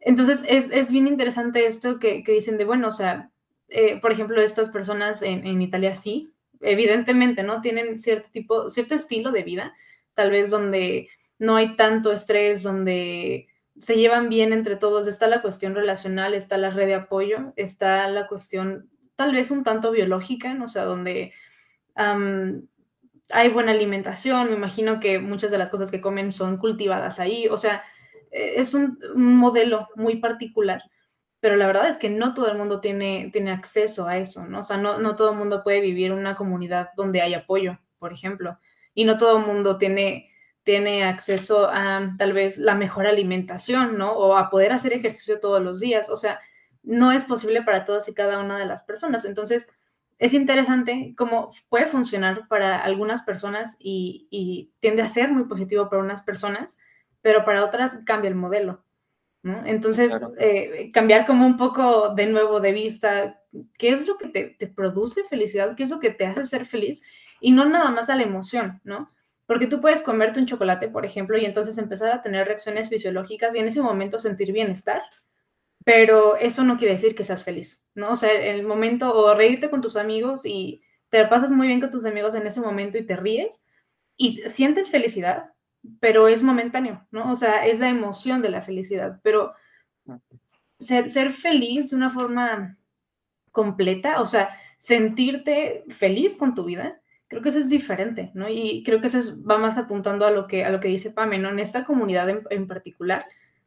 entonces, 0.01 0.45
es, 0.47 0.91
bien 0.91 1.07
interesante 1.07 1.67
esto 1.67 1.99
que, 1.99 2.23
dicen 2.27 2.59
de, 2.59 2.65
bueno, 2.65 2.89
o 2.89 2.93
sea, 2.93 3.31
eh, 3.69 3.99
por 4.01 4.13
ejemplo, 4.13 4.41
estas 4.41 4.71
personas 4.71 5.21
en, 5.23 5.47
en 5.47 5.61
Italia 5.61 5.95
sí, 5.95 6.33
evidentemente, 6.61 7.43
¿no? 7.43 7.61
Tienen 7.61 7.99
cierto 7.99 8.29
tipo, 8.31 8.71
cierto 8.71 8.95
estilo 8.95 9.31
de 9.31 9.43
vida, 9.43 9.73
tal 10.15 10.31
vez 10.31 10.51
donde 10.51 11.09
no 11.39 11.57
hay 11.57 11.77
tanto 11.77 12.13
estrés, 12.13 12.63
donde 12.63 13.49
se 13.79 13.97
llevan 13.97 14.29
bien 14.29 14.53
entre 14.53 14.77
todos, 14.77 15.07
está 15.07 15.29
la 15.29 15.43
cuestión 15.43 15.75
relacional, 15.75 16.35
está 16.35 16.57
la 16.59 16.71
red 16.71 16.87
de 16.87 16.95
apoyo, 16.95 17.53
está 17.57 18.09
la 18.09 18.27
cuestión 18.27 18.89
tal 19.15 19.35
vez 19.35 19.51
un 19.51 19.65
tanto 19.65 19.91
biológica, 19.91 20.55
¿no? 20.55 20.67
o 20.67 20.69
sea, 20.69 20.85
donde 20.85 21.33
hay 21.95 23.49
buena 23.51 23.73
alimentación, 23.73 24.49
me 24.49 24.55
imagino 24.57 25.01
que 25.01 25.19
muchas 25.19 25.51
de 25.51 25.59
las 25.59 25.71
cosas 25.71 25.91
que 25.91 26.01
comen 26.01 26.31
son 26.31 26.59
cultivadas 26.59 27.19
ahí, 27.19 27.49
o 27.49 27.59
sea, 27.59 27.83
e, 28.31 28.61
es 28.61 28.75
un 28.75 28.99
modelo 29.15 29.89
muy 29.97 30.17
particular 30.17 30.83
pero 31.41 31.57
la 31.57 31.67
verdad 31.67 31.89
es 31.89 31.99
que 31.99 32.11
no 32.11 32.35
todo 32.35 32.51
el 32.51 32.59
mundo 32.59 32.81
tiene, 32.81 33.31
tiene 33.33 33.53
acceso 33.53 34.09
a 34.09 34.19
eso, 34.19 34.47
¿no? 34.47 34.61
O 34.61 34.63
sea, 34.63 34.77
no, 34.77 34.99
no 34.99 35.15
todo 35.15 35.31
el 35.33 35.39
mundo 35.39 35.63
puede 35.63 35.81
vivir 35.81 36.11
en 36.11 36.19
una 36.19 36.35
comunidad 36.35 36.91
donde 36.97 37.21
hay 37.23 37.35
apoyo, 37.35 37.79
por 37.99 38.13
ejemplo, 38.13 38.59
y 38.95 39.05
no 39.05 39.19
todo 39.19 39.39
el 39.39 39.47
mundo 39.47 39.79
tiene, 39.79 40.31
tiene 40.65 41.05
acceso 41.05 41.69
a 41.71 42.15
tal 42.19 42.33
vez 42.33 42.59
la 42.59 42.75
mejor 42.75 43.07
alimentación, 43.07 43.97
¿no? 43.97 44.13
O 44.13 44.37
a 44.37 44.51
poder 44.51 44.73
hacer 44.73 44.93
ejercicio 44.93 45.39
todos 45.39 45.63
los 45.63 45.79
días, 45.81 46.11
o 46.11 46.17
sea, 46.17 46.41
no 46.83 47.13
es 47.13 47.25
posible 47.25 47.63
para 47.63 47.85
todas 47.85 48.09
y 48.09 48.15
cada 48.15 48.41
una 48.41 48.59
de 48.59 48.67
las 48.67 48.83
personas. 48.83 49.25
Entonces, 49.25 49.69
es 50.19 50.35
interesante 50.35 51.15
cómo 51.17 51.51
puede 51.69 51.87
funcionar 51.87 52.49
para 52.49 52.81
algunas 52.81 53.23
personas 53.23 53.77
y, 53.79 54.27
y 54.31 54.73
tiende 54.81 55.03
a 55.03 55.09
ser 55.09 55.31
muy 55.31 55.45
positivo 55.45 55.89
para 55.89 56.03
unas 56.03 56.23
personas, 56.23 56.77
pero 57.23 57.45
para 57.45 57.65
otras 57.65 58.03
cambia 58.05 58.29
el 58.29 58.35
modelo. 58.35 58.85
¿No? 59.43 59.65
Entonces, 59.67 60.09
Claro. 60.09 60.33
eh, 60.39 60.91
cambiar 60.93 61.27
como 61.27 61.47
un 61.47 61.57
poco 61.57 62.15
de 62.15 62.27
nuevo 62.27 62.61
de 62.61 62.73
vista, 62.73 63.41
¿qué 63.79 63.91
es 63.91 64.07
lo 64.07 64.17
que 64.19 64.29
te, 64.29 64.57
te 64.59 64.67
produce 64.67 65.25
felicidad? 65.25 65.75
¿Qué 65.77 65.85
es 65.85 65.91
lo 65.91 66.01
que 66.01 66.11
te 66.11 66.27
hace 66.27 66.45
ser 66.45 66.67
feliz? 66.67 67.03
Y 67.41 67.53
no 67.53 67.65
nada 67.65 67.91
más 67.91 68.11
a 68.11 68.17
la 68.17 68.23
emoción, 68.25 68.81
¿no? 68.85 69.09
Porque 69.47 69.67
tú 69.67 69.81
puedes 69.81 70.03
comerte 70.03 70.41
un 70.41 70.47
chocolate, 70.47 70.89
por 70.89 71.07
ejemplo, 71.07 71.39
y 71.39 71.45
entonces 71.47 71.79
empezar 71.79 72.13
a 72.13 72.21
tener 72.23 72.47
reacciones 72.47 72.89
fisiológicas 72.89 73.55
y 73.55 73.59
en 73.59 73.69
ese 73.69 73.81
momento 73.81 74.19
sentir 74.21 74.53
bienestar, 74.53 75.03
pero 75.85 76.37
eso 76.37 76.65
no 76.65 76.77
quiere 76.77 76.95
decir 76.95 77.15
que 77.15 77.25
seas 77.25 77.45
feliz, 77.45 77.83
¿no? 77.95 78.13
O 78.13 78.17
sea, 78.17 78.33
el 78.33 78.65
momento, 78.67 79.15
o 79.15 79.35
reírte 79.35 79.71
con 79.71 79.81
tus 79.81 79.97
amigos 79.97 80.43
y 80.45 80.83
te 81.11 81.25
pasas 81.27 81.51
muy 81.51 81.67
bien 81.67 81.81
con 81.81 81.91
tus 81.91 82.05
amigos 82.05 82.35
en 82.35 82.47
ese 82.47 82.61
momento 82.61 82.99
y 82.99 83.07
te 83.07 83.17
ríes 83.17 83.65
y 84.17 84.43
sientes 84.51 84.91
felicidad, 84.91 85.53
pero 86.01 86.29
es 86.29 86.43
momentáneo, 86.43 87.07
¿no? 87.11 87.31
O 87.33 87.37
sea, 87.37 87.67
es 87.67 87.79
la 87.79 87.89
emoción 87.89 88.43
de 88.43 88.51
la 88.51 88.63
felicidad, 88.63 89.21
pero 89.23 89.53
ser, 90.79 91.33
feliz 91.33 91.91
de 91.91 91.97
una 91.97 92.11
forma 92.11 92.77
completa, 93.53 94.21
o 94.21 94.27
sea, 94.27 94.51
sentirte 94.79 95.85
feliz 95.89 96.37
con 96.37 96.55
tu 96.55 96.65
vida, 96.65 97.01
creo 97.27 97.43
que 97.43 97.49
eso 97.51 97.59
es 97.59 97.69
diferente, 97.69 98.31
¿no? 98.35 98.49
Y 98.49 98.83
creo 98.85 99.01
que 99.01 99.09
eso 99.09 99.19
es- 99.19 99.43
va 99.45 99.59
más 99.59 99.77
apuntando 99.79 100.27
a 100.27 100.31
lo 100.31 100.47
que, 100.47 100.65
a 100.65 100.71
lo 100.71 100.81
que 100.81 100.89
dice 100.89 101.11
Pame. 101.11 101.37
En 101.37 101.59
esta 101.59 101.85
comunidad 101.85 102.29
en, 102.31 102.43
en 102.51 102.67
particular, 102.67 103.27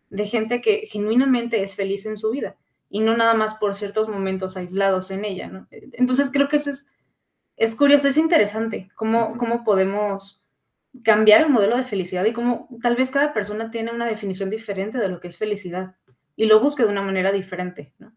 de 0.10 0.26
gente 0.26 0.62
que 0.62 0.88
genuinamente 0.88 1.62
es 1.64 1.76
feliz 1.76 2.06
en 2.06 2.18
su 2.18 2.32
vida 2.32 2.56
y 2.90 3.00
no 3.02 3.16
nada 3.16 3.34
más 3.34 3.56
por 3.56 3.76
ciertos 3.76 4.10
momentos 4.10 4.58
aislados 4.58 5.12
en 5.12 5.26
ella, 5.26 5.48
¿no? 5.48 5.68
Entonces 5.72 6.30
creo 6.32 6.48
que 6.50 6.58
eso 6.58 6.72
es, 6.72 6.88
es 7.58 7.76
curioso, 7.76 8.08
es 8.08 8.18
interesante, 8.18 8.90
cómo, 8.96 9.38
cómo 9.38 9.64
podemos 9.64 10.41
cambiar 11.04 11.42
el 11.42 11.50
modelo 11.50 11.78
de 11.78 11.84
felicidad 11.84 12.26
y 12.26 12.34
cómo 12.34 12.68
tal 12.82 12.96
vez 12.96 13.12
cada 13.12 13.34
persona 13.34 13.72
tiene 13.72 13.92
una 13.92 14.06
definición 14.06 14.50
diferente 14.50 14.98
de 14.98 15.08
lo 15.10 15.20
que 15.20 15.30
es 15.30 15.38
felicidad 15.38 15.96
y 16.36 16.46
lo 16.46 16.60
busca 16.60 16.84
de 16.84 16.90
una 16.90 17.02
manera 17.02 17.32
diferente, 17.32 17.94
¿no? 18.00 18.14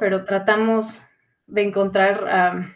Pero 0.00 0.20
tratamos 0.24 1.02
de 1.46 1.62
encontrar 1.62 2.74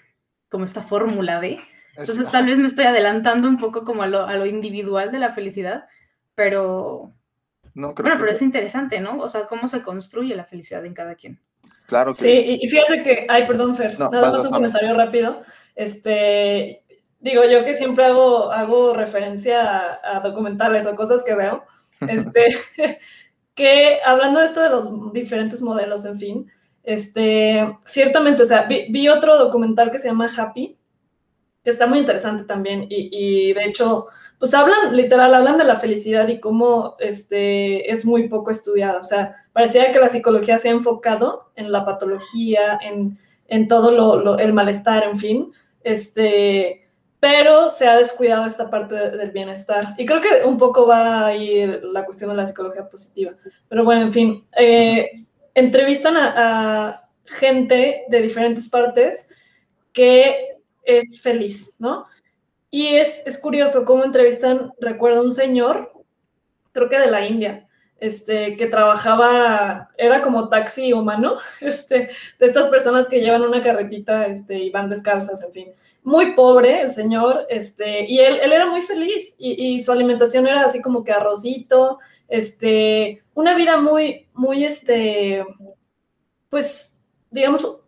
como 0.48 0.64
esta 0.64 0.82
fórmula 0.82 1.40
de... 1.40 1.58
Entonces 1.96 2.24
Es- 2.26 2.30
tal 2.30 2.46
vez 2.46 2.58
me 2.58 2.68
estoy 2.68 2.84
adelantando 2.84 3.48
un 3.48 3.58
poco 3.58 3.84
como 3.84 4.02
a 4.02 4.06
lo, 4.06 4.26
a 4.26 4.34
lo 4.36 4.46
individual 4.46 5.10
de 5.10 5.18
la 5.18 5.32
felicidad, 5.32 5.86
pero 6.34 7.12
no, 7.74 7.94
creo 7.94 8.04
bueno, 8.04 8.16
que- 8.16 8.20
pero 8.20 8.30
es 8.32 8.42
interesante, 8.42 9.00
¿no? 9.00 9.18
O 9.20 9.28
sea, 9.28 9.46
cómo 9.46 9.66
se 9.68 9.82
construye 9.82 10.36
la 10.36 10.44
felicidad 10.44 10.84
en 10.86 10.94
cada 10.94 11.14
quien. 11.16 11.40
claro 11.86 12.12
que 12.12 12.18
Sí, 12.20 12.30
y, 12.30 12.64
y 12.64 12.68
fíjate 12.68 13.02
que, 13.02 13.26
ay, 13.28 13.46
perdón, 13.46 13.74
Fer, 13.74 13.98
No, 13.98 14.10
nada 14.10 14.30
más 14.32 14.44
un 14.44 14.52
comentario 14.52 14.94
rápido. 14.94 15.42
Este, 15.74 16.84
digo 17.20 17.44
yo 17.44 17.64
que 17.64 17.74
siempre 17.74 18.04
hago, 18.04 18.50
hago 18.52 18.94
referencia 18.94 19.62
a, 20.02 20.16
a 20.18 20.20
documentales 20.20 20.86
o 20.86 20.94
cosas 20.96 21.22
que 21.24 21.34
veo, 21.34 21.64
este, 22.08 22.46
que 23.54 23.98
hablando 24.04 24.40
de 24.40 24.46
esto 24.46 24.62
de 24.62 24.70
los 24.70 25.12
diferentes 25.12 25.62
modelos, 25.62 26.04
en 26.04 26.18
fin, 26.18 26.50
este, 26.84 27.76
ciertamente, 27.84 28.42
o 28.42 28.46
sea, 28.46 28.62
vi, 28.64 28.86
vi 28.90 29.08
otro 29.08 29.36
documental 29.38 29.90
que 29.90 29.98
se 29.98 30.08
llama 30.08 30.28
Happy, 30.36 30.78
que 31.64 31.70
está 31.70 31.86
muy 31.86 31.98
interesante 31.98 32.44
también, 32.44 32.84
y, 32.88 33.10
y 33.12 33.52
de 33.52 33.64
hecho, 33.64 34.06
pues 34.38 34.54
hablan, 34.54 34.96
literal, 34.96 35.34
hablan 35.34 35.58
de 35.58 35.64
la 35.64 35.76
felicidad 35.76 36.28
y 36.28 36.40
cómo 36.40 36.96
este, 37.00 37.90
es 37.92 38.06
muy 38.06 38.28
poco 38.28 38.50
estudiada. 38.50 39.00
O 39.00 39.04
sea, 39.04 39.34
parecía 39.52 39.92
que 39.92 39.98
la 40.00 40.08
psicología 40.08 40.56
se 40.56 40.68
ha 40.68 40.72
enfocado 40.72 41.50
en 41.56 41.72
la 41.72 41.84
patología, 41.84 42.78
en, 42.80 43.18
en 43.48 43.68
todo 43.68 43.90
lo, 43.90 44.16
lo- 44.16 44.38
el 44.38 44.52
malestar, 44.52 45.04
en 45.04 45.16
fin, 45.16 45.52
este, 45.82 46.87
pero 47.20 47.68
se 47.70 47.86
ha 47.88 47.96
descuidado 47.96 48.46
esta 48.46 48.70
parte 48.70 48.94
de- 48.94 49.16
del 49.16 49.30
bienestar. 49.32 49.94
Y 49.98 50.06
creo 50.06 50.20
que 50.20 50.44
un 50.44 50.56
poco 50.56 50.86
va 50.86 51.26
ahí 51.26 51.66
la 51.82 52.04
cuestión 52.04 52.30
de 52.30 52.36
la 52.36 52.46
psicología 52.46 52.88
positiva. 52.88 53.32
Pero 53.68 53.84
bueno, 53.84 54.02
en 54.02 54.12
fin, 54.12 54.46
eh, 54.56 55.24
entrevistan 55.54 56.16
a, 56.16 56.88
a 56.88 57.08
gente 57.24 58.04
de 58.08 58.20
diferentes 58.22 58.68
partes 58.68 59.28
que 59.92 60.56
es 60.84 61.20
feliz, 61.20 61.74
¿no? 61.78 62.06
Y 62.70 62.86
es, 62.96 63.22
es 63.26 63.38
curioso 63.38 63.84
cómo 63.84 64.04
entrevistan, 64.04 64.72
recuerdo 64.80 65.22
un 65.22 65.32
señor, 65.32 65.92
creo 66.72 66.88
que 66.88 66.98
de 66.98 67.10
la 67.10 67.26
India, 67.26 67.67
este, 68.00 68.56
que 68.56 68.66
trabajaba, 68.66 69.90
era 69.96 70.22
como 70.22 70.48
taxi 70.48 70.92
humano, 70.92 71.34
este, 71.60 72.08
de 72.38 72.46
estas 72.46 72.68
personas 72.68 73.08
que 73.08 73.20
llevan 73.20 73.42
una 73.42 73.62
carretita 73.62 74.26
este, 74.26 74.58
y 74.58 74.70
van 74.70 74.88
descalzas, 74.88 75.42
en 75.42 75.52
fin. 75.52 75.72
Muy 76.02 76.32
pobre 76.34 76.80
el 76.82 76.92
señor, 76.92 77.46
este, 77.48 78.04
y 78.06 78.20
él, 78.20 78.38
él 78.40 78.52
era 78.52 78.66
muy 78.66 78.82
feliz 78.82 79.34
y, 79.38 79.78
su 79.80 79.92
alimentación 79.92 80.46
era 80.46 80.64
así 80.64 80.80
como 80.80 81.04
que 81.04 81.12
arrocito, 81.12 81.98
este, 82.28 83.22
una 83.34 83.54
vida 83.54 83.76
muy, 83.80 84.28
muy, 84.32 84.64
este, 84.64 85.44
pues, 86.48 86.98
digamos, 87.30 87.80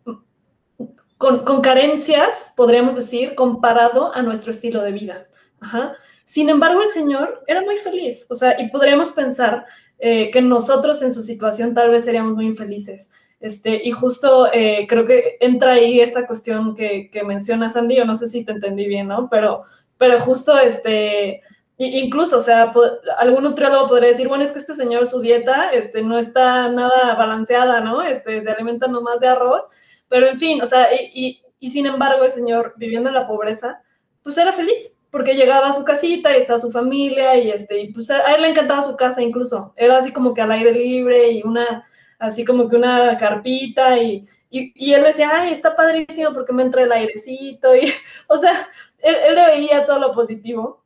con, 1.17 1.45
con, 1.45 1.61
carencias, 1.61 2.53
podríamos 2.55 2.95
decir, 2.95 3.35
comparado 3.35 4.13
a 4.13 4.21
nuestro 4.21 4.51
estilo 4.51 4.81
de 4.81 4.91
vida. 4.91 5.27
Ajá. 5.59 5.95
Sin 6.31 6.47
embargo, 6.47 6.79
el 6.79 6.87
Señor 6.87 7.43
era 7.45 7.61
muy 7.61 7.75
feliz, 7.75 8.25
o 8.29 8.35
sea, 8.35 8.55
y 8.57 8.69
podríamos 8.69 9.11
pensar 9.11 9.65
eh, 9.99 10.31
que 10.31 10.41
nosotros 10.41 11.01
en 11.01 11.11
su 11.11 11.21
situación 11.23 11.73
tal 11.73 11.89
vez 11.89 12.05
seríamos 12.05 12.35
muy 12.35 12.45
infelices. 12.45 13.11
Este, 13.41 13.81
y 13.83 13.91
justo 13.91 14.47
eh, 14.53 14.85
creo 14.87 15.03
que 15.03 15.35
entra 15.41 15.73
ahí 15.73 15.99
esta 15.99 16.25
cuestión 16.25 16.73
que, 16.73 17.09
que 17.11 17.25
menciona 17.25 17.69
Sandy, 17.69 17.97
yo 17.97 18.05
no 18.05 18.15
sé 18.15 18.29
si 18.29 18.45
te 18.45 18.53
entendí 18.53 18.87
bien, 18.87 19.09
¿no? 19.09 19.27
Pero, 19.29 19.63
pero 19.97 20.21
justo 20.21 20.57
este, 20.57 21.41
incluso, 21.77 22.37
o 22.37 22.39
sea, 22.39 22.71
algún 23.19 23.43
nutriólogo 23.43 23.89
podría 23.89 24.07
decir, 24.07 24.29
bueno, 24.29 24.45
es 24.45 24.53
que 24.53 24.59
este 24.59 24.73
señor 24.73 25.07
su 25.07 25.19
dieta 25.19 25.71
este, 25.73 26.01
no 26.01 26.17
está 26.17 26.69
nada 26.69 27.13
balanceada, 27.15 27.81
¿no? 27.81 28.01
Este, 28.03 28.41
se 28.41 28.49
alimenta 28.49 28.87
nomás 28.87 29.19
de 29.19 29.27
arroz, 29.27 29.65
pero 30.07 30.27
en 30.27 30.37
fin, 30.37 30.61
o 30.61 30.65
sea, 30.65 30.87
y, 30.93 31.41
y, 31.59 31.69
sin 31.69 31.87
embargo 31.87 32.23
el 32.23 32.31
señor 32.31 32.73
viviendo 32.77 33.09
en 33.09 33.15
la 33.15 33.27
pobreza, 33.27 33.81
pues 34.23 34.37
era 34.37 34.53
feliz, 34.53 34.95
porque 35.11 35.35
llegaba 35.35 35.69
a 35.69 35.73
su 35.73 35.83
casita 35.83 36.33
y 36.33 36.37
estaba 36.37 36.59
su 36.59 36.71
familia 36.71 37.35
y 37.37 37.51
este, 37.51 37.79
y 37.79 37.93
pues 37.93 38.09
a 38.09 38.33
él 38.33 38.41
le 38.41 38.49
encantaba 38.49 38.81
su 38.81 38.95
casa 38.95 39.21
incluso, 39.21 39.73
era 39.75 39.97
así 39.97 40.11
como 40.11 40.33
que 40.33 40.41
al 40.41 40.51
aire 40.51 40.71
libre 40.71 41.31
y 41.31 41.43
una, 41.43 41.85
así 42.19 42.45
como 42.45 42.69
que 42.69 42.77
una 42.77 43.17
carpita 43.17 43.97
y, 43.97 44.25
y, 44.49 44.71
y 44.75 44.93
él 44.93 45.03
decía, 45.03 45.29
ay, 45.33 45.51
está 45.51 45.75
padrísimo 45.75 46.31
porque 46.33 46.53
me 46.53 46.63
entra 46.63 46.83
el 46.83 46.91
airecito 46.91 47.75
y, 47.77 47.91
o 48.27 48.37
sea, 48.37 48.53
él, 48.99 49.15
él 49.27 49.35
le 49.35 49.45
veía 49.47 49.85
todo 49.85 49.99
lo 49.99 50.11
positivo, 50.11 50.83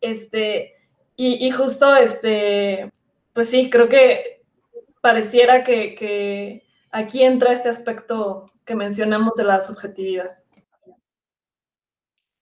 este, 0.00 0.74
y, 1.16 1.46
y 1.46 1.50
justo, 1.50 1.94
este, 1.96 2.90
pues 3.32 3.48
sí, 3.48 3.70
creo 3.70 3.88
que 3.88 4.42
pareciera 5.00 5.64
que, 5.64 5.94
que 5.94 6.64
aquí 6.90 7.22
entra 7.22 7.52
este 7.52 7.68
aspecto 7.68 8.46
que 8.64 8.74
mencionamos 8.74 9.36
de 9.36 9.44
la 9.44 9.60
subjetividad. 9.60 10.38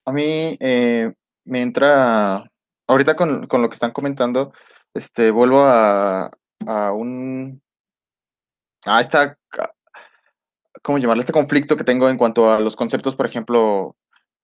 A 0.04 0.12
mí 0.12 0.56
eh, 0.60 1.12
me 1.44 1.62
entra, 1.62 2.50
ahorita 2.86 3.16
con, 3.16 3.46
con, 3.46 3.62
lo 3.62 3.68
que 3.68 3.74
están 3.74 3.92
comentando, 3.92 4.52
este, 4.94 5.30
vuelvo 5.30 5.64
a, 5.64 6.30
a 6.66 6.92
un, 6.92 7.62
a 8.84 9.00
esta, 9.00 9.38
¿cómo 10.82 10.98
llamarlo? 10.98 11.20
Este 11.20 11.32
conflicto 11.32 11.76
que 11.76 11.84
tengo 11.84 12.08
en 12.08 12.18
cuanto 12.18 12.50
a 12.50 12.60
los 12.60 12.76
conceptos, 12.76 13.16
por 13.16 13.26
ejemplo, 13.26 13.96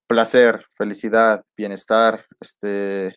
placer, 0.06 0.66
felicidad, 0.74 1.44
bienestar, 1.56 2.24
este, 2.40 3.16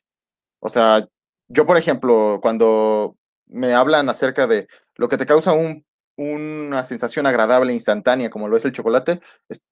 o 0.59 0.69
sea, 0.69 1.07
yo, 1.47 1.65
por 1.65 1.77
ejemplo, 1.77 2.39
cuando 2.41 3.17
me 3.47 3.73
hablan 3.73 4.09
acerca 4.09 4.47
de 4.47 4.67
lo 4.95 5.09
que 5.09 5.17
te 5.17 5.25
causa 5.25 5.53
un, 5.53 5.85
una 6.17 6.83
sensación 6.83 7.25
agradable, 7.25 7.73
instantánea, 7.73 8.29
como 8.29 8.47
lo 8.47 8.57
es 8.57 8.65
el 8.65 8.71
chocolate, 8.71 9.21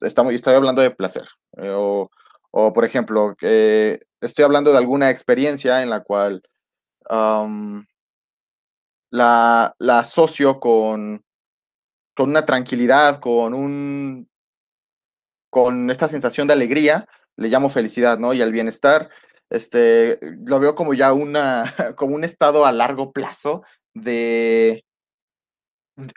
estamos, 0.01 0.33
estoy 0.33 0.55
hablando 0.55 0.81
de 0.81 0.91
placer. 0.91 1.27
Eh, 1.57 1.71
o, 1.75 2.09
o, 2.51 2.73
por 2.73 2.85
ejemplo, 2.85 3.35
eh, 3.41 3.99
estoy 4.21 4.45
hablando 4.45 4.71
de 4.71 4.77
alguna 4.77 5.09
experiencia 5.09 5.81
en 5.81 5.89
la 5.89 6.01
cual 6.03 6.43
la, 9.11 9.75
la, 9.79 9.99
asocio 9.99 10.59
con, 10.59 11.23
con 12.15 12.29
una 12.29 12.45
tranquilidad, 12.45 13.19
con 13.19 13.53
un 13.53 14.29
con 15.49 15.89
esta 15.89 16.07
sensación 16.07 16.47
de 16.47 16.53
alegría, 16.53 17.07
le 17.35 17.49
llamo 17.49 17.69
felicidad, 17.69 18.19
¿no? 18.19 18.33
Y 18.33 18.41
el 18.41 18.51
bienestar, 18.51 19.09
este, 19.49 20.19
lo 20.45 20.59
veo 20.59 20.75
como 20.75 20.93
ya 20.93 21.13
una, 21.13 21.63
como 21.95 22.15
un 22.15 22.23
estado 22.23 22.65
a 22.65 22.71
largo 22.71 23.11
plazo 23.11 23.63
de 23.93 24.85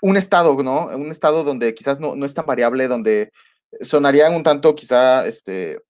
un 0.02 0.16
estado, 0.16 0.62
¿no? 0.62 0.86
Un 0.88 1.10
estado 1.10 1.44
donde 1.44 1.74
quizás 1.74 1.98
no, 1.98 2.14
no 2.14 2.26
es 2.26 2.34
tan 2.34 2.46
variable, 2.46 2.88
donde 2.88 3.32
sonaría 3.80 4.30
un 4.30 4.42
tanto 4.42 4.74
quizá, 4.74 5.26
este, 5.26 5.80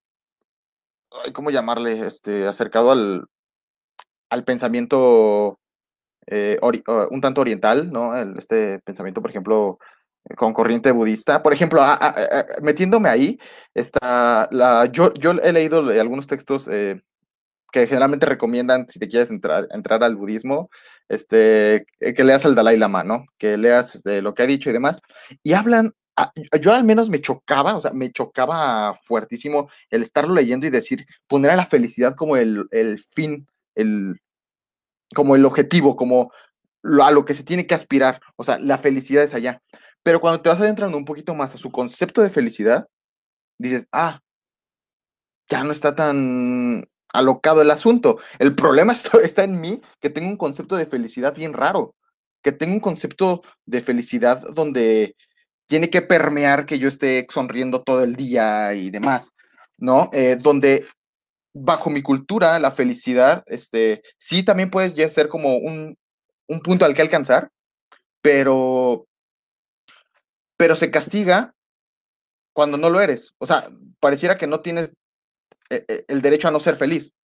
¿cómo 1.33 1.51
llamarle? 1.51 2.07
Este, 2.07 2.46
acercado 2.46 2.92
al, 2.92 3.27
al 4.31 4.44
pensamiento 4.44 5.59
eh, 6.27 6.59
un 7.11 7.20
tanto 7.20 7.40
oriental, 7.40 7.90
¿no? 7.92 8.16
Este 8.38 8.81
pensamiento, 8.81 9.20
por 9.20 9.31
ejemplo, 9.31 9.79
con 10.37 10.53
corriente 10.53 10.92
budista. 10.92 11.42
Por 11.42 11.53
ejemplo, 11.53 11.83
a, 11.83 11.94
a, 11.94 12.09
a, 12.09 12.44
metiéndome 12.62 13.09
ahí, 13.09 13.38
está 13.75 14.48
la, 14.51 14.87
yo, 14.87 15.12
yo 15.14 15.33
he 15.33 15.53
leído 15.53 15.81
algunos 15.81 16.27
textos 16.27 16.68
eh, 16.68 17.01
que 17.72 17.87
generalmente 17.87 18.27
recomiendan, 18.27 18.87
si 18.88 18.98
te 19.01 19.09
quieres 19.09 19.31
entrar, 19.31 19.66
al 20.03 20.16
budismo, 20.16 20.70
este, 21.09 21.87
que 21.98 22.25
leas 22.25 22.44
al 22.44 22.55
Dalai 22.55 22.77
Lama, 22.77 23.03
¿no? 23.03 23.25
Que 23.38 23.57
leas 23.57 23.94
este, 23.94 24.22
lo 24.22 24.35
que 24.35 24.42
ha 24.42 24.46
dicho 24.46 24.70
y 24.70 24.75
demás. 24.75 25.01
Y 25.42 25.55
hablan, 25.55 25.87
ah, 25.88 26.02
yo 26.61 26.72
al 26.72 26.85
menos 26.85 27.09
me 27.09 27.20
chocaba, 27.20 27.77
o 27.77 27.81
sea, 27.81 27.92
me 27.92 28.12
chocaba 28.12 28.94
fuertísimo 29.03 29.70
el 29.90 30.03
estarlo 30.03 30.35
leyendo 30.35 30.66
y 30.66 30.70
decir, 30.70 31.07
poner 31.27 31.51
a 31.51 31.57
la 31.57 31.66
felicidad 31.66 32.14
como 32.14 32.37
el, 32.37 32.66
el 32.70 32.98
fin, 32.98 33.46
el, 33.75 34.20
como 35.14 35.37
el 35.37 35.44
objetivo, 35.44 35.96
como 35.96 36.33
a 37.03 37.11
lo 37.11 37.25
que 37.25 37.35
se 37.35 37.44
tiene 37.44 37.66
que 37.66 37.75
aspirar. 37.75 38.20
O 38.37 38.44
sea, 38.44 38.59
la 38.59 38.79
felicidad 38.79 39.25
es 39.25 39.35
allá. 39.35 39.62
Pero 40.03 40.20
cuando 40.20 40.42
te 40.42 40.48
vas 40.48 40.61
adentrando 40.61 40.96
un 40.96 41.05
poquito 41.05 41.35
más 41.35 41.55
a 41.55 41.59
su 41.59 41.70
concepto 41.70 42.22
de 42.22 42.31
felicidad, 42.31 42.88
dices, 43.59 43.87
ah, 43.92 44.20
ya 45.48 45.64
no 45.64 45.72
está 45.72 45.94
tan 45.94 46.88
alocado 47.12 47.62
el 47.62 47.70
asunto. 47.70 48.18
El 48.38 48.55
problema 48.55 48.92
está 49.22 49.44
en 49.44 49.61
mí, 49.61 49.81
que 50.01 50.11
tengo 50.11 50.29
un 50.29 50.37
concepto 50.37 50.77
de 50.77 50.87
felicidad 50.87 51.35
bien 51.35 51.53
raro, 51.53 51.94
que 52.42 52.53
tengo 52.53 52.75
un 52.75 52.81
concepto 52.81 53.42
de 53.66 53.81
felicidad 53.81 54.42
donde 54.55 55.16
tiene 55.73 55.89
que 55.89 56.03
permear 56.03 56.67
que 56.67 56.79
yo 56.79 56.87
esté 56.87 57.27
sonriendo 57.31 57.83
todo 57.83 58.05
el 58.05 58.15
día 58.15 58.75
y 58.75 58.91
demás, 58.91 59.31
¿no? 59.79 60.11
Eh, 60.13 60.37
donde 60.39 60.87
bajo 61.55 61.89
mi 61.89 62.03
cultura, 62.03 62.59
la 62.59 62.73
felicidad, 62.73 63.43
este, 63.47 64.03
sí 64.19 64.43
también 64.43 64.71
puedes 64.71 64.93
ya 64.93 65.09
ser 65.09 65.31
como 65.31 65.57
un, 65.57 65.97
un 66.47 66.61
punto 66.61 66.85
al 66.85 66.95
que 66.95 67.01
alcanzar, 67.01 67.49
pero, 68.21 69.07
pero 70.59 70.77
se 70.77 70.91
castiga 70.91 71.55
cuando 72.55 72.77
no 72.77 72.91
lo 72.91 73.01
eres. 73.01 73.33
O 73.39 73.47
sea, 73.47 73.71
pareciera 73.99 74.37
que 74.37 74.47
no 74.47 74.61
tienes 74.61 74.93
eh, 75.71 75.87
eh, 75.89 76.05
el 76.07 76.21
derecho 76.21 76.49
a 76.49 76.51
no 76.51 76.61
ser 76.61 76.77
feliz. 76.77 77.15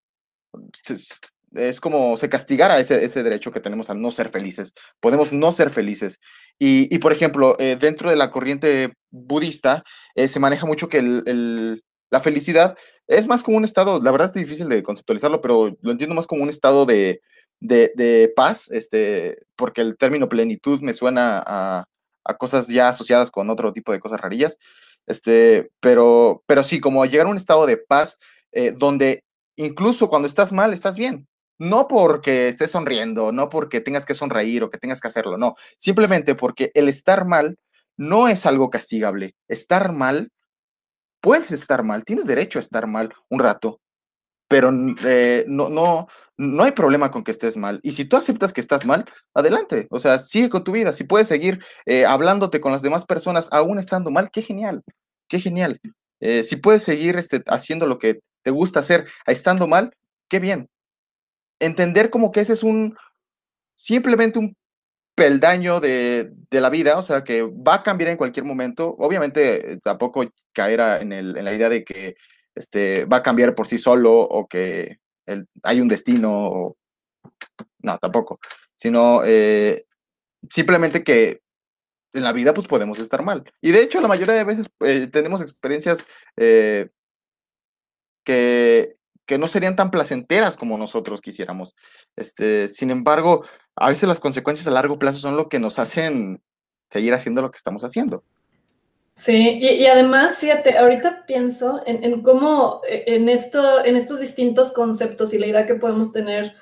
Es 1.52 1.80
como 1.80 2.16
se 2.16 2.28
castigara 2.28 2.78
ese, 2.78 3.04
ese 3.04 3.22
derecho 3.22 3.52
que 3.52 3.60
tenemos 3.60 3.90
a 3.90 3.94
no 3.94 4.10
ser 4.10 4.28
felices. 4.30 4.74
Podemos 5.00 5.32
no 5.32 5.52
ser 5.52 5.70
felices. 5.70 6.18
Y, 6.58 6.94
y 6.94 6.98
por 6.98 7.12
ejemplo, 7.12 7.56
eh, 7.58 7.76
dentro 7.80 8.10
de 8.10 8.16
la 8.16 8.30
corriente 8.30 8.92
budista, 9.10 9.84
se 10.16 10.40
maneja 10.40 10.66
mucho 10.66 10.88
que 10.88 10.98
el, 10.98 11.82
la 12.10 12.20
felicidad 12.20 12.76
es 13.06 13.26
más 13.26 13.42
como 13.42 13.56
un 13.56 13.64
estado, 13.64 14.00
la 14.02 14.10
verdad 14.10 14.26
es 14.28 14.34
difícil 14.34 14.68
de 14.68 14.82
conceptualizarlo, 14.82 15.40
pero 15.40 15.76
lo 15.80 15.90
entiendo 15.92 16.14
más 16.14 16.26
como 16.26 16.42
un 16.42 16.48
estado 16.50 16.84
de, 16.86 17.20
de, 17.60 17.92
de 17.96 18.32
paz, 18.34 18.68
este, 18.70 19.38
porque 19.56 19.80
el 19.80 19.96
término 19.96 20.28
plenitud 20.28 20.80
me 20.80 20.94
suena 20.94 21.42
a, 21.46 21.84
a, 22.24 22.36
cosas 22.36 22.68
ya 22.68 22.88
asociadas 22.88 23.30
con 23.30 23.50
otro 23.50 23.72
tipo 23.72 23.92
de 23.92 24.00
cosas 24.00 24.20
rarillas. 24.20 24.58
Este, 25.06 25.70
pero, 25.80 26.42
pero 26.46 26.62
sí, 26.62 26.80
como 26.80 27.04
llegar 27.06 27.26
a 27.26 27.30
un 27.30 27.36
estado 27.36 27.66
de 27.66 27.78
paz 27.78 28.18
eh, 28.52 28.72
donde 28.76 29.24
incluso 29.56 30.08
cuando 30.08 30.28
estás 30.28 30.52
mal, 30.52 30.72
estás 30.72 30.96
bien. 30.96 31.27
No 31.58 31.88
porque 31.88 32.48
estés 32.48 32.70
sonriendo, 32.70 33.32
no 33.32 33.48
porque 33.48 33.80
tengas 33.80 34.06
que 34.06 34.14
sonreír 34.14 34.62
o 34.62 34.70
que 34.70 34.78
tengas 34.78 35.00
que 35.00 35.08
hacerlo, 35.08 35.36
no. 35.36 35.56
Simplemente 35.76 36.34
porque 36.36 36.70
el 36.74 36.88
estar 36.88 37.24
mal 37.24 37.56
no 37.96 38.28
es 38.28 38.46
algo 38.46 38.70
castigable. 38.70 39.34
Estar 39.48 39.92
mal, 39.92 40.30
puedes 41.20 41.50
estar 41.52 41.82
mal, 41.82 42.04
tienes 42.04 42.26
derecho 42.26 42.58
a 42.58 42.62
estar 42.62 42.86
mal 42.86 43.12
un 43.28 43.40
rato, 43.40 43.80
pero 44.48 44.70
eh, 45.04 45.44
no, 45.48 45.68
no, 45.68 46.08
no 46.36 46.64
hay 46.64 46.72
problema 46.72 47.10
con 47.10 47.24
que 47.24 47.32
estés 47.32 47.56
mal. 47.56 47.80
Y 47.82 47.94
si 47.94 48.04
tú 48.04 48.16
aceptas 48.16 48.52
que 48.52 48.60
estás 48.60 48.86
mal, 48.86 49.04
adelante. 49.34 49.88
O 49.90 50.00
sea, 50.00 50.20
sigue 50.20 50.48
con 50.48 50.64
tu 50.64 50.72
vida. 50.72 50.92
Si 50.92 51.04
puedes 51.04 51.28
seguir 51.28 51.60
eh, 51.86 52.06
hablándote 52.06 52.60
con 52.60 52.72
las 52.72 52.82
demás 52.82 53.04
personas 53.04 53.48
aún 53.50 53.78
estando 53.80 54.10
mal, 54.12 54.30
qué 54.30 54.42
genial, 54.42 54.82
qué 55.28 55.40
genial. 55.40 55.80
si 56.20 56.56
puedes 56.56 56.82
seguir 56.84 57.16
este, 57.16 57.42
haciendo 57.46 57.86
lo 57.86 57.98
que 57.98 58.20
te 58.42 58.50
gusta 58.50 58.80
hacer 58.80 59.06
estando 59.26 59.66
mal, 59.68 59.92
qué 60.28 60.40
bien. 60.40 60.68
Entender 61.60 62.10
como 62.10 62.30
que 62.30 62.40
ese 62.40 62.52
es 62.52 62.62
un, 62.62 62.96
simplemente 63.74 64.38
un 64.38 64.56
peldaño 65.18 65.80
de, 65.80 66.30
de, 66.48 66.60
la 66.60 66.70
vida, 66.70 66.96
o 66.96 67.02
sea, 67.02 67.24
que 67.24 67.42
va 67.42 67.74
a 67.74 67.82
cambiar 67.82 68.10
en 68.10 68.16
cualquier 68.16 68.44
momento. 68.44 68.94
Obviamente, 69.00 69.72
eh, 69.72 69.78
tampoco 69.82 70.24
caer 70.52 70.78
en, 71.02 71.12
el, 71.12 71.36
en, 71.36 71.44
la 71.44 71.52
idea 71.52 71.68
de 71.68 71.84
que 71.84 72.14
este, 72.54 73.04
va 73.06 73.18
a 73.18 73.22
cambiar 73.22 73.56
por 73.56 73.66
sí 73.66 73.78
solo 73.78 74.12
o 74.20 74.46
que 74.46 74.98
hay 75.64 75.80
un 75.80 75.88
destino. 75.88 76.76
No, 77.80 77.98
tampoco. 77.98 78.38
Sino 78.76 79.22
eh, 79.24 79.86
simplemente 80.48 81.02
que 81.02 81.40
en 82.12 82.22
la 82.22 82.32
vida 82.32 82.54
pues 82.54 82.68
podemos 82.68 83.00
estar 83.00 83.24
mal. 83.24 83.42
Y 83.60 83.72
de 83.72 83.82
hecho, 83.82 84.00
la 84.00 84.08
mayoría 84.08 84.34
de 84.34 84.44
veces 84.44 84.66
eh, 84.80 85.08
tenemos 85.08 85.42
experiencias 85.42 85.98
que, 88.24 88.97
que 89.28 89.38
no 89.38 89.46
serían 89.46 89.76
tan 89.76 89.90
placenteras 89.90 90.56
como 90.56 90.78
nosotros 90.78 91.20
quisiéramos. 91.20 91.76
Este, 92.16 92.66
sin 92.66 92.90
embargo, 92.90 93.44
a 93.76 93.88
veces 93.88 94.08
las 94.08 94.18
consecuencias 94.18 94.66
a 94.66 94.70
largo 94.70 94.98
plazo 94.98 95.18
son 95.18 95.36
lo 95.36 95.50
que 95.50 95.60
nos 95.60 95.78
hacen 95.78 96.42
seguir 96.90 97.12
haciendo 97.12 97.42
lo 97.42 97.50
que 97.50 97.58
estamos 97.58 97.84
haciendo. 97.84 98.24
Sí, 99.14 99.58
y, 99.60 99.84
además, 99.86 100.38
fíjate, 100.38 100.78
ahorita 100.78 101.26
pienso 101.26 101.82
en, 101.84 102.22
cómo 102.22 102.80
e, 102.88 103.04
en, 103.14 103.28
esto, 103.28 103.84
en 103.84 103.96
estos 103.96 104.20
distintos 104.20 104.72
conceptos 104.72 105.34
y 105.34 105.38
la 105.38 105.48
idea 105.48 105.66
que 105.66 105.74
podemos 105.74 106.12
tener 106.12 106.54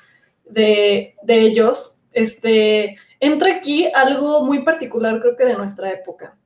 de, 0.46 1.14
de, 1.22 1.40
ellos, 1.40 2.00
este, 2.12 2.96
entra 3.20 3.52
aquí 3.52 3.88
algo 3.94 4.42
muy 4.44 4.60
particular, 4.60 5.20
creo 5.20 5.36
que 5.36 5.44
de 5.44 5.54
nuestra 5.54 5.92
época. 5.92 6.36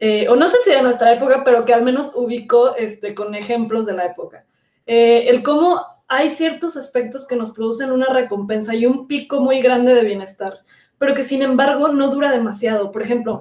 Eh, 0.00 0.26
o 0.28 0.34
no 0.34 0.48
sé 0.48 0.56
si 0.64 0.70
de 0.70 0.82
nuestra 0.82 1.12
época, 1.12 1.44
pero 1.44 1.64
que 1.64 1.74
al 1.74 1.82
menos 1.82 2.10
ubico 2.14 2.74
este, 2.74 3.14
con 3.14 3.34
ejemplos 3.34 3.86
de 3.86 3.94
la 3.94 4.06
época. 4.06 4.46
Eh, 4.92 5.30
el 5.30 5.44
cómo 5.44 5.80
hay 6.08 6.28
ciertos 6.28 6.76
aspectos 6.76 7.24
que 7.24 7.36
nos 7.36 7.52
producen 7.52 7.92
una 7.92 8.06
recompensa 8.06 8.74
y 8.74 8.86
un 8.86 9.06
pico 9.06 9.38
muy 9.38 9.60
grande 9.60 9.94
de 9.94 10.02
bienestar, 10.02 10.64
pero 10.98 11.14
que 11.14 11.22
sin 11.22 11.42
embargo 11.42 11.86
no 11.90 12.08
dura 12.08 12.32
demasiado. 12.32 12.90
Por 12.90 13.00
ejemplo, 13.00 13.40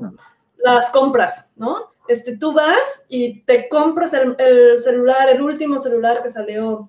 las 0.64 0.92
compras, 0.92 1.52
¿no? 1.56 1.92
Este, 2.08 2.38
tú 2.38 2.54
vas 2.54 3.04
y 3.10 3.42
te 3.46 3.68
compras 3.68 4.14
el, 4.14 4.78
celular, 4.78 5.28
el 5.28 5.42
último 5.42 5.80
celular 5.80 6.22
que 6.22 6.30
salió, 6.30 6.88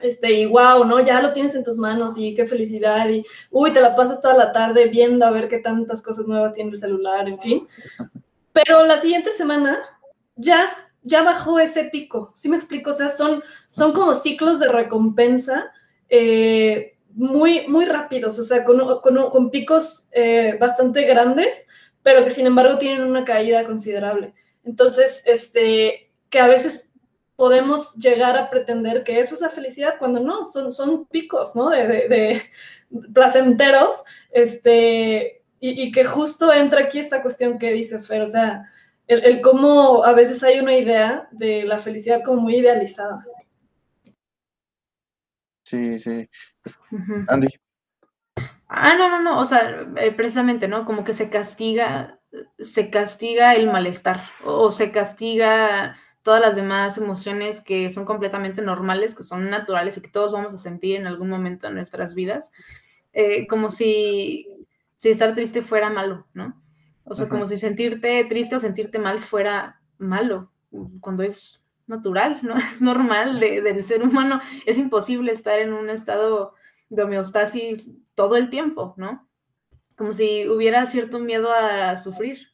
este, 0.00 0.32
y 0.32 0.46
wow, 0.46 0.84
¿no? 0.84 0.98
Ya 0.98 1.22
lo 1.22 1.32
tienes 1.32 1.54
en 1.54 1.62
tus 1.62 1.78
manos 1.78 2.14
y 2.16 2.34
qué 2.34 2.46
felicidad 2.46 3.08
y, 3.08 3.24
uy, 3.52 3.72
te 3.72 3.80
la 3.80 3.94
pasas 3.94 4.20
toda 4.20 4.34
la 4.34 4.50
tarde 4.50 4.88
viendo 4.88 5.24
a 5.24 5.30
ver 5.30 5.48
qué 5.48 5.58
tantas 5.58 6.02
cosas 6.02 6.26
nuevas 6.26 6.52
tiene 6.52 6.72
el 6.72 6.78
celular, 6.78 7.28
en 7.28 7.38
fin. 7.38 7.68
Pero 8.52 8.84
la 8.86 8.98
siguiente 8.98 9.30
semana 9.30 9.78
ya 10.34 10.68
ya 11.02 11.22
bajó 11.22 11.58
ese 11.58 11.84
pico, 11.84 12.30
¿sí 12.34 12.48
me 12.48 12.56
explico? 12.56 12.90
O 12.90 12.92
sea, 12.92 13.08
son, 13.08 13.42
son 13.66 13.92
como 13.92 14.14
ciclos 14.14 14.58
de 14.60 14.68
recompensa 14.68 15.72
eh, 16.08 16.96
muy, 17.14 17.66
muy 17.66 17.86
rápidos, 17.86 18.38
o 18.38 18.44
sea, 18.44 18.64
con, 18.64 19.50
picos 19.50 20.08
eh, 20.12 20.56
bastante 20.60 21.04
grandes, 21.04 21.68
pero 22.02 22.24
que 22.24 22.30
sin 22.30 22.46
embargo 22.46 22.78
tienen 22.78 23.02
una 23.02 23.24
caída 23.24 23.64
considerable. 23.64 24.34
Entonces, 24.64 25.22
este, 25.26 26.10
que 26.28 26.38
a 26.38 26.46
veces 26.46 26.90
podemos 27.36 27.94
llegar 27.94 28.36
a 28.36 28.50
pretender 28.50 29.02
que 29.02 29.18
eso 29.18 29.34
es 29.34 29.40
la 29.40 29.48
felicidad 29.48 29.94
cuando 29.98 30.20
no, 30.20 30.44
son, 30.44 30.72
son 30.72 31.06
picos, 31.06 31.56
¿no? 31.56 31.70
De, 31.70 32.42
placenteros, 33.14 34.04
este, 34.30 35.42
y, 35.60 35.82
y, 35.82 35.92
que 35.92 36.04
justo 36.04 36.52
entra 36.52 36.82
aquí 36.82 36.98
esta 36.98 37.22
cuestión 37.22 37.58
que 37.58 37.72
dices, 37.72 38.08
Fer, 38.08 38.22
o 38.22 38.26
sea, 38.26 38.70
el, 39.10 39.40
cómo 39.40 40.04
a 40.04 40.12
veces 40.12 40.42
hay 40.44 40.60
una 40.60 40.76
idea 40.76 41.28
de 41.32 41.64
la 41.64 41.78
felicidad 41.78 42.22
como 42.24 42.42
muy 42.42 42.56
idealizada. 42.56 43.24
Sí, 45.64 45.98
sí. 45.98 46.28
Andy. 47.28 47.48
Ah, 48.68 48.94
no, 48.96 49.08
no, 49.08 49.20
no, 49.20 49.40
o 49.40 49.44
sea, 49.44 49.84
eh, 49.96 50.12
precisamente, 50.12 50.68
¿no? 50.68 50.84
Como 50.84 51.02
que 51.02 51.12
se 51.12 51.28
castiga, 51.28 52.20
se 52.60 52.88
castiga 52.90 53.54
el 53.56 53.66
malestar 53.66 54.20
o 54.44 54.70
se 54.70 54.92
castiga 54.92 55.96
todas 56.22 56.40
las 56.40 56.54
demás 56.54 56.96
emociones 56.96 57.60
que 57.60 57.90
son 57.90 58.04
completamente 58.04 58.62
normales, 58.62 59.14
que 59.14 59.24
son 59.24 59.50
naturales 59.50 59.96
y 59.96 60.02
que 60.02 60.08
todos 60.08 60.32
vamos 60.32 60.54
a 60.54 60.58
sentir 60.58 60.96
en 60.96 61.08
algún 61.08 61.28
momento 61.28 61.66
en 61.66 61.74
nuestras 61.74 62.14
vidas, 62.14 62.52
eh, 63.12 63.48
como 63.48 63.70
si, 63.70 64.46
si 64.96 65.10
estar 65.10 65.34
triste 65.34 65.62
fuera 65.62 65.90
malo, 65.90 66.26
¿no? 66.34 66.59
O 67.10 67.16
sea, 67.16 67.28
como 67.28 67.44
si 67.44 67.58
sentirte 67.58 68.24
triste 68.26 68.54
o 68.54 68.60
sentirte 68.60 69.00
mal 69.00 69.20
fuera 69.20 69.80
malo, 69.98 70.52
cuando 71.00 71.24
es 71.24 71.60
natural, 71.88 72.38
¿no? 72.42 72.54
Es 72.72 72.80
normal 72.80 73.40
del 73.40 73.82
ser 73.82 74.04
humano. 74.04 74.40
Es 74.64 74.78
imposible 74.78 75.32
estar 75.32 75.58
en 75.58 75.72
un 75.72 75.90
estado 75.90 76.54
de 76.88 77.02
homeostasis 77.02 77.90
todo 78.14 78.36
el 78.36 78.48
tiempo, 78.48 78.94
¿no? 78.96 79.28
Como 79.96 80.12
si 80.12 80.48
hubiera 80.48 80.86
cierto 80.86 81.18
miedo 81.18 81.50
a 81.52 81.96
sufrir, 81.96 82.52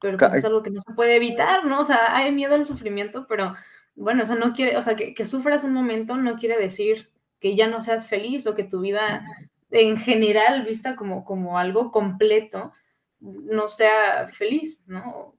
pero 0.00 0.16
pues 0.16 0.32
es 0.32 0.44
algo 0.46 0.62
que 0.62 0.70
no 0.70 0.80
se 0.80 0.94
puede 0.94 1.16
evitar, 1.16 1.66
¿no? 1.66 1.80
O 1.80 1.84
sea, 1.84 2.16
hay 2.16 2.32
miedo 2.32 2.54
al 2.54 2.64
sufrimiento, 2.64 3.26
pero 3.28 3.54
bueno, 3.96 4.22
eso 4.22 4.34
no 4.34 4.54
quiere, 4.54 4.78
o 4.78 4.82
sea, 4.82 4.96
que, 4.96 5.12
que 5.12 5.26
sufras 5.26 5.62
un 5.62 5.74
momento 5.74 6.16
no 6.16 6.36
quiere 6.36 6.56
decir 6.56 7.10
que 7.38 7.54
ya 7.54 7.68
no 7.68 7.82
seas 7.82 8.08
feliz 8.08 8.46
o 8.46 8.54
que 8.54 8.64
tu 8.64 8.80
vida 8.80 9.22
en 9.70 9.98
general, 9.98 10.64
vista 10.64 10.96
como, 10.96 11.26
como 11.26 11.58
algo 11.58 11.90
completo, 11.90 12.72
no 13.20 13.68
sea 13.68 14.28
feliz, 14.28 14.82
¿no? 14.86 15.36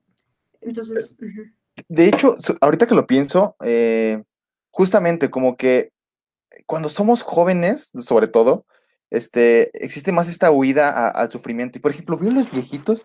Entonces... 0.61 1.17
De 1.87 2.07
hecho, 2.07 2.35
ahorita 2.59 2.85
que 2.85 2.95
lo 2.95 3.07
pienso, 3.07 3.55
eh, 3.63 4.21
justamente 4.71 5.29
como 5.29 5.55
que 5.55 5.91
cuando 6.65 6.89
somos 6.89 7.23
jóvenes, 7.23 7.91
sobre 8.01 8.27
todo, 8.27 8.65
este, 9.09 9.71
existe 9.83 10.11
más 10.11 10.29
esta 10.29 10.51
huida 10.51 10.89
a- 10.89 11.09
al 11.09 11.31
sufrimiento. 11.31 11.77
Y 11.77 11.81
por 11.81 11.91
ejemplo, 11.91 12.17
veo 12.17 12.31
los 12.31 12.51
viejitos 12.51 13.03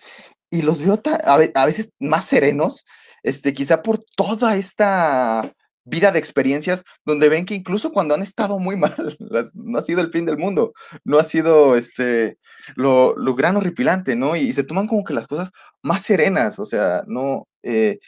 y 0.51 0.63
los 0.63 0.83
veo 0.83 1.01
a, 1.25 1.39
a 1.55 1.67
veces 1.67 1.91
más 1.99 2.25
serenos, 2.25 2.85
este, 3.23 3.53
quizá 3.53 3.83
por 3.83 3.99
toda 4.17 4.57
esta 4.57 5.55
vida 5.87 6.13
de 6.13 6.19
experiencias 6.19 6.85
donde 7.07 7.29
ven 7.31 7.47
que 7.47 7.55
incluso 7.55 7.93
cuando 7.93 8.15
han 8.15 8.23
estado 8.23 8.59
muy 8.59 8.77
mal, 8.77 9.17
no 9.55 9.79
ha 9.79 9.83
sido 9.83 10.01
el 10.03 10.11
fin 10.13 10.27
del 10.27 10.39
mundo, 10.39 10.75
no 11.05 11.19
ha 11.19 11.25
sido 11.25 11.77
este, 11.77 12.39
lo, 12.77 13.17
lo 13.17 13.35
gran 13.35 13.57
horripilante, 13.57 14.17
¿no? 14.17 14.37
Y, 14.37 14.53
se 14.53 14.65
toman 14.65 14.87
como 14.89 15.05
que 15.05 15.15
las 15.15 15.27
cosas 15.27 15.51
más 15.83 16.03
serenas, 16.03 16.59
o 16.59 16.65
sea, 16.67 17.05
no, 17.07 17.47
eh, 17.63 17.99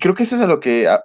creo 0.00 0.14
que 0.14 0.24
eso 0.24 0.36
es 0.36 0.42
a 0.42 0.46
lo 0.46 0.60
que, 0.60 0.88
a- 0.88 1.04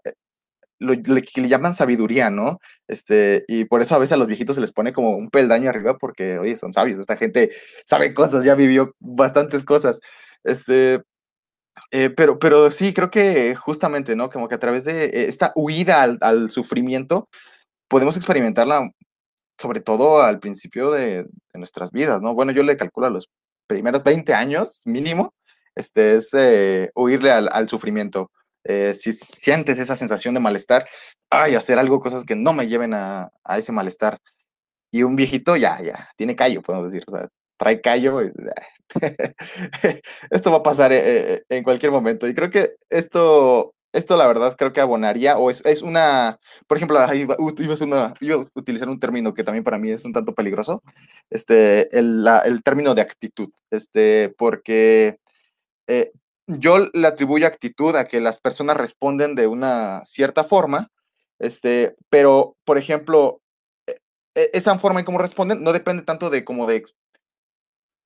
lo, 0.80 0.93
le- 0.93 1.21
que 1.23 1.41
le 1.41 1.47
llaman 1.49 1.75
sabiduría, 1.75 2.30
¿no? 2.30 2.60
Este, 2.88 3.45
y 3.47 3.65
por 3.65 3.82
eso 3.82 3.95
a 3.95 3.99
veces 3.99 4.13
a 4.13 4.17
los 4.17 4.28
viejitos 4.28 4.56
se 4.56 4.62
les 4.62 4.73
pone 4.73 4.93
como 4.93 5.17
un 5.17 5.30
peldaño 5.30 5.69
arriba 5.69 5.97
porque, 5.97 6.38
oye, 6.39 6.58
son 6.58 6.73
sabios, 6.73 6.99
esta 6.99 7.17
gente 7.17 7.51
sabe 7.86 8.13
cosas, 8.13 8.43
ya 8.45 8.56
vivió 8.56 8.93
bastantes 8.99 9.63
cosas. 9.63 9.99
Este, 10.43 11.01
eh, 11.91 12.09
pero, 12.09 12.39
pero 12.39 12.71
sí, 12.71 12.93
creo 12.93 13.11
que 13.11 13.55
justamente, 13.55 14.15
¿no? 14.15 14.29
Como 14.29 14.47
que 14.47 14.55
a 14.55 14.59
través 14.59 14.85
de 14.85 15.05
eh, 15.05 15.27
esta 15.27 15.51
huida 15.55 16.01
al, 16.03 16.17
al 16.21 16.49
sufrimiento, 16.49 17.27
podemos 17.88 18.17
experimentarla 18.17 18.89
sobre 19.59 19.81
todo 19.81 20.21
al 20.21 20.39
principio 20.39 20.91
de, 20.91 21.23
de 21.23 21.59
nuestras 21.59 21.91
vidas, 21.91 22.21
¿no? 22.21 22.33
Bueno, 22.33 22.51
yo 22.51 22.63
le 22.63 22.77
calculo 22.77 23.07
a 23.07 23.09
los 23.09 23.29
primeros 23.67 24.03
20 24.03 24.33
años 24.33 24.81
mínimo, 24.85 25.33
este 25.75 26.15
es 26.15 26.33
eh, 26.33 26.91
huirle 26.95 27.31
al, 27.31 27.49
al 27.51 27.67
sufrimiento. 27.69 28.31
Eh, 28.63 28.93
si 28.93 29.13
sientes 29.13 29.77
esa 29.77 29.95
sensación 29.95 30.33
de 30.33 30.39
malestar, 30.39 30.88
ay, 31.29 31.55
hacer 31.55 31.77
algo, 31.77 31.99
cosas 31.99 32.25
que 32.25 32.35
no 32.35 32.53
me 32.53 32.67
lleven 32.67 32.93
a, 32.93 33.29
a 33.43 33.57
ese 33.57 33.71
malestar. 33.71 34.19
Y 34.91 35.03
un 35.03 35.15
viejito 35.15 35.55
ya, 35.57 35.81
ya, 35.81 36.09
tiene 36.17 36.35
callo, 36.35 36.61
podemos 36.61 36.91
decir, 36.91 37.03
o 37.07 37.11
sea, 37.11 37.27
trae 37.57 37.81
callo. 37.81 38.21
esto 40.32 40.52
va 40.52 40.58
a 40.58 40.63
pasar 40.63 40.91
eh, 40.93 41.43
en 41.50 41.63
cualquier 41.63 41.91
momento. 41.91 42.28
Y 42.28 42.34
creo 42.36 42.50
que 42.50 42.76
esto, 42.89 43.74
esto 43.93 44.17
la 44.17 44.28
verdad, 44.28 44.56
creo 44.58 44.74
que 44.74 44.82
abonaría, 44.82 45.38
o 45.38 45.50
es, 45.50 45.62
es 45.65 45.82
una, 45.82 46.39
por 46.67 46.78
ejemplo, 46.78 47.00
iba, 47.13 47.36
iba 47.39 47.76
una- 47.82 48.13
iba 48.21 48.36
a 48.36 48.45
utilizar 48.56 48.89
un 48.89 49.00
término 49.00 49.34
que 49.34 49.43
también 49.43 49.63
para 49.63 49.78
mí 49.80 49.91
es 49.91 50.06
un 50.06 50.13
tanto 50.13 50.34
peligroso, 50.36 50.82
este, 51.30 51.98
el, 51.98 52.24
la- 52.24 52.39
el 52.39 52.63
término 52.63 52.95
de 52.95 53.02
actitud, 53.02 53.50
este, 53.71 54.34
porque 54.38 55.17
eh, 55.88 56.12
yo 56.48 56.80
le 56.93 57.08
atribuyo 57.08 57.48
actitud 57.48 57.95
a 57.95 58.06
que 58.08 58.21
las 58.21 58.39
personas 58.39 58.78
responden 58.78 59.36
de 59.36 59.48
una 59.48 60.02
cierta 60.06 60.43
forma, 60.43 60.91
este, 61.39 61.95
pero, 62.10 62.56
por 62.65 62.78
ejemplo, 62.78 63.41
e- 63.88 63.98
e- 64.36 64.50
esa 64.54 64.78
forma 64.80 65.00
en 65.00 65.06
cómo 65.06 65.17
responden 65.19 65.63
no 65.63 65.74
depende 65.74 66.04
tanto 66.04 66.30
de 66.30 66.43
como 66.45 66.67
de, 66.67 66.84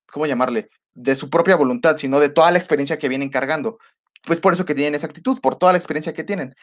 ¿cómo 0.10 0.26
llamarle? 0.26 0.70
De 0.94 1.16
su 1.16 1.30
propia 1.30 1.56
voluntad, 1.56 1.98
sino 1.98 2.20
de 2.20 2.30
toda 2.30 2.52
la 2.52 2.58
experiencia 2.58 2.98
que 2.98 3.10
vienen 3.10 3.30
cargando. 3.30 3.80
Pues 4.26 4.40
por 4.40 4.54
eso 4.54 4.66
que 4.66 4.76
tienen 4.76 4.96
esa 4.96 5.08
actitud, 5.08 5.40
por 5.40 5.56
toda 5.56 5.72
la 5.72 5.78
experiencia 5.78 6.14
que 6.14 6.24
tienen. 6.24 6.56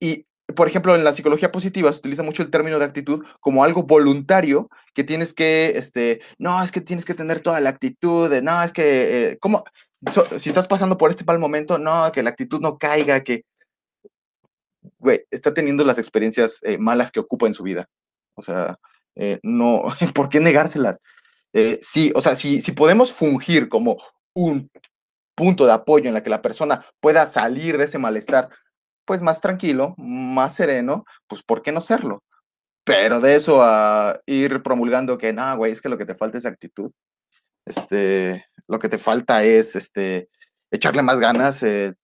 Y, 0.00 0.26
por 0.54 0.68
ejemplo, 0.68 0.94
en 0.94 1.04
la 1.04 1.14
psicología 1.14 1.52
positiva 1.52 1.92
se 1.92 1.98
utiliza 1.98 2.22
mucho 2.22 2.42
el 2.42 2.50
término 2.50 2.78
de 2.78 2.84
actitud 2.84 3.24
como 3.40 3.64
algo 3.64 3.82
voluntario 3.82 4.70
que 4.94 5.04
tienes 5.04 5.32
que, 5.32 5.72
este, 5.76 6.20
no, 6.38 6.62
es 6.62 6.70
que 6.72 6.80
tienes 6.80 7.04
que 7.04 7.14
tener 7.14 7.40
toda 7.40 7.60
la 7.60 7.70
actitud, 7.70 8.30
no, 8.42 8.62
es 8.62 8.72
que, 8.72 9.30
eh, 9.32 9.38
¿cómo? 9.38 9.64
Si 10.38 10.48
estás 10.48 10.68
pasando 10.68 10.96
por 10.96 11.10
este 11.10 11.24
mal 11.24 11.38
momento, 11.38 11.78
no, 11.78 12.12
que 12.12 12.22
la 12.22 12.30
actitud 12.30 12.60
no 12.60 12.78
caiga, 12.78 13.22
que, 13.24 13.44
güey, 14.98 15.24
está 15.30 15.52
teniendo 15.52 15.84
las 15.84 15.98
experiencias 15.98 16.60
eh, 16.62 16.78
malas 16.78 17.10
que 17.10 17.20
ocupa 17.20 17.46
en 17.46 17.54
su 17.54 17.62
vida. 17.64 17.88
O 18.34 18.42
sea, 18.42 18.78
eh, 19.16 19.40
no, 19.42 19.82
¿por 20.14 20.28
qué 20.28 20.40
negárselas? 20.40 21.00
Eh, 21.52 21.78
sí, 21.82 22.12
o 22.14 22.20
sea, 22.20 22.36
si, 22.36 22.60
si 22.60 22.72
podemos 22.72 23.12
fungir 23.12 23.68
como 23.68 23.96
un 24.34 24.70
punto 25.34 25.66
de 25.66 25.72
apoyo 25.72 26.08
en 26.08 26.14
la 26.14 26.22
que 26.22 26.30
la 26.30 26.42
persona 26.42 26.84
pueda 27.00 27.28
salir 27.28 27.78
de 27.78 27.84
ese 27.84 27.98
malestar, 27.98 28.48
pues 29.04 29.22
más 29.22 29.40
tranquilo, 29.40 29.94
más 29.96 30.54
sereno, 30.54 31.04
pues 31.26 31.42
¿por 31.42 31.62
qué 31.62 31.72
no 31.72 31.80
serlo? 31.80 32.22
Pero 32.84 33.20
de 33.20 33.36
eso 33.36 33.62
a 33.62 34.20
ir 34.26 34.62
promulgando 34.62 35.16
que, 35.16 35.32
no, 35.32 35.56
güey, 35.56 35.72
es 35.72 35.80
que 35.80 35.88
lo 35.88 35.98
que 35.98 36.06
te 36.06 36.14
falta 36.14 36.38
es 36.38 36.46
actitud, 36.46 36.90
este, 37.64 38.46
lo 38.66 38.78
que 38.78 38.88
te 38.88 38.98
falta 38.98 39.42
es, 39.42 39.76
este, 39.76 40.28
echarle 40.70 41.02
más 41.02 41.20
ganas, 41.20 41.62
eh, 41.62 41.94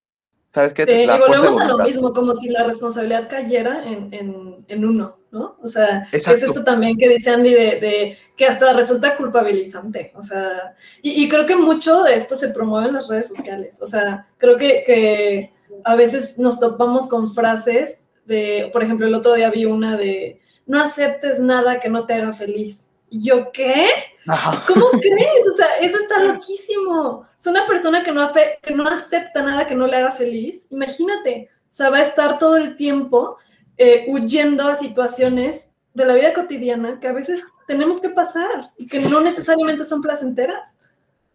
¿sabes 0.54 0.72
qué? 0.72 0.84
Y 1.02 1.06
volvemos 1.18 1.56
a 1.60 1.64
lo 1.68 1.78
mismo, 1.88 2.12
como 2.12 2.34
si 2.34 2.48
la 2.48 2.62
responsabilidad 2.64 3.28
cayera 3.28 3.84
en, 3.84 4.12
en- 4.14 4.64
en 4.68 4.84
uno, 4.84 5.18
¿no? 5.30 5.56
O 5.62 5.66
sea, 5.66 6.06
es 6.36 6.42
esto 6.44 6.64
también 6.64 6.96
que 6.96 7.08
dice 7.08 7.28
Andy 7.30 7.52
de, 7.52 7.60
de 7.80 8.16
que 8.36 8.46
hasta 8.46 8.72
resulta 8.72 9.16
culpabilizante, 9.16 10.12
o 10.14 10.22
sea, 10.22 10.74
y, 11.02 11.22
y 11.22 11.28
creo 11.28 11.44
que 11.44 11.56
mucho 11.56 12.02
de 12.04 12.14
esto 12.14 12.34
se 12.36 12.48
promueve 12.48 12.88
en 12.88 12.94
las 12.94 13.08
redes 13.08 13.28
sociales, 13.28 13.82
o 13.82 13.86
sea, 13.86 14.24
creo 14.38 14.56
que, 14.56 14.82
que 14.86 15.52
a 15.84 15.96
veces 15.96 16.38
nos 16.38 16.58
topamos 16.60 17.08
con 17.08 17.28
frases 17.34 18.06
de, 18.24 18.70
por 18.72 18.82
ejemplo, 18.82 19.06
el 19.06 19.14
otro 19.14 19.34
día 19.34 19.50
vi 19.50 19.66
una 19.66 19.96
de, 19.98 20.40
no 20.66 20.80
aceptes 20.80 21.40
nada 21.40 21.78
que 21.78 21.90
no 21.90 22.06
te 22.06 22.14
haga 22.14 22.32
feliz. 22.32 22.88
Yo, 23.16 23.52
¿qué? 23.52 23.90
Ajá. 24.26 24.64
¿Cómo 24.66 24.90
crees? 24.90 25.46
O 25.52 25.56
sea, 25.56 25.76
eso 25.80 25.98
está 25.98 26.18
loquísimo. 26.24 27.24
Es 27.38 27.46
una 27.46 27.64
persona 27.64 28.02
que 28.02 28.10
no, 28.10 28.28
que 28.32 28.74
no 28.74 28.88
acepta 28.88 29.40
nada 29.40 29.66
que 29.66 29.76
no 29.76 29.86
le 29.86 29.98
haga 29.98 30.10
feliz. 30.10 30.66
Imagínate, 30.70 31.48
o 31.62 31.66
sea, 31.70 31.90
va 31.90 31.98
a 31.98 32.02
estar 32.02 32.38
todo 32.38 32.56
el 32.56 32.76
tiempo 32.76 33.36
eh, 33.76 34.06
huyendo 34.08 34.66
a 34.66 34.74
situaciones 34.74 35.76
de 35.92 36.06
la 36.06 36.14
vida 36.14 36.32
cotidiana 36.32 36.98
que 36.98 37.06
a 37.06 37.12
veces 37.12 37.44
tenemos 37.68 38.00
que 38.00 38.08
pasar 38.08 38.72
y 38.76 38.86
que 38.86 38.98
no 38.98 39.20
necesariamente 39.20 39.84
son 39.84 40.02
placenteras. 40.02 40.76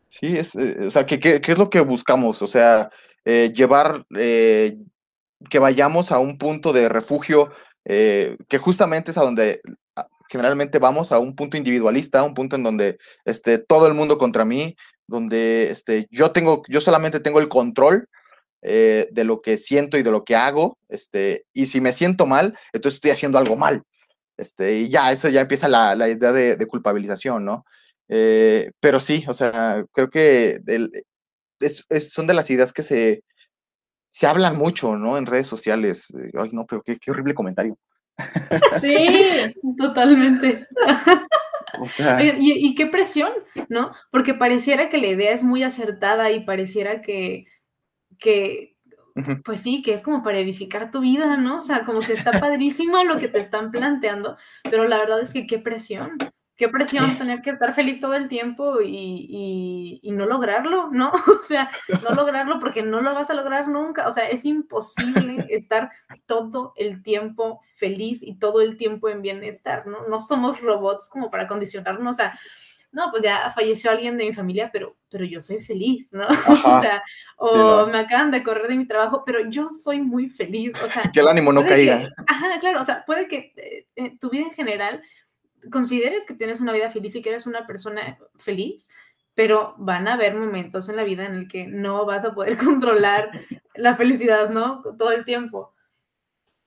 Sí, 0.09 0.37
es, 0.37 0.55
eh, 0.55 0.87
o 0.87 0.91
sea, 0.91 1.05
¿qué, 1.05 1.17
qué, 1.17 1.39
qué 1.39 1.53
es 1.53 1.57
lo 1.57 1.69
que 1.69 1.79
buscamos? 1.79 2.41
O 2.41 2.47
sea, 2.47 2.89
eh, 3.23 3.53
llevar, 3.55 4.05
que 4.09 5.59
vayamos 5.59 6.11
a 6.11 6.19
un 6.19 6.37
punto 6.37 6.73
de 6.73 6.89
refugio, 6.89 7.51
que 7.85 8.57
justamente 8.59 9.11
es 9.11 9.17
a 9.17 9.23
donde 9.23 9.61
generalmente 10.29 10.79
vamos, 10.79 11.11
a 11.11 11.19
un 11.19 11.35
punto 11.35 11.57
individualista, 11.57 12.23
un 12.23 12.33
punto 12.33 12.55
en 12.55 12.63
donde 12.63 12.97
este, 13.25 13.57
todo 13.57 13.87
el 13.87 13.93
mundo 13.93 14.17
contra 14.17 14.45
mí, 14.45 14.75
donde 15.07 15.71
este, 15.71 16.07
yo, 16.11 16.31
tengo, 16.31 16.61
yo 16.67 16.81
solamente 16.81 17.19
tengo 17.19 17.39
el 17.39 17.49
control 17.49 18.07
eh, 18.61 19.07
de 19.11 19.23
lo 19.23 19.41
que 19.41 19.57
siento 19.57 19.97
y 19.97 20.03
de 20.03 20.11
lo 20.11 20.23
que 20.23 20.35
hago, 20.35 20.77
este, 20.89 21.45
y 21.53 21.65
si 21.65 21.81
me 21.81 21.93
siento 21.93 22.25
mal, 22.25 22.57
entonces 22.73 22.97
estoy 22.97 23.11
haciendo 23.11 23.37
algo 23.37 23.55
mal. 23.55 23.83
Este, 24.37 24.79
y 24.79 24.89
ya, 24.89 25.11
eso 25.11 25.27
ya 25.29 25.41
empieza 25.41 25.67
la, 25.67 25.95
la 25.95 26.09
idea 26.09 26.31
de, 26.31 26.67
culpabilización, 26.67 27.43
¿no? 27.43 27.65
Eh, 28.07 28.71
pero 28.79 28.99
sí, 28.99 29.25
o 29.27 29.33
sea, 29.33 29.83
creo 29.93 30.09
que 30.09 30.59
son 32.09 32.27
de 32.27 32.33
las 32.33 32.49
ideas 32.49 32.71
que 32.71 32.83
se, 32.83 33.23
se 34.11 34.27
hablan 34.27 34.57
mucho, 34.57 34.95
¿no? 34.95 35.17
En 35.17 35.25
redes 35.25 35.47
sociales. 35.47 36.11
Eh, 36.15 36.31
Ay, 36.39 36.49
no, 36.53 36.65
pero 36.65 36.81
qué, 36.83 36.97
qué 36.97 37.11
horrible 37.11 37.33
comentario. 37.33 37.77
Sí, 38.79 39.53
Totalmente. 39.77 40.67
O 41.71 41.87
sea, 41.87 42.21
Y, 42.21 42.31
y 42.39 42.75
qué 42.75 42.87
presión, 42.87 43.31
¿no? 43.69 43.91
Porque 44.11 44.33
pareciera 44.33 44.89
que 44.89 44.97
la 44.97 45.07
idea 45.07 45.31
es 45.31 45.43
muy 45.43 45.63
acertada 45.63 46.31
y 46.31 46.43
pareciera 46.43 47.01
que, 47.01 47.45
que, 48.19 48.75
pues 49.45 49.61
sí, 49.61 49.81
que 49.81 49.93
es 49.93 50.01
como 50.01 50.23
para 50.23 50.39
edificar 50.39 50.91
tu 50.91 51.01
vida, 51.01 51.37
¿no? 51.37 51.59
O 51.59 51.61
sea, 51.61 51.85
como 51.85 51.99
que 52.01 52.13
está 52.13 52.31
padrísimo 52.39 53.03
lo 53.03 53.17
que 53.17 53.27
te 53.27 53.39
están 53.39 53.71
planteando, 53.71 54.37
pero 54.63 54.87
la 54.87 54.97
verdad 54.97 55.21
es 55.21 55.33
que 55.33 55.47
qué 55.47 55.59
presión, 55.59 56.17
qué 56.59 56.67
presión 56.69 57.17
tener 57.17 57.41
que 57.41 57.49
estar 57.49 57.73
feliz 57.73 57.99
todo 58.01 58.13
el 58.13 58.27
tiempo 58.27 58.81
y, 58.81 59.25
y- 59.29 59.99
y 60.03 60.11
no 60.11 60.25
lograrlo, 60.27 60.89
¿no? 60.91 61.11
O 61.11 61.43
sea, 61.47 61.71
no 62.07 62.13
lograrlo 62.15 62.59
porque 62.59 62.83
no 62.83 63.01
lo 63.01 63.15
vas 63.15 63.29
a 63.31 63.33
lograr 63.33 63.67
nunca, 63.67 64.07
o 64.07 64.11
sea, 64.11 64.29
es 64.29 64.45
imposible 64.45 65.45
estar 65.49 65.89
todo 66.27 66.73
el 66.75 67.01
tiempo 67.01 67.61
feliz 67.75 68.19
y 68.21 68.35
todo 68.37 68.61
el 68.61 68.77
tiempo 68.77 69.09
en 69.09 69.21
bienestar, 69.23 69.87
¿no? 69.87 70.07
No 70.07 70.19
somos 70.19 70.61
robots 70.61 71.09
como 71.09 71.31
para 71.31 71.47
condicionarnos 71.47 72.19
a 72.19 72.37
no, 72.91 73.11
pues 73.11 73.21
ya 73.21 73.51
falleció 73.51 73.91
alguien 73.91 74.17
de 74.17 74.25
mi 74.25 74.33
familia, 74.33 74.71
pero, 74.73 74.95
pero 75.11 75.23
yo 75.23 75.39
soy 75.41 75.59
feliz, 75.59 76.11
¿no? 76.11 76.23
Ajá. 76.27 76.77
o 76.79 76.81
sea, 76.81 77.03
o 77.37 77.55
no. 77.55 77.87
me 77.87 77.99
acaban 77.99 78.31
de 78.31 78.41
correr 78.43 78.67
de 78.67 78.77
mi 78.77 78.87
trabajo, 78.87 79.21
pero 79.25 79.47
yo 79.47 79.69
soy 79.71 80.01
muy 80.01 80.27
feliz, 80.27 80.73
o 80.83 80.89
sea, 80.89 81.03
que 81.13 81.19
el 81.19 81.27
ánimo 81.27 81.53
no 81.53 81.63
caiga. 81.65 81.99
que- 81.99 82.07
ajá, 82.25 82.59
claro, 82.59 82.81
o 82.81 82.83
sea, 82.83 83.05
puede 83.05 83.27
que 83.27 83.53
eh, 83.57 83.85
eh, 83.95 84.17
tu 84.19 84.31
vida 84.31 84.45
en 84.45 84.51
general 84.51 85.03
consideres 85.71 86.25
que 86.25 86.33
tienes 86.33 86.59
una 86.61 86.73
vida 86.73 86.89
feliz 86.91 87.15
y 87.15 87.21
que 87.21 87.29
eres 87.29 87.47
una 87.47 87.65
persona 87.67 88.17
feliz, 88.35 88.89
pero 89.33 89.75
van 89.77 90.07
a 90.07 90.13
haber 90.13 90.35
momentos 90.35 90.89
en 90.89 90.97
la 90.97 91.03
vida 91.03 91.25
en 91.25 91.35
el 91.35 91.47
que 91.47 91.67
no 91.67 92.05
vas 92.05 92.25
a 92.25 92.33
poder 92.33 92.57
controlar 92.63 93.31
la 93.75 93.95
felicidad, 93.95 94.49
¿no? 94.49 94.81
Todo 94.97 95.11
el 95.11 95.25
tiempo. 95.25 95.73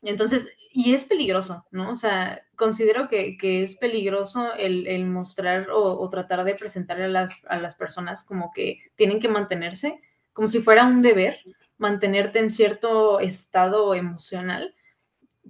Entonces, 0.03 0.49
y 0.72 0.95
es 0.95 1.05
peligroso, 1.05 1.66
¿no? 1.70 1.93
O 1.93 1.97
sea, 1.97 2.43
considero 2.57 3.09
que, 3.09 3.36
que 3.36 3.62
es 3.62 3.76
peligroso 3.76 4.55
el, 4.55 4.86
el 4.86 5.05
mostrar 5.05 5.68
o, 5.70 6.09
tratar 6.09 6.45
de 6.45 6.55
presentarle 6.55 7.05
a 7.05 7.09
las, 7.09 7.30
a 7.47 7.59
las 7.59 7.76
personas 7.76 8.24
como 8.24 8.51
que 8.53 8.78
tienen 8.97 9.20
que 9.20 9.28
mantenerse, 9.28 10.01
como 10.32 10.49
si 10.49 10.61
fuera 10.61 10.86
un 10.86 11.03
deber, 11.03 11.38
mantenerte 11.76 12.38
en 12.38 12.51
cierto 12.51 13.20
estado 13.20 13.95
emocional, 13.95 14.74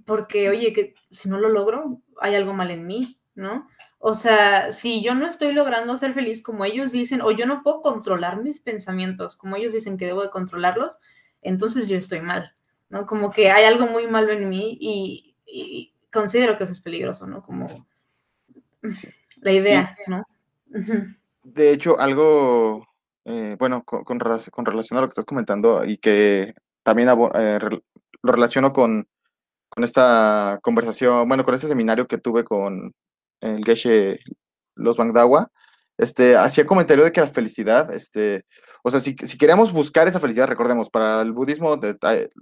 porque, 0.05 0.49
oye, 0.49 0.73
que 0.73 0.95
si 1.09 1.29
no 1.29 1.39
lo 1.39 1.49
logro, 1.49 2.01
hay 2.19 2.35
algo 2.35 2.53
mal 2.53 2.69
en 2.69 2.85
mí, 2.85 3.17
¿no? 3.35 3.67
O 3.99 4.15
sea, 4.15 4.71
si 4.71 5.01
yo 5.01 5.15
no 5.15 5.27
estoy 5.27 5.53
logrando 5.53 5.95
ser 5.97 6.13
feliz 6.13 6.43
como 6.43 6.65
ellos 6.65 6.91
dicen, 6.91 7.21
o 7.21 7.31
yo 7.31 7.45
no 7.45 7.63
puedo 7.63 7.81
controlar 7.81 8.41
mis 8.41 8.59
pensamientos 8.59 9.37
como 9.37 9.55
ellos 9.55 9.73
dicen 9.73 9.97
que 9.97 10.05
debo 10.05 10.23
de 10.23 10.29
controlarlos, 10.29 10.99
entonces 11.41 11.87
yo 11.87 11.97
estoy 11.97 12.21
mal, 12.21 12.53
¿no? 12.89 13.05
Como 13.05 13.31
que 13.31 13.51
hay 13.51 13.65
algo 13.65 13.87
muy 13.87 14.07
malo 14.07 14.31
en 14.31 14.49
mí 14.49 14.77
y, 14.79 15.35
y 15.45 15.93
considero 16.11 16.57
que 16.57 16.65
eso 16.65 16.73
es 16.73 16.81
peligroso, 16.81 17.27
¿no? 17.27 17.43
Como 17.43 17.87
la 19.41 19.51
idea, 19.51 19.97
¿no? 20.07 20.25
De 21.43 21.71
hecho, 21.71 21.99
algo, 21.99 22.87
eh, 23.25 23.55
bueno, 23.59 23.83
con, 23.83 24.03
con, 24.03 24.19
con, 24.19 24.65
relación 24.65 24.97
a 24.97 25.01
lo 25.01 25.07
que 25.07 25.11
estás 25.11 25.25
comentando 25.25 25.83
y 25.85 25.97
que 25.97 26.53
también 26.83 27.09
eh, 27.35 27.59
lo 28.21 28.31
relaciono 28.31 28.73
con, 28.73 29.07
con 29.69 29.83
esta 29.83 30.59
conversación, 30.61 31.27
bueno, 31.27 31.43
con 31.43 31.55
este 31.55 31.67
seminario 31.67 32.07
que 32.07 32.17
tuve 32.17 32.43
con 32.43 32.93
el 33.43 33.63
Geshe 33.65 34.19
Los 34.75 34.97
Bangdawa, 34.97 35.51
este, 35.97 36.35
hacía 36.35 36.65
comentario 36.65 37.03
de 37.03 37.11
que 37.11 37.21
la 37.21 37.27
felicidad, 37.27 37.93
este, 37.93 38.45
o 38.83 38.89
sea, 38.89 38.99
si, 38.99 39.15
si 39.15 39.37
queremos 39.37 39.71
buscar 39.71 40.07
esa 40.07 40.19
felicidad, 40.19 40.47
recordemos, 40.47 40.89
para 40.89 41.21
el 41.21 41.31
budismo 41.31 41.79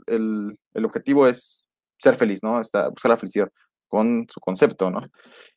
el, 0.07 0.57
el 0.73 0.85
objetivo 0.85 1.27
es 1.27 1.67
ser 1.99 2.15
feliz, 2.15 2.39
¿no? 2.41 2.61
Está, 2.61 2.89
buscar 2.89 3.09
la 3.09 3.17
felicidad 3.17 3.49
con 3.87 4.25
su 4.29 4.39
concepto, 4.39 4.89
¿no? 4.89 5.01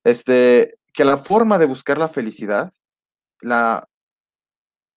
Este, 0.02 0.74
que 0.92 1.04
la 1.04 1.18
forma 1.18 1.58
de 1.58 1.66
buscar 1.66 1.98
la 1.98 2.08
felicidad, 2.08 2.72
la, 3.40 3.86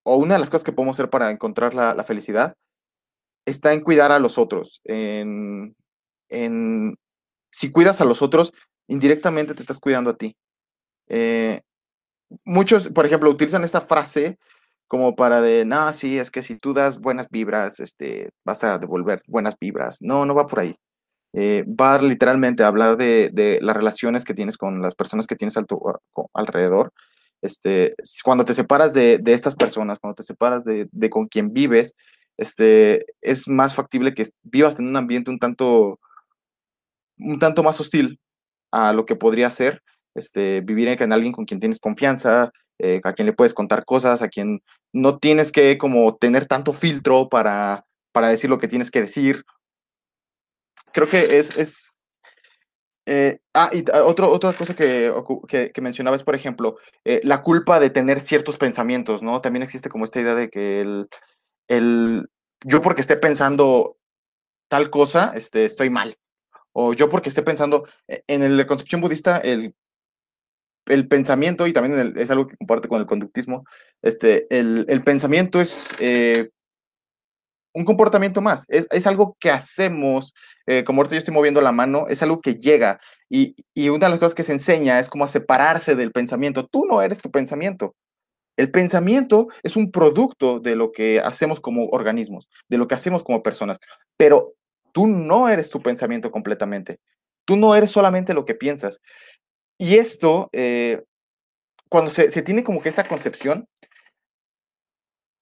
o 0.03 0.17
una 0.17 0.35
de 0.35 0.39
las 0.39 0.49
cosas 0.49 0.63
que 0.63 0.71
podemos 0.71 0.95
hacer 0.95 1.09
para 1.09 1.29
encontrar 1.29 1.73
la, 1.73 1.93
la 1.93 2.03
felicidad, 2.03 2.55
está 3.45 3.73
en 3.73 3.81
cuidar 3.81 4.11
a 4.11 4.19
los 4.19 4.37
otros, 4.37 4.81
en, 4.85 5.75
en, 6.29 6.97
si 7.51 7.71
cuidas 7.71 8.01
a 8.01 8.05
los 8.05 8.21
otros, 8.21 8.53
indirectamente 8.87 9.53
te 9.53 9.61
estás 9.61 9.79
cuidando 9.79 10.11
a 10.11 10.17
ti. 10.17 10.35
Eh, 11.07 11.61
muchos, 12.43 12.89
por 12.89 13.05
ejemplo, 13.05 13.29
utilizan 13.29 13.63
esta 13.63 13.81
frase 13.81 14.37
como 14.87 15.15
para 15.15 15.41
de, 15.41 15.65
no, 15.65 15.91
sí, 15.93 16.17
es 16.17 16.31
que 16.31 16.43
si 16.43 16.57
tú 16.57 16.73
das 16.73 16.99
buenas 16.99 17.27
vibras, 17.29 17.79
este, 17.79 18.29
vas 18.45 18.63
a 18.63 18.77
devolver 18.77 19.21
buenas 19.27 19.57
vibras. 19.59 19.97
No, 20.01 20.25
no 20.25 20.33
va 20.33 20.47
por 20.47 20.59
ahí. 20.61 20.75
Eh, 21.33 21.65
va 21.67 22.01
literalmente 22.01 22.63
a 22.63 22.67
hablar 22.67 22.97
de, 22.97 23.29
de, 23.33 23.59
las 23.61 23.75
relaciones 23.75 24.23
que 24.23 24.33
tienes 24.33 24.57
con 24.57 24.81
las 24.81 24.95
personas 24.95 25.27
que 25.27 25.35
tienes 25.35 25.57
al 25.57 25.67
tu, 25.67 25.81
alrededor. 26.33 26.93
Este, 27.41 27.93
cuando 28.23 28.45
te 28.45 28.53
separas 28.53 28.93
de, 28.93 29.19
de, 29.19 29.33
estas 29.33 29.55
personas, 29.55 29.99
cuando 29.99 30.15
te 30.15 30.23
separas 30.23 30.63
de, 30.63 30.87
de, 30.91 31.09
con 31.09 31.27
quien 31.27 31.53
vives, 31.53 31.95
este, 32.37 33.05
es 33.21 33.47
más 33.47 33.75
factible 33.75 34.13
que 34.13 34.29
vivas 34.43 34.79
en 34.79 34.87
un 34.87 34.95
ambiente 34.95 35.31
un 35.31 35.39
tanto, 35.39 35.99
un 37.17 37.39
tanto 37.39 37.63
más 37.63 37.79
hostil 37.79 38.19
a 38.71 38.93
lo 38.93 39.05
que 39.05 39.15
podría 39.15 39.51
ser 39.51 39.81
este, 40.17 40.61
vivir 40.61 40.97
con 40.97 41.13
alguien 41.13 41.31
con 41.31 41.45
quien 41.45 41.59
tienes 41.59 41.79
confianza, 41.79 42.51
eh, 42.79 43.01
a 43.03 43.13
quien 43.13 43.27
le 43.27 43.33
puedes 43.33 43.53
contar 43.53 43.85
cosas, 43.85 44.21
a 44.21 44.27
quien 44.27 44.61
no 44.93 45.19
tienes 45.19 45.51
que 45.51 45.77
como 45.77 46.15
tener 46.15 46.45
tanto 46.45 46.73
filtro 46.73 47.29
para, 47.29 47.85
para 48.11 48.29
decir 48.29 48.49
lo 48.49 48.57
que 48.57 48.67
tienes 48.67 48.91
que 48.91 49.01
decir. 49.01 49.45
Creo 50.91 51.07
que 51.07 51.37
es... 51.37 51.55
es 51.57 51.93
eh, 53.09 53.39
ah, 53.53 53.69
y 53.71 53.85
otro, 54.03 54.29
otra 54.29 54.51
cosa 54.53 54.75
que, 54.75 55.13
que, 55.47 55.71
que 55.71 55.81
mencionaba 55.81 56.17
es, 56.17 56.23
por 56.23 56.35
ejemplo, 56.35 56.77
eh, 57.05 57.21
la 57.23 57.41
culpa 57.41 57.79
de 57.79 57.89
tener 57.89 58.19
ciertos 58.19 58.57
pensamientos, 58.57 59.21
¿no? 59.21 59.39
También 59.39 59.63
existe 59.63 59.87
como 59.87 60.03
esta 60.03 60.19
idea 60.19 60.35
de 60.35 60.49
que 60.49 60.81
el, 60.81 61.07
el 61.69 62.27
yo 62.65 62.81
porque 62.81 62.99
esté 62.99 63.15
pensando 63.15 63.97
tal 64.67 64.89
cosa, 64.89 65.31
este, 65.35 65.63
estoy 65.63 65.89
mal. 65.89 66.17
O 66.79 66.93
yo 66.93 67.09
porque 67.09 67.29
esté 67.29 67.41
pensando, 67.41 67.87
e, 68.07 68.23
en 68.27 68.55
la 68.55 68.67
concepción 68.67 69.01
budista, 69.01 69.37
el 69.37 69.73
el 70.87 71.07
pensamiento, 71.07 71.67
y 71.67 71.73
también 71.73 72.13
es 72.17 72.29
algo 72.29 72.47
que 72.47 72.57
comparte 72.57 72.87
con 72.87 73.01
el 73.01 73.07
conductismo, 73.07 73.65
este, 74.01 74.47
el, 74.49 74.85
el 74.87 75.03
pensamiento 75.03 75.59
es 75.61 75.89
eh, 75.99 76.49
un 77.73 77.85
comportamiento 77.85 78.41
más, 78.41 78.63
es, 78.67 78.87
es, 78.91 79.05
algo 79.05 79.35
que 79.39 79.51
hacemos, 79.51 80.33
eh, 80.65 80.83
como 80.83 81.01
ahorita 81.01 81.15
yo 81.15 81.19
estoy 81.19 81.33
moviendo 81.33 81.61
la 81.61 81.71
mano, 81.71 82.05
es 82.07 82.23
algo 82.23 82.41
que 82.41 82.55
llega, 82.55 82.99
y, 83.29 83.55
y, 83.73 83.89
una 83.89 84.05
de 84.05 84.11
las 84.11 84.19
cosas 84.19 84.33
que 84.33 84.43
se 84.43 84.53
enseña 84.53 84.99
es 84.99 85.09
como 85.09 85.25
a 85.25 85.27
separarse 85.27 85.95
del 85.95 86.13
pensamiento. 86.13 86.65
Tú 86.65 86.85
no 86.85 87.01
eres 87.01 87.19
tu 87.19 87.29
pensamiento. 87.29 87.93
El 88.55 88.71
pensamiento 88.71 89.49
es 89.63 89.75
un 89.75 89.91
producto 89.91 90.59
de 90.59 90.77
lo 90.77 90.93
que 90.93 91.19
hacemos 91.19 91.59
como 91.59 91.87
organismos, 91.87 92.47
de 92.69 92.77
lo 92.77 92.87
que 92.87 92.95
hacemos 92.95 93.23
como 93.23 93.43
personas, 93.43 93.79
pero 94.17 94.53
tú 94.97 95.05
no 95.05 95.47
eres 95.47 95.69
tu 95.69 95.79
pensamiento 95.79 96.31
completamente. 96.31 96.99
Tú 97.45 97.55
no 97.55 97.75
eres 97.75 97.91
solamente 97.91 98.33
lo 98.33 98.45
que 98.45 98.55
piensas. 98.55 98.99
Y 99.77 99.99
esto, 99.99 100.49
eh, 100.53 101.03
cuando 101.87 102.09
se, 102.09 102.41
tiene 102.41 102.63
como 102.63 102.81
que 102.81 102.89
esta 102.89 103.07
concepción, 103.07 103.67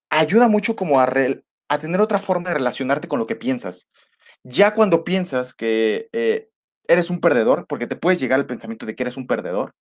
ayuda 0.10 0.50
mucho 0.50 0.76
como 0.76 1.00
a, 1.00 1.10
a, 1.70 1.80
tener 1.80 2.02
otra 2.02 2.20
forma 2.20 2.50
de 2.50 2.56
relacionarte 2.56 3.08
con 3.08 3.18
lo 3.18 3.28
que 3.28 3.38
piensas. 3.38 3.88
Ya 4.44 4.76
cuando 4.76 5.06
piensas 5.06 5.54
que 5.54 6.10
eh, 6.12 6.50
eres 6.90 7.10
un 7.10 7.22
perdedor, 7.22 7.66
porque 7.66 7.88
te 7.88 7.96
puede 7.96 8.18
llegar 8.18 8.42
el 8.42 8.48
pensamiento 8.48 8.86
de 8.86 8.94
que 8.94 9.04
eres 9.04 9.16
un 9.16 9.26
perdedor, 9.26 9.74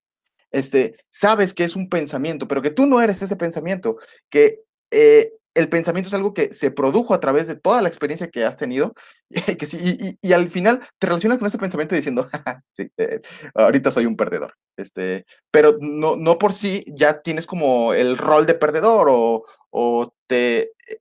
este, 0.51 0.95
sabes 1.09 1.53
que 1.53 1.65
es 1.65 1.75
un 1.75 1.89
pensamiento, 1.89 2.47
pero 2.47 2.61
que 2.61 2.71
tú 2.71 2.85
no 2.85 3.01
eres 3.01 3.21
ese 3.21 3.35
pensamiento, 3.35 3.97
que 4.29 4.61
eh, 4.91 5.33
el 5.55 5.69
pensamiento 5.69 6.09
es 6.09 6.13
algo 6.13 6.33
que 6.33 6.53
se 6.53 6.69
produjo 6.69 7.13
a 7.13 7.19
través 7.19 7.47
de 7.47 7.55
toda 7.55 7.81
la 7.81 7.87
experiencia 7.87 8.29
que 8.29 8.43
has 8.43 8.57
tenido 8.57 8.93
y, 9.29 9.39
que 9.57 9.65
sí, 9.65 10.17
y, 10.21 10.33
al 10.33 10.49
final 10.49 10.81
te 10.99 11.07
relacionas 11.07 11.39
con 11.39 11.47
ese 11.47 11.57
pensamiento 11.57 11.95
diciendo, 11.95 12.27
sí, 12.73 12.89
eh, 12.97 13.21
ahorita 13.55 13.89
soy 13.89 14.05
un 14.05 14.17
perdedor. 14.17 14.55
Este, 14.77 15.25
pero 15.51 15.77
no, 15.79 16.17
no 16.17 16.37
por 16.37 16.53
sí 16.53 16.83
ya 16.87 17.21
tienes 17.21 17.47
como 17.47 17.93
el 17.93 18.17
rol 18.17 18.45
de 18.45 18.55
perdedor 18.55 19.07
o, 19.09 19.45
o 19.69 20.13
te 20.27 20.73
eh, 20.87 20.99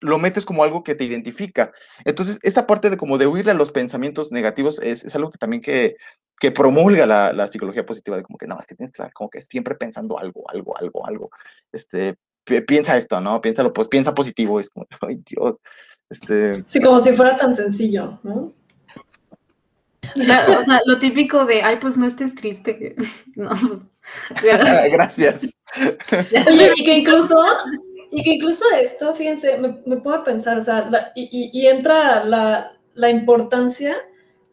lo 0.00 0.18
metes 0.18 0.44
como 0.44 0.62
algo 0.62 0.84
que 0.84 0.94
te 0.94 1.04
identifica. 1.04 1.72
Entonces, 2.04 2.38
esta 2.42 2.66
parte 2.66 2.90
de 2.90 2.98
como 2.98 3.16
de 3.16 3.26
huirle 3.26 3.52
a 3.52 3.54
los 3.54 3.72
pensamientos 3.72 4.30
negativos 4.30 4.78
es, 4.82 5.04
es 5.04 5.14
algo 5.14 5.30
que 5.30 5.38
también 5.38 5.62
que, 5.62 5.96
que 6.38 6.52
promulga 6.52 7.06
la, 7.06 7.32
la, 7.32 7.48
psicología 7.48 7.86
positiva, 7.86 8.18
de 8.18 8.22
como 8.22 8.36
que 8.36 8.46
no, 8.46 8.60
es 8.60 8.66
que 8.66 8.74
tienes 8.74 8.92
que 8.92 9.02
estar 9.02 9.12
como 9.14 9.30
que 9.30 9.40
siempre 9.40 9.74
pensando 9.74 10.18
algo, 10.18 10.44
algo, 10.50 10.76
algo, 10.76 11.06
algo. 11.06 11.30
Este, 11.72 12.16
piensa 12.66 12.96
esto, 12.96 13.20
¿no? 13.20 13.40
Piénsalo, 13.40 13.72
pues 13.72 13.88
piensa 13.88 14.14
positivo, 14.14 14.60
es 14.60 14.70
como, 14.70 14.86
ay 15.02 15.20
Dios. 15.26 15.56
Este... 16.08 16.62
Sí, 16.66 16.80
como 16.80 17.00
si 17.00 17.12
fuera 17.12 17.36
tan 17.36 17.54
sencillo, 17.54 18.18
¿no? 18.22 18.52
O 20.14 20.22
sea, 20.22 20.46
o 20.48 20.64
sea, 20.64 20.80
lo 20.86 20.98
típico 20.98 21.44
de, 21.44 21.62
ay, 21.62 21.76
pues 21.80 21.96
no 21.96 22.06
estés 22.06 22.34
triste. 22.34 22.94
No, 23.36 23.50
pues, 23.68 23.80
Gracias. 24.92 25.56
Oye, 26.46 26.72
y 26.76 26.84
que 26.84 26.98
incluso, 26.98 27.36
y 28.10 28.22
que 28.22 28.34
incluso 28.34 28.64
esto, 28.80 29.14
fíjense, 29.14 29.58
me, 29.58 29.80
me 29.84 29.96
puedo 29.96 30.22
pensar, 30.24 30.56
o 30.56 30.60
sea, 30.60 30.88
la, 30.88 31.12
y, 31.14 31.50
y, 31.52 31.66
entra 31.66 32.24
la, 32.24 32.72
la 32.94 33.10
importancia 33.10 33.96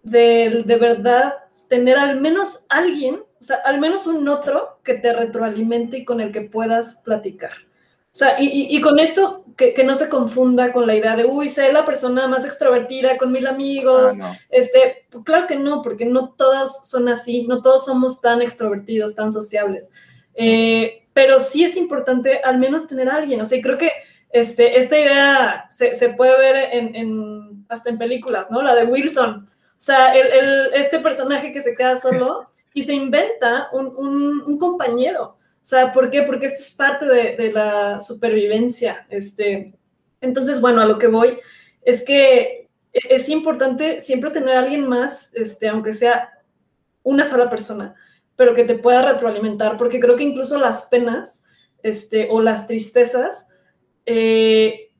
de, 0.02 0.64
de 0.66 0.76
verdad 0.76 1.36
tener 1.70 1.98
al 1.98 2.20
menos 2.20 2.66
alguien, 2.70 3.16
o 3.16 3.44
sea, 3.44 3.58
al 3.64 3.80
menos 3.80 4.06
un 4.06 4.28
otro 4.28 4.80
que 4.84 4.96
te 4.96 5.14
retroalimente 5.14 6.00
y 6.00 6.06
con 6.06 6.20
el 6.20 6.32
que 6.32 6.42
puedas 6.42 7.02
platicar. 7.06 7.54
O 8.14 8.16
sea, 8.16 8.40
y, 8.40 8.46
y, 8.46 8.78
y 8.78 8.80
con 8.80 9.00
esto 9.00 9.44
que, 9.58 9.74
que, 9.74 9.84
no 9.84 9.96
se 9.96 10.08
confunda 10.08 10.72
con 10.72 10.86
la 10.86 10.96
idea 10.96 11.16
de, 11.16 11.26
uy, 11.26 11.50
ser 11.50 11.74
la 11.74 11.84
persona 11.84 12.28
más 12.28 12.46
extrovertida 12.46 13.18
con 13.18 13.32
mil 13.32 13.48
amigos. 13.48 14.14
Ah, 14.14 14.18
no. 14.20 14.38
Este, 14.50 15.08
pues 15.10 15.24
claro 15.26 15.48
que 15.48 15.56
no, 15.56 15.82
porque 15.82 16.06
no 16.06 16.30
todos 16.30 16.88
son 16.88 17.10
así, 17.10 17.42
no 17.48 17.64
todos 17.64 17.86
somos 17.86 18.22
tan 18.22 18.44
extrovertidos, 18.44 19.16
tan 19.16 19.32
sociables. 19.32 19.90
Eh, 20.36 21.08
pero 21.14 21.40
sí 21.40 21.64
es 21.64 21.76
importante 21.76 22.40
al 22.44 22.60
menos 22.60 22.86
tener 22.86 23.10
a 23.10 23.16
alguien. 23.16 23.42
O 23.42 23.46
sea, 23.46 23.60
creo 23.64 23.80
que 23.80 23.92
este, 24.30 24.78
esta 24.78 25.00
idea 25.00 25.66
se, 25.70 25.96
se 25.96 26.10
puede 26.10 26.38
ver 26.38 26.70
en, 26.72 26.96
en, 26.96 27.66
hasta 27.68 27.90
en 27.90 27.98
películas, 27.98 28.52
¿no? 28.52 28.62
La 28.62 28.76
de 28.76 28.86
Wilson. 28.86 29.48
O 29.48 29.82
sea, 29.86 30.14
el, 30.14 30.28
el, 30.28 30.74
este 30.76 31.00
personaje 31.00 31.52
que 31.52 31.62
se 31.62 31.74
queda 31.74 31.96
solo 31.96 32.48
y 32.76 32.84
se 32.84 32.94
inventa 32.94 33.70
un, 33.74 33.88
un, 33.88 34.44
un 34.46 34.58
compañero. 34.60 35.38
O 35.64 35.66
sea, 35.66 35.94
¿por 35.94 36.10
qué? 36.10 36.24
Porque 36.24 36.48
esto 36.48 36.62
es 36.62 36.72
parte 36.72 37.06
de, 37.06 37.52
la 37.54 38.02
supervivencia. 38.02 39.08
Este, 39.10 39.74
entonces, 40.20 40.60
bueno, 40.60 40.82
a 40.82 40.86
lo 40.86 40.98
que 40.98 41.08
voy 41.08 41.40
es 41.84 42.04
que 42.04 42.68
es 42.92 43.30
importante 43.30 44.02
siempre 44.02 44.30
tener 44.30 44.58
alguien 44.58 44.86
más, 44.90 45.32
este, 45.34 45.70
aunque 45.70 45.94
sea 45.94 46.34
una 47.02 47.24
sola 47.24 47.50
persona, 47.50 47.96
pero 48.36 48.54
que 48.54 48.66
te 48.66 48.76
pueda 48.76 49.04
retroalimentar, 49.04 49.78
porque 49.78 50.02
creo 50.02 50.18
que 50.18 50.24
incluso 50.24 50.58
las 50.58 50.84
penas 50.84 51.46
este, 51.82 52.28
o 52.30 52.42
las 52.42 52.68
tristezas 52.68 53.48
eh, 54.06 54.92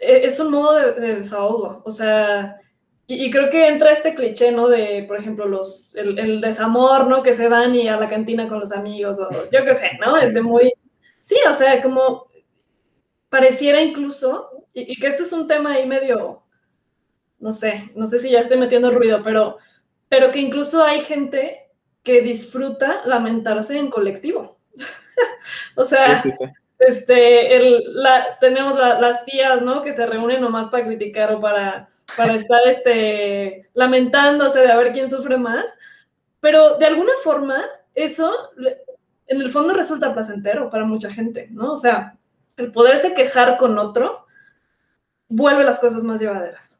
es 0.00 0.40
un 0.40 0.50
modo 0.50 0.74
de 0.74 1.14
desahogo. 1.14 1.82
O 1.84 1.90
sea, 1.92 2.59
y, 3.10 3.24
y, 3.24 3.30
creo 3.32 3.50
que 3.50 3.66
entra 3.66 3.90
este 3.90 4.14
cliché, 4.14 4.52
¿no? 4.52 4.68
De, 4.68 5.02
por 5.02 5.18
ejemplo, 5.18 5.48
los, 5.48 5.96
el, 5.96 6.16
el, 6.16 6.40
desamor, 6.40 7.08
¿no? 7.08 7.24
Que 7.24 7.34
se 7.34 7.48
van 7.48 7.74
y 7.74 7.88
a 7.88 7.96
la 7.96 8.08
cantina 8.08 8.48
con 8.48 8.60
los 8.60 8.70
amigos, 8.70 9.18
o 9.18 9.28
yo 9.50 9.64
qué 9.64 9.74
sé, 9.74 9.90
¿no? 10.00 10.16
Este 10.16 10.40
muy... 10.40 10.72
Sí, 11.18 11.34
o 11.48 11.52
sea, 11.52 11.82
como 11.82 12.30
pareciera 13.28 13.82
incluso, 13.82 14.64
y, 14.72 14.92
y, 14.92 14.94
que 14.94 15.08
esto 15.08 15.24
es 15.24 15.32
un 15.32 15.48
tema 15.48 15.72
ahí 15.72 15.88
medio, 15.88 16.44
no 17.40 17.50
sé, 17.50 17.90
no 17.96 18.06
sé 18.06 18.20
si 18.20 18.30
ya 18.30 18.38
estoy 18.38 18.58
metiendo 18.58 18.92
ruido, 18.92 19.22
pero, 19.24 19.58
pero 20.08 20.30
que 20.30 20.38
incluso 20.38 20.84
hay 20.84 21.00
gente 21.00 21.68
que 22.04 22.22
disfruta 22.22 23.02
lamentarse 23.06 23.76
en 23.76 23.90
colectivo. 23.90 24.60
o 25.74 25.84
sea, 25.84 26.20
Sí, 26.20 26.30
sí, 26.30 26.44
sí. 26.46 26.52
Este, 26.80 27.56
el, 27.56 27.82
la, 27.94 28.38
tenemos 28.40 28.76
la- 28.76 29.00
las 29.00 29.24
tías, 29.24 29.62
¿no? 29.62 29.82
Que 29.82 29.92
se 29.92 30.06
reúnen 30.06 30.40
nomás 30.40 30.68
para 30.68 30.84
criticar 30.84 31.32
o 31.34 31.40
para, 31.40 31.88
para 32.16 32.34
estar 32.34 32.60
este, 32.66 33.68
lamentándose 33.74 34.60
de 34.60 34.72
a 34.72 34.76
ver 34.76 34.90
quién 34.92 35.08
sufre 35.08 35.36
más. 35.36 35.78
Pero 36.40 36.78
de 36.78 36.86
alguna 36.86 37.12
forma, 37.22 37.62
eso 37.94 38.50
en 39.26 39.40
el 39.40 39.50
fondo 39.50 39.74
resulta 39.74 40.12
placentero 40.12 40.70
para 40.70 40.84
mucha 40.84 41.10
gente, 41.10 41.48
¿no? 41.50 41.72
O 41.72 41.76
sea, 41.76 42.16
el 42.56 42.72
poderse 42.72 43.14
quejar 43.14 43.56
con 43.58 43.78
otro 43.78 44.26
vuelve 45.28 45.62
las 45.64 45.78
cosas 45.78 46.02
más 46.02 46.20
llevaderas. 46.20 46.78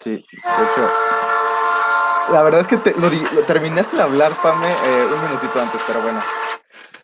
Sí, 0.00 0.10
de 0.10 0.16
hecho. 0.20 0.90
La 2.32 2.42
verdad 2.42 2.60
es 2.60 2.66
que 2.66 2.76
lo, 3.00 3.08
lo 3.08 3.42
terminaste 3.46 3.96
de 3.96 4.02
hablar, 4.02 4.32
Pame, 4.42 4.70
eh, 4.70 5.06
un 5.12 5.22
minutito 5.28 5.60
antes, 5.60 5.80
pero 5.86 6.02
bueno. 6.02 6.20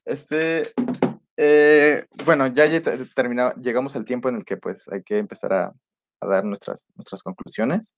Este. 0.04 0.72
eh, 1.36 2.04
bueno, 2.24 2.46
ya 2.48 2.66
lle- 2.66 2.82
te- 2.82 3.06
termina- 3.14 3.54
llegamos 3.54 3.96
al 3.96 4.04
tiempo 4.04 4.28
en 4.28 4.36
el 4.36 4.44
que 4.44 4.56
pues 4.56 4.86
hay 4.88 5.02
que 5.02 5.18
empezar 5.18 5.52
a, 5.52 5.72
a 6.20 6.26
dar 6.26 6.44
nuestras, 6.44 6.86
nuestras 6.94 7.22
conclusiones. 7.22 7.94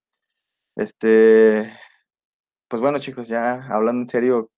Este. 0.77 1.73
Pues 2.69 2.81
bueno, 2.83 2.99
chicos, 2.99 3.29
ya 3.29 3.67
hablando 3.69 4.03
en 4.03 4.09
serio, 4.09 4.51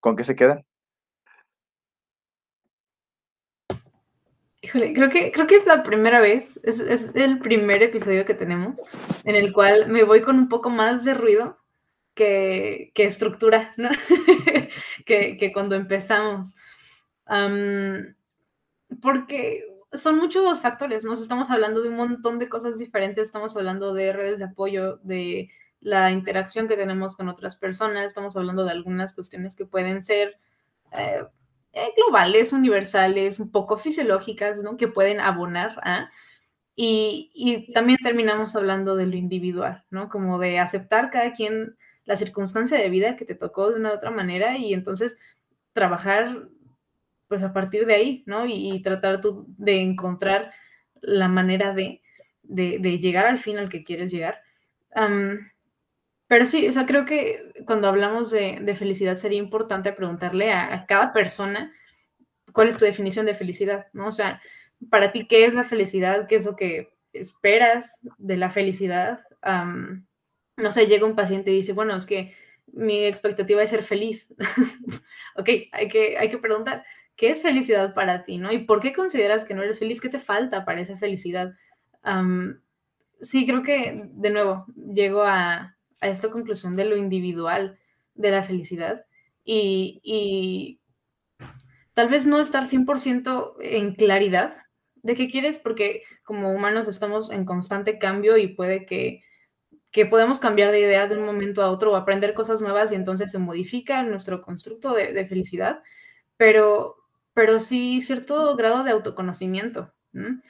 ¿con 0.00 0.16
qué 0.16 0.24
se 0.24 0.36
quedan? 0.36 0.64
Híjole, 4.64 4.92
creo 4.92 5.10
que, 5.10 5.32
creo 5.32 5.46
que 5.48 5.56
es 5.56 5.66
la 5.66 5.82
primera 5.82 6.20
vez, 6.20 6.48
es, 6.62 6.78
es 6.78 7.10
el 7.14 7.40
primer 7.40 7.82
episodio 7.82 8.24
que 8.24 8.34
tenemos 8.34 8.80
en 9.24 9.34
el 9.34 9.52
cual 9.52 9.88
me 9.88 10.04
voy 10.04 10.22
con 10.22 10.38
un 10.38 10.48
poco 10.48 10.70
más 10.70 11.04
de 11.04 11.14
ruido 11.14 11.58
que, 12.14 12.92
que 12.94 13.04
estructura, 13.04 13.72
¿no? 13.76 13.90
que, 15.06 15.36
que 15.36 15.52
cuando 15.52 15.74
empezamos. 15.74 16.54
Am, 17.26 18.14
porque 19.00 19.64
son 19.92 20.18
muchos 20.18 20.60
factores, 20.60 21.04
¿no? 21.04 21.12
Estamos 21.12 21.50
hablando 21.50 21.82
de 21.82 21.90
un 21.90 21.96
montón 21.96 22.38
de 22.38 22.48
cosas 22.48 22.78
diferentes, 22.78 23.28
estamos 23.28 23.56
hablando 23.56 23.92
de 23.94 24.12
redes 24.12 24.38
de 24.38 24.46
apoyo, 24.46 24.96
de 25.02 25.50
la 25.80 26.12
interacción 26.12 26.68
que 26.68 26.76
tenemos 26.76 27.16
con 27.16 27.28
otras 27.28 27.56
personas, 27.56 28.06
estamos 28.06 28.36
hablando 28.36 28.64
de 28.64 28.70
algunas 28.70 29.14
cuestiones 29.14 29.56
que 29.56 29.66
pueden 29.66 30.00
ser 30.00 30.38
eh, 30.92 31.24
eh, 31.72 31.88
globales, 31.96 32.52
universales, 32.52 33.40
un 33.40 33.50
poco 33.50 33.76
fisiológicas, 33.76 34.62
¿no? 34.62 34.76
Que 34.76 34.88
pueden 34.88 35.20
abonar 35.20 35.78
a. 35.82 36.10
Y, 36.74 37.30
y 37.34 37.72
también 37.72 37.98
terminamos 38.02 38.56
hablando 38.56 38.96
de 38.96 39.06
lo 39.06 39.16
individual, 39.16 39.84
¿no? 39.90 40.08
Como 40.08 40.38
de 40.38 40.58
aceptar 40.58 41.10
cada 41.10 41.32
quien 41.32 41.76
la 42.04 42.16
circunstancia 42.16 42.78
de 42.78 42.88
vida 42.88 43.16
que 43.16 43.24
te 43.24 43.34
tocó 43.34 43.70
de 43.70 43.76
una 43.76 43.90
u 43.90 43.94
otra 43.94 44.10
manera 44.10 44.56
y 44.56 44.72
entonces 44.72 45.16
trabajar 45.72 46.48
pues 47.32 47.42
a 47.42 47.54
partir 47.54 47.86
de 47.86 47.94
ahí, 47.94 48.22
¿no? 48.26 48.44
Y, 48.44 48.74
y 48.74 48.82
tratar 48.82 49.22
tú 49.22 49.46
de 49.56 49.80
encontrar 49.80 50.52
la 51.00 51.28
manera 51.28 51.72
de, 51.72 52.02
de, 52.42 52.76
de 52.78 52.98
llegar 52.98 53.24
al 53.24 53.38
fin 53.38 53.56
al 53.56 53.70
que 53.70 53.82
quieres 53.82 54.12
llegar. 54.12 54.42
Am, 54.94 55.50
pero 56.26 56.44
sí, 56.44 56.68
o 56.68 56.72
sea, 56.72 56.84
creo 56.84 57.06
que 57.06 57.54
cuando 57.64 57.88
hablamos 57.88 58.30
de, 58.30 58.58
de 58.60 58.76
felicidad 58.76 59.16
sería 59.16 59.38
importante 59.38 59.94
preguntarle 59.94 60.52
a, 60.52 60.74
a 60.74 60.84
cada 60.84 61.14
persona 61.14 61.72
cuál 62.52 62.68
es 62.68 62.76
tu 62.76 62.84
definición 62.84 63.24
de 63.24 63.34
felicidad, 63.34 63.86
¿no? 63.94 64.08
O 64.08 64.12
sea, 64.12 64.42
para 64.90 65.10
ti, 65.10 65.26
¿qué 65.26 65.46
es 65.46 65.54
la 65.54 65.64
felicidad? 65.64 66.26
¿Qué 66.28 66.36
es 66.36 66.44
lo 66.44 66.54
que 66.54 66.92
esperas 67.14 68.06
de 68.18 68.36
la 68.36 68.50
felicidad? 68.50 69.20
Am, 69.40 70.06
no 70.58 70.70
sé, 70.70 70.86
llega 70.86 71.06
un 71.06 71.16
paciente 71.16 71.50
y 71.50 71.54
dice, 71.54 71.72
bueno, 71.72 71.96
es 71.96 72.04
que 72.04 72.34
mi 72.66 73.04
expectativa 73.04 73.62
es 73.62 73.70
ser 73.70 73.82
feliz. 73.82 74.34
ok, 75.36 75.48
hay 75.72 75.88
que, 75.88 76.18
hay 76.18 76.30
que 76.30 76.38
preguntar, 76.38 76.84
¿qué 77.16 77.30
es 77.30 77.42
felicidad 77.42 77.94
para 77.94 78.24
ti, 78.24 78.38
no? 78.38 78.52
¿Y 78.52 78.64
por 78.64 78.80
qué 78.80 78.92
consideras 78.92 79.44
que 79.44 79.54
no 79.54 79.62
eres 79.62 79.78
feliz? 79.78 80.00
¿Qué 80.00 80.08
te 80.08 80.18
falta 80.18 80.64
para 80.64 80.80
esa 80.80 80.96
felicidad? 80.96 81.52
Sí, 83.20 83.46
creo 83.46 83.62
que, 83.62 84.08
de 84.12 84.30
nuevo, 84.30 84.66
llego 84.74 85.22
a, 85.22 85.76
a 86.00 86.08
esta 86.08 86.30
conclusión 86.30 86.74
de 86.74 86.84
lo 86.84 86.96
individual 86.96 87.78
de 88.14 88.30
la 88.30 88.42
felicidad 88.42 89.04
y, 89.44 90.00
y 90.02 90.80
tal 91.94 92.08
vez 92.08 92.26
no 92.26 92.40
estar 92.40 92.66
100% 92.66 93.54
en 93.60 93.94
claridad 93.94 94.54
de 94.96 95.14
qué 95.14 95.28
quieres, 95.28 95.58
porque 95.58 96.02
como 96.24 96.52
humanos 96.52 96.88
estamos 96.88 97.30
en 97.30 97.44
constante 97.44 97.98
cambio 97.98 98.36
y 98.36 98.48
puede 98.48 98.86
que, 98.86 99.22
que 99.90 100.06
podemos 100.06 100.40
cambiar 100.40 100.72
de 100.72 100.80
idea 100.80 101.06
de 101.06 101.16
un 101.16 101.26
momento 101.26 101.62
a 101.62 101.70
otro 101.70 101.92
o 101.92 101.96
aprender 101.96 102.34
cosas 102.34 102.60
nuevas 102.60 102.92
y 102.92 102.96
entonces 102.96 103.30
se 103.30 103.38
modifica 103.38 104.02
nuestro 104.02 104.42
constructo 104.42 104.94
de, 104.94 105.12
de 105.12 105.26
felicidad, 105.26 105.82
pero, 106.36 106.96
pero 107.34 107.58
sí 107.58 108.00
cierto 108.00 108.56
grado 108.56 108.84
de 108.84 108.90
autoconocimiento, 108.90 109.92
¿no? 110.12 110.40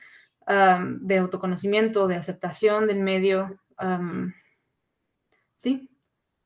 De 1.01 1.19
autoconocimiento, 1.19 2.09
de 2.09 2.17
aceptación 2.17 2.87
del 2.87 2.99
medio. 2.99 3.61
Um, 3.81 4.33
sí, 5.57 5.89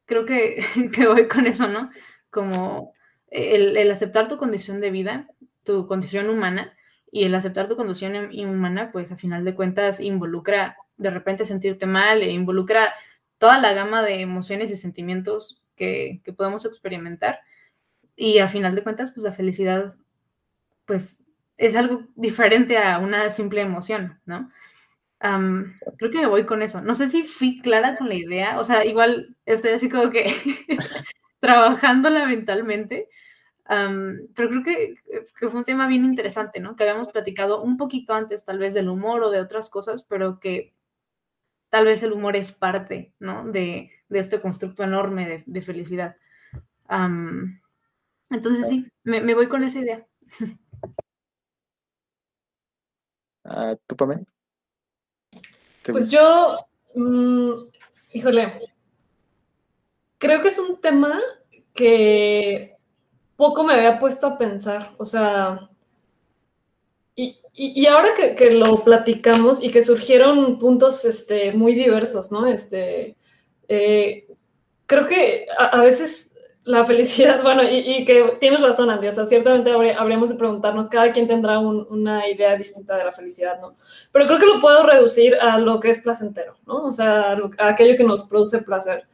creo 0.05 0.25
que, 0.25 0.65
que 0.93 1.07
voy 1.07 1.29
con 1.29 1.47
eso, 1.47 1.69
¿no? 1.69 1.91
Como 2.31 2.93
el, 3.29 3.77
el, 3.77 3.91
aceptar 3.91 4.29
tu 4.29 4.37
condición 4.37 4.81
de 4.81 4.91
vida, 4.91 5.29
tu 5.65 5.87
condición 5.87 6.31
humana, 6.31 6.77
y 7.11 7.25
el 7.25 7.35
aceptar 7.35 7.69
tu 7.69 7.77
condición 7.77 8.15
humana, 8.39 8.91
pues 8.93 9.13
a 9.13 9.17
final 9.17 9.45
de 9.45 9.55
cuentas 9.55 10.01
involucra 10.01 10.77
de 10.97 11.11
repente 11.11 11.45
sentirte 11.45 11.87
mal, 11.87 12.23
e 12.23 12.31
involucra 12.31 12.93
toda 13.39 13.59
la 13.59 13.73
gama 13.73 14.03
de 14.03 14.21
emociones 14.21 14.71
y 14.71 14.77
sentimientos 14.77 15.63
que, 15.77 16.21
que 16.25 16.33
podemos 16.33 16.65
experimentar. 16.65 17.41
Y 18.17 18.39
a 18.39 18.49
final 18.49 18.75
de 18.75 18.83
cuentas, 18.83 19.13
pues 19.13 19.25
la 19.25 19.33
felicidad, 19.33 19.95
pues 20.87 21.23
es 21.57 21.77
algo 21.77 22.05
diferente 22.15 22.79
a 22.79 22.99
una 22.99 23.31
simple 23.31 23.61
emoción, 23.63 24.21
¿no? 24.27 24.51
Um, 25.23 25.73
creo 25.97 26.11
que 26.11 26.21
me 26.21 26.27
voy 26.27 26.45
con 26.45 26.63
eso. 26.63 26.83
No 26.83 26.95
sé 26.95 27.09
si 27.09 27.25
fui 27.25 27.61
clara 27.61 27.97
con 27.97 28.09
la 28.09 28.15
idea, 28.15 28.61
o 28.61 28.65
sea, 28.65 28.85
igual 28.85 29.37
estoy 29.47 29.73
así 29.73 29.89
como 29.89 30.11
que 30.11 30.27
trabajándola 31.41 32.27
mentalmente, 32.27 33.09
um, 33.69 34.29
pero 34.35 34.49
creo 34.51 34.63
que, 34.63 34.95
que, 35.39 35.49
fue 35.49 35.61
un 35.61 35.65
tema 35.65 35.87
bien 35.87 36.05
interesante, 36.05 36.61
¿no? 36.61 36.77
Que 36.77 36.85
habíamos 36.85 37.09
platicado 37.09 37.63
un 37.63 37.77
poquito 37.77 38.15
antes 38.15 38.45
tal 38.45 38.59
vez 38.59 38.75
del 38.75 38.89
humor 38.89 39.23
o 39.23 39.31
de 39.31 39.41
otras 39.41 39.71
cosas, 39.71 40.03
pero 40.03 40.39
que 40.39 40.75
tal 41.71 41.87
vez 41.87 42.03
el 42.03 42.13
humor 42.13 42.37
es 42.37 42.53
parte, 42.53 43.13
¿no? 43.19 43.45
De, 43.45 43.91
de 44.09 44.19
este 44.19 44.41
constructo 44.41 44.85
enorme 44.85 45.27
de, 45.27 45.45
de 45.47 45.63
felicidad. 45.63 46.17
Um, 46.89 47.59
entonces 48.31 48.69
sí, 48.69 48.87
me, 49.05 49.21
me, 49.21 49.35
voy 49.35 49.49
con 49.49 49.65
esa 49.65 49.79
idea. 49.81 50.07
Uh, 53.49 53.77
¿Tú, 53.87 53.97
Pamela? 53.97 54.23
Pues 55.85 56.11
yo, 56.11 56.59
mmm, 56.95 57.53
híjole, 58.13 58.61
creo 60.19 60.41
que 60.41 60.49
es 60.49 60.59
un 60.59 60.81
tema 60.81 61.21
que 61.73 62.77
poco 63.37 63.63
me 63.63 63.75
había 63.75 63.99
puesto 63.99 64.27
a 64.27 64.39
pensar, 64.39 64.91
o 64.99 65.05
sea, 65.05 65.71
y, 67.15 67.39
y, 67.55 67.83
y 67.83 67.87
ahora 67.87 68.15
que, 68.15 68.35
que, 68.35 68.51
lo 68.51 68.83
platicamos 68.83 69.63
y 69.63 69.71
que 69.71 69.83
surgieron 69.83 70.59
puntos 70.59 71.05
este, 71.05 71.53
muy 71.53 71.75
diversos, 71.75 72.33
¿no? 72.33 72.47
Este, 72.47 73.17
eh, 73.69 74.27
creo 74.87 75.07
que 75.07 75.47
a, 75.57 75.67
a, 75.67 75.83
veces 75.83 76.26
la 76.67 76.85
felicidad, 76.85 77.43
bueno, 77.45 77.63
y, 77.63 78.05
que 78.05 78.37
tienes 78.41 78.61
razón, 78.61 78.91
Andy, 78.91 79.07
o 79.07 79.13
sea, 79.13 79.25
ciertamente 79.25 79.71
habríamos 79.71 80.29
de 80.29 80.35
preguntarnos, 80.35 80.91
cada 80.91 81.13
quien 81.13 81.27
tendrá 81.27 81.59
un, 81.59 81.87
una 81.89 82.29
idea 82.29 82.57
distinta 82.57 82.97
de 82.97 83.05
la 83.05 83.13
felicidad, 83.13 83.61
¿no? 83.61 83.77
Pero 84.13 84.27
creo 84.27 84.39
que 84.39 84.47
lo 84.47 84.61
puedo 84.61 84.83
reducir 84.83 85.37
a 85.37 85.59
lo 85.59 85.79
que 85.81 85.91
es 85.91 86.03
placentero, 86.03 86.57
¿no? 86.67 86.85
O 86.85 86.93
sea, 86.93 87.31
a, 87.31 87.35
lo, 87.37 87.51
a 87.59 87.69
aquello 87.69 87.97
que 87.97 88.05
nos 88.05 88.25
produce 88.25 88.63
placer. 88.63 89.07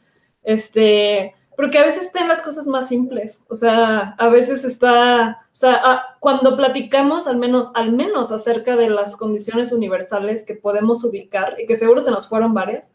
Este, 0.43 1.35
porque 1.55 1.79
a 1.79 1.85
veces 1.85 2.05
están 2.05 2.27
las 2.27 2.41
cosas 2.41 2.67
más 2.67 2.89
simples, 2.89 3.45
o 3.49 3.55
sea, 3.55 4.15
a 4.19 4.29
veces 4.29 4.65
está, 4.65 5.39
o 5.43 5.55
sea, 5.55 6.03
cuando 6.21 6.57
platicamos 6.57 7.29
al 7.29 7.37
menos, 7.37 7.71
al 7.75 7.93
menos 7.93 8.33
acerca 8.33 8.77
de 8.77 8.89
las 8.89 9.17
condiciones 9.17 9.73
universales 9.73 10.47
que 10.47 10.55
podemos 10.55 11.05
ubicar, 11.05 11.57
y 11.61 11.67
que 11.67 11.77
seguro 11.77 12.01
se 12.01 12.11
nos 12.11 12.27
fueron 12.27 12.55
varias, 12.55 12.95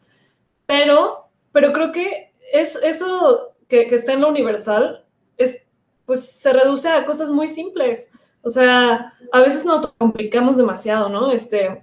pero, 0.66 1.28
pero 1.52 1.72
creo 1.72 1.92
que 1.92 2.32
es 2.52 2.74
eso 2.82 3.54
que, 3.68 3.82
está 3.94 4.12
en 4.14 4.22
lo 4.22 4.28
universal, 4.28 5.04
es, 5.36 5.66
pues 6.06 6.24
se 6.24 6.52
reduce 6.52 6.88
a 6.88 7.04
cosas 7.04 7.30
muy 7.30 7.48
simples, 7.48 8.10
o 8.42 8.50
sea, 8.50 9.12
a 9.32 9.40
veces 9.40 9.64
nos 9.64 9.92
complicamos 9.92 10.56
demasiado, 10.56 11.08
¿no? 11.08 11.30
Este, 11.30 11.82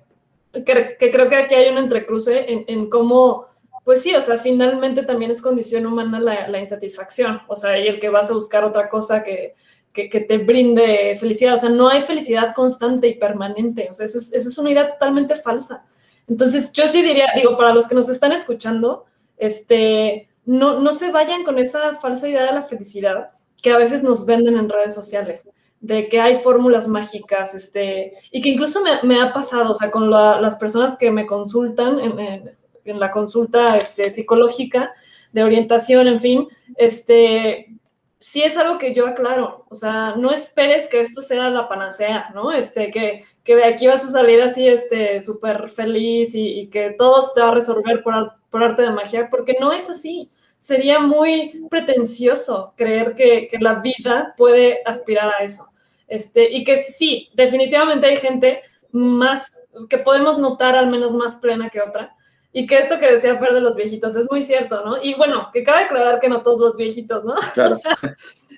que, 0.51 0.97
creo 1.11 1.29
que 1.29 1.35
aquí 1.35 1.55
hay 1.55 1.69
un 1.69 1.77
entrecruce 1.77 2.45
en, 2.67 2.89
cómo 2.89 3.45
pues 3.83 4.01
sí, 4.01 4.15
o 4.15 4.21
sea, 4.21 4.39
finalmente 4.39 5.03
también 5.03 5.29
es 5.29 5.43
condición 5.43 5.85
humana 5.85 6.19
la, 6.19 6.47
la, 6.47 6.59
insatisfacción, 6.59 7.41
o 7.47 7.55
sea, 7.55 7.77
y 7.77 7.87
el 7.87 7.99
que 7.99 8.09
vas 8.09 8.31
a 8.31 8.33
buscar 8.33 8.63
otra 8.63 8.89
cosa 8.89 9.21
que, 9.21 9.53
que, 9.93 10.09
que, 10.09 10.21
te 10.21 10.39
brinde 10.39 11.15
felicidad, 11.19 11.53
o 11.53 11.57
sea, 11.57 11.69
no 11.69 11.87
hay 11.87 12.01
felicidad 12.01 12.55
constante 12.55 13.07
y 13.07 13.13
permanente, 13.13 13.87
o 13.91 13.93
sea, 13.93 14.05
eso 14.05 14.17
es, 14.17 14.33
eso 14.33 14.49
es 14.49 14.57
una 14.57 14.71
idea 14.71 14.87
totalmente 14.87 15.35
falsa. 15.35 15.85
Entonces, 16.27 16.73
yo 16.73 16.87
sí 16.87 17.03
diría, 17.03 17.27
digo, 17.35 17.55
para 17.55 17.73
los 17.73 17.87
que 17.87 17.93
nos 17.93 18.09
están 18.09 18.31
escuchando, 18.31 19.05
este, 19.37 20.27
no, 20.45 20.79
no 20.79 20.91
se 20.91 21.11
vayan 21.11 21.43
con 21.43 21.59
esa 21.59 21.93
falsa 21.95 22.29
idea 22.29 22.45
de 22.45 22.53
la 22.53 22.61
felicidad 22.61 23.29
que 23.61 23.71
a 23.71 23.77
veces 23.77 24.03
nos 24.03 24.25
venden 24.25 24.57
en 24.57 24.69
redes 24.69 24.93
sociales, 24.93 25.49
de 25.79 26.07
que 26.07 26.19
hay 26.19 26.35
fórmulas 26.35 26.87
mágicas, 26.87 27.55
este, 27.55 28.13
y 28.31 28.41
que 28.41 28.49
incluso 28.49 28.79
me, 29.03 29.19
ha 29.19 29.33
pasado, 29.33 29.71
o 29.71 29.75
sea, 29.75 29.89
con 29.91 30.09
las 30.09 30.55
personas 30.57 30.97
que 30.97 31.11
me 31.11 31.25
consultan 31.25 31.99
en, 31.99 32.55
en 32.85 32.99
la 32.99 33.11
consulta 33.11 33.75
este, 33.77 34.09
psicológica, 34.11 34.91
de 35.31 35.43
orientación, 35.43 36.07
en 36.07 36.19
fin, 36.19 36.47
este, 36.77 37.74
sí 38.19 38.43
es 38.43 38.57
algo 38.57 38.77
que 38.77 38.93
yo 38.93 39.07
aclaro, 39.07 39.65
o 39.69 39.75
sea, 39.75 40.15
no 40.15 40.31
esperes 40.31 40.87
que 40.87 41.01
esto 41.01 41.21
sea 41.21 41.49
la 41.49 41.67
panacea, 41.67 42.31
¿no? 42.33 42.51
Este, 42.51 42.89
que, 42.91 43.23
que 43.43 43.55
de 43.55 43.65
aquí 43.65 43.87
vas 43.87 44.05
a 44.05 44.11
salir 44.11 44.41
así, 44.41 44.67
este, 44.67 45.21
súper 45.21 45.67
feliz 45.69 46.31
y, 46.33 46.67
que 46.69 46.91
todo 46.91 47.21
se 47.21 47.41
va 47.41 47.49
a 47.49 47.55
resolver 47.55 48.01
por, 48.03 48.33
por, 48.49 48.63
arte 48.63 48.83
de 48.83 48.91
magia, 48.91 49.29
porque 49.29 49.57
no 49.59 49.71
es 49.73 49.89
así. 49.89 50.29
Sería 50.57 50.99
muy 50.99 51.67
pretencioso 51.69 52.73
creer 52.75 53.13
que, 53.13 53.47
que, 53.47 53.59
la 53.59 53.75
vida 53.75 54.33
puede 54.37 54.81
aspirar 54.85 55.29
a 55.29 55.43
eso. 55.43 55.71
Este, 56.07 56.51
y 56.51 56.63
que 56.63 56.77
sí, 56.77 57.29
definitivamente 57.33 58.07
hay 58.07 58.15
gente 58.15 58.61
más, 58.91 59.59
que 59.89 59.97
podemos 59.97 60.37
notar 60.37 60.75
al 60.75 60.87
menos 60.87 61.13
más 61.13 61.35
plena 61.35 61.69
que 61.69 61.81
otra, 61.81 62.15
y 62.57 62.65
que 62.67 62.77
esto 62.77 62.97
que 62.97 63.11
decía 63.11 63.35
Fer 63.35 63.53
de 63.53 63.59
los 63.59 63.75
viejitos 63.75 64.15
es 64.15 64.31
muy 64.31 64.41
cierto, 64.41 64.81
¿no? 64.85 64.95
Y 65.03 65.13
bueno, 65.15 65.49
que 65.51 65.61
cabe 65.61 65.83
aclarar 65.83 66.21
que 66.21 66.29
no 66.29 66.41
todos 66.41 66.57
los 66.57 66.77
viejitos, 66.77 67.25
¿no? 67.25 67.35
Claro. 67.53 67.75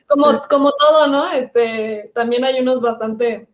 como, 0.05 0.39
como 0.47 0.71
todo, 0.73 1.07
¿no? 1.07 1.31
Este, 1.31 2.11
también 2.13 2.45
hay 2.45 2.59
unos 2.59 2.79
bastante 2.79 3.47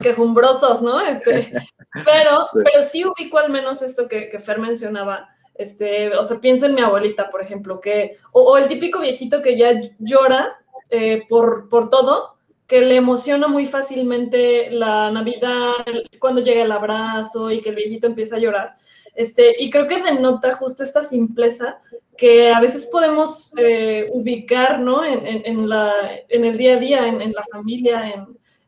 quejumbrosos, 0.00 0.82
¿no? 0.82 1.00
Este, 1.00 1.52
pero, 2.04 2.48
pero 2.52 2.82
sí 2.82 3.04
ubico 3.04 3.38
al 3.38 3.52
menos 3.52 3.80
esto 3.82 4.08
que, 4.08 4.28
que, 4.28 4.40
Fer 4.40 4.58
mencionaba. 4.58 5.28
Este, 5.54 6.12
o 6.16 6.24
sea, 6.24 6.40
pienso 6.40 6.66
en 6.66 6.74
mi 6.74 6.80
abuelita, 6.80 7.30
por 7.30 7.40
ejemplo, 7.40 7.80
que, 7.80 8.16
o, 8.32 8.58
el 8.58 8.66
típico 8.66 8.98
viejito 8.98 9.42
que 9.42 9.56
ya 9.56 9.80
llora 10.00 10.56
eh, 10.90 11.22
por, 11.28 11.68
por 11.68 11.88
todo, 11.88 12.34
que 12.66 12.80
le 12.80 12.96
emociona 12.96 13.46
muy 13.46 13.64
fácilmente 13.64 14.72
la 14.72 15.12
Navidad, 15.12 15.72
cuando 16.18 16.40
llega 16.40 16.64
el 16.64 16.72
abrazo 16.72 17.52
y 17.52 17.60
que 17.60 17.70
el 17.70 17.76
viejito 17.76 18.08
empieza 18.08 18.34
a 18.34 18.40
llorar. 18.40 18.76
Este, 19.18 19.56
y 19.58 19.68
creo 19.68 19.88
que 19.88 20.00
denota 20.00 20.54
justo 20.54 20.84
esta 20.84 21.02
simpleza 21.02 21.80
que 22.16 22.52
a 22.52 22.60
veces 22.60 22.86
podemos 22.86 23.52
eh, 23.58 24.06
ubicar 24.12 24.78
¿no? 24.78 25.04
en, 25.04 25.24
el 25.24 26.56
día 26.56 26.74
a 26.74 26.78
día, 26.78 27.08
en, 27.08 27.32
la 27.32 27.42
familia, 27.50 28.14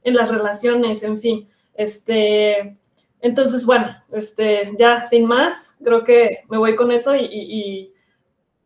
en, 0.02 0.12
las 0.12 0.28
relaciones, 0.28 1.04
en 1.04 1.16
fin. 1.16 1.46
Este, 1.72 2.76
entonces, 3.20 3.64
bueno, 3.64 3.94
este, 4.10 4.62
ya 4.76 5.04
sin 5.04 5.24
más, 5.24 5.76
creo 5.84 6.02
que 6.02 6.40
me 6.48 6.58
voy 6.58 6.74
con 6.74 6.90
eso 6.90 7.14
y, 7.14 7.94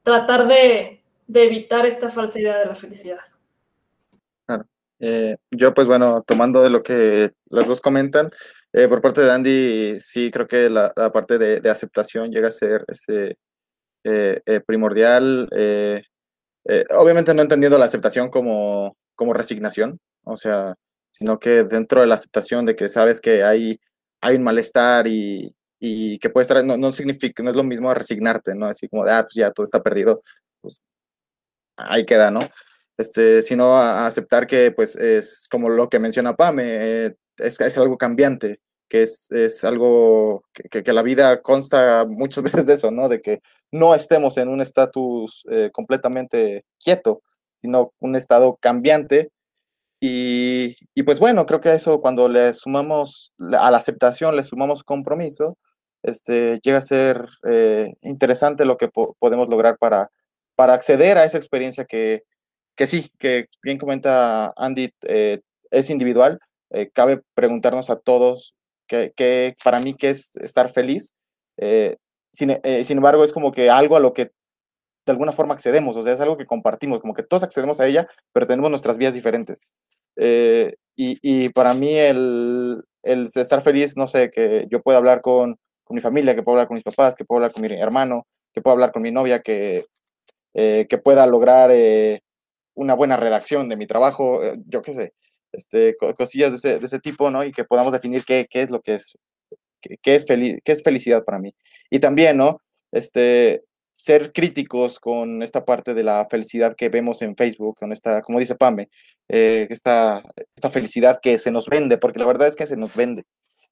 tratar 0.03 0.49
de, 0.49 1.03
evitar 1.35 1.85
esta 1.85 2.09
falsa 2.09 2.41
idea 2.41 2.61
de 2.61 2.67
la 2.67 2.75
felicidad. 2.75 3.21
Claro. 4.47 4.65
Eh, 5.01 5.37
yo, 5.51 5.75
pues 5.75 5.87
bueno, 5.87 6.25
tomando 6.27 6.63
de 6.63 6.71
lo 6.71 6.83
que 6.83 7.33
las 7.51 7.67
dos 7.67 7.83
comentan, 7.83 8.31
eh, 8.75 8.89
por 8.89 9.01
parte 9.01 9.23
de 9.23 9.31
Andy, 9.31 10.01
sí, 10.01 10.31
creo 10.31 10.47
que 10.49 10.69
la, 10.69 10.91
parte 11.13 11.39
de, 11.39 11.71
aceptación 11.71 12.31
llega 12.31 12.49
a 12.49 12.53
ser 12.53 12.85
ese, 12.89 13.39
eh, 14.05 14.41
eh, 14.45 14.61
primordial. 14.67 15.49
obviamente 16.97 17.35
no 17.35 17.43
entendiendo 17.43 17.79
la 17.79 17.87
aceptación 17.87 18.31
como, 18.31 18.97
como 19.15 19.33
resignación, 19.33 20.01
o 20.25 20.37
sea, 20.37 20.75
sino 21.11 21.39
que 21.39 21.65
dentro 21.65 22.01
de 22.01 22.09
la 22.09 22.17
aceptación 22.17 22.67
de 22.67 22.77
que 22.77 22.89
sabes 22.89 23.21
que 23.21 23.45
hay, 23.45 23.81
hay 24.21 24.37
un 24.37 24.43
malestar 24.43 25.07
y, 25.07 25.55
y 25.79 26.19
que 26.19 26.31
puede 26.31 26.43
estar, 26.43 26.65
no, 26.65 26.77
no 26.77 26.93
significa, 26.93 27.43
no 27.43 27.51
es 27.51 27.57
lo 27.57 27.65
mismo 27.65 27.93
resignarte, 27.95 28.55
¿no? 28.55 28.67
Así 28.67 28.89
como 28.89 29.05
de, 29.05 29.13
ah, 29.13 29.23
pues 29.23 29.35
ya 29.35 29.53
todo 29.53 29.65
está 29.65 29.83
perdido, 29.83 30.23
pues 30.61 30.83
ahí 31.77 32.05
queda, 32.07 32.31
¿no? 32.31 32.41
Este, 32.97 33.43
sino 33.43 33.77
aceptar 33.77 34.47
que, 34.47 34.71
pues, 34.73 34.97
es 34.97 35.49
como 35.51 35.69
lo 35.69 35.89
que 35.89 35.99
menciona 35.99 36.37
Pame, 36.37 37.17
es, 37.39 37.61
es 37.61 37.79
algo 37.79 37.99
cambiante, 37.99 38.61
que 38.89 39.03
es, 39.03 39.31
es 39.31 39.65
algo 39.65 40.45
que, 40.53 40.83
que, 40.83 40.93
la 40.93 41.03
vida 41.03 41.43
consta 41.43 42.07
muchas 42.09 42.45
veces 42.45 42.67
de 42.67 42.75
eso, 42.75 42.91
¿no? 42.91 43.09
De 43.09 43.21
que 43.21 43.41
no 43.73 43.95
estemos 43.95 44.37
en 44.37 44.49
un 44.49 44.61
estatus 44.61 45.45
eh, 45.51 45.71
completamente 45.73 46.65
quieto, 46.83 47.23
sino 47.61 47.93
un 48.01 48.17
estado 48.17 48.57
cambiante. 48.61 49.31
Y, 50.01 50.77
y, 50.95 51.03
pues 51.05 51.19
bueno, 51.19 51.47
creo 51.47 51.61
que 51.61 51.73
eso 51.73 52.01
cuando 52.01 52.29
le 52.29 52.53
sumamos 52.53 53.33
a 53.39 53.71
la 53.71 53.79
aceptación, 53.79 54.37
le 54.37 54.45
sumamos 54.45 54.85
compromiso, 54.85 55.57
este, 56.05 56.61
llega 56.63 56.79
a 56.79 56.83
ser 56.83 57.27
eh, 57.49 57.95
interesante 58.03 58.67
lo 58.67 58.77
que 58.77 58.89
podemos 58.89 59.49
lograr 59.49 59.79
para, 59.79 60.11
para 60.55 60.75
acceder 60.75 61.17
a 61.17 61.25
esa 61.25 61.39
experiencia 61.39 61.87
que, 61.87 62.25
que 62.77 62.87
sí, 62.87 63.11
que 63.19 63.47
bien 63.63 63.79
comenta 63.79 64.53
Andy, 64.57 64.93
eh, 65.03 65.41
es 65.71 65.91
individual, 65.91 66.39
eh, 66.75 66.91
cabe 66.93 67.23
preguntarnos 67.35 67.89
a 67.89 67.97
todos 67.97 68.55
que, 68.89 69.57
para 69.63 69.79
mí 69.79 69.95
qué 69.95 70.11
es 70.11 70.31
estar 70.37 70.71
feliz. 70.73 71.15
Eh, 71.57 71.97
eh, 72.41 72.85
sin, 72.85 72.99
embargo, 72.99 73.23
es 73.23 73.33
como 73.33 73.53
que 73.53 73.71
algo 73.71 73.97
a 73.97 74.01
lo 74.01 74.13
que 74.13 74.33
de 75.07 75.13
alguna 75.13 75.33
forma 75.33 75.55
accedemos, 75.55 75.97
o 75.97 76.03
sea, 76.03 76.15
es 76.15 76.21
algo 76.21 76.37
que 76.37 76.47
compartimos, 76.47 77.01
como 77.01 77.15
que 77.15 77.23
todos 77.23 77.43
accedemos 77.45 77.79
a 77.79 77.87
ella, 77.87 78.09
pero 78.33 78.47
tenemos 78.47 78.71
nuestras 78.71 78.99
vías 78.99 79.15
diferentes. 79.15 79.61
y, 80.97 81.49
para 81.51 81.75
mí 81.75 81.95
el, 81.97 82.83
el, 83.03 83.29
estar 83.35 83.61
feliz, 83.61 83.97
no 83.97 84.07
sé, 84.07 84.31
que 84.31 84.67
yo 84.71 84.83
pueda 84.83 84.99
hablar 84.99 85.21
con, 85.21 85.59
con, 85.85 85.95
mi 85.95 86.01
familia, 86.01 86.35
que 86.35 86.43
puedo 86.43 86.57
hablar 86.57 86.69
con 86.69 86.77
mis 86.77 86.85
papás, 86.85 87.15
que 87.15 87.25
puedo 87.25 87.39
hablar 87.39 87.53
con 87.53 87.63
mi 87.63 87.69
hermano, 87.79 88.27
que 88.53 88.63
puedo 88.63 88.73
hablar 88.73 88.93
con 88.93 89.03
mi 89.03 89.11
novia, 89.13 89.43
que, 89.43 89.87
que 90.55 90.99
pueda 91.03 91.27
lograr 91.27 91.71
una 92.75 92.95
buena 92.95 93.17
redacción 93.17 93.69
de 93.69 93.77
mi 93.77 93.87
trabajo, 93.87 94.41
yo 94.67 94.83
qué 94.83 94.95
sé 94.95 95.13
este, 95.55 95.97
cosillas 96.17 96.63
de 96.63 96.81
ese, 96.83 96.99
tipo, 97.01 97.31
¿no? 97.31 97.45
Y 97.45 97.53
que 97.53 97.65
podamos 97.65 97.93
definir 97.93 98.25
qué, 98.25 98.47
es 98.51 98.71
lo 98.71 98.81
que 98.81 98.95
es, 98.95 99.17
qué, 100.03 100.15
es 100.17 100.83
felicidad 100.83 101.25
para 101.25 101.39
mí. 101.39 101.55
Y 101.91 101.99
también, 102.01 102.37
¿no? 102.37 102.61
Este, 102.93 103.63
ser 103.95 104.33
críticos 104.33 104.99
con 104.99 105.43
esta 105.43 105.65
parte 105.65 105.95
de 105.95 106.03
la 106.03 106.27
felicidad 106.29 106.75
que 106.77 106.89
vemos 106.89 107.23
en 107.23 107.37
Facebook, 107.37 107.79
con 107.79 107.93
esta, 107.93 108.23
como 108.23 108.41
dice 108.41 108.57
Pame, 108.57 108.91
eh, 109.29 109.69
esta, 109.71 110.23
esta 110.57 110.69
felicidad 110.69 111.21
que 111.23 111.39
se 111.39 111.53
nos 111.53 111.69
vende, 111.69 111.97
porque 111.97 112.19
la 112.19 112.27
verdad 112.27 112.49
es 112.49 112.57
que 112.57 112.67
se 112.67 112.77
nos 112.77 112.95
vende. 112.95 113.25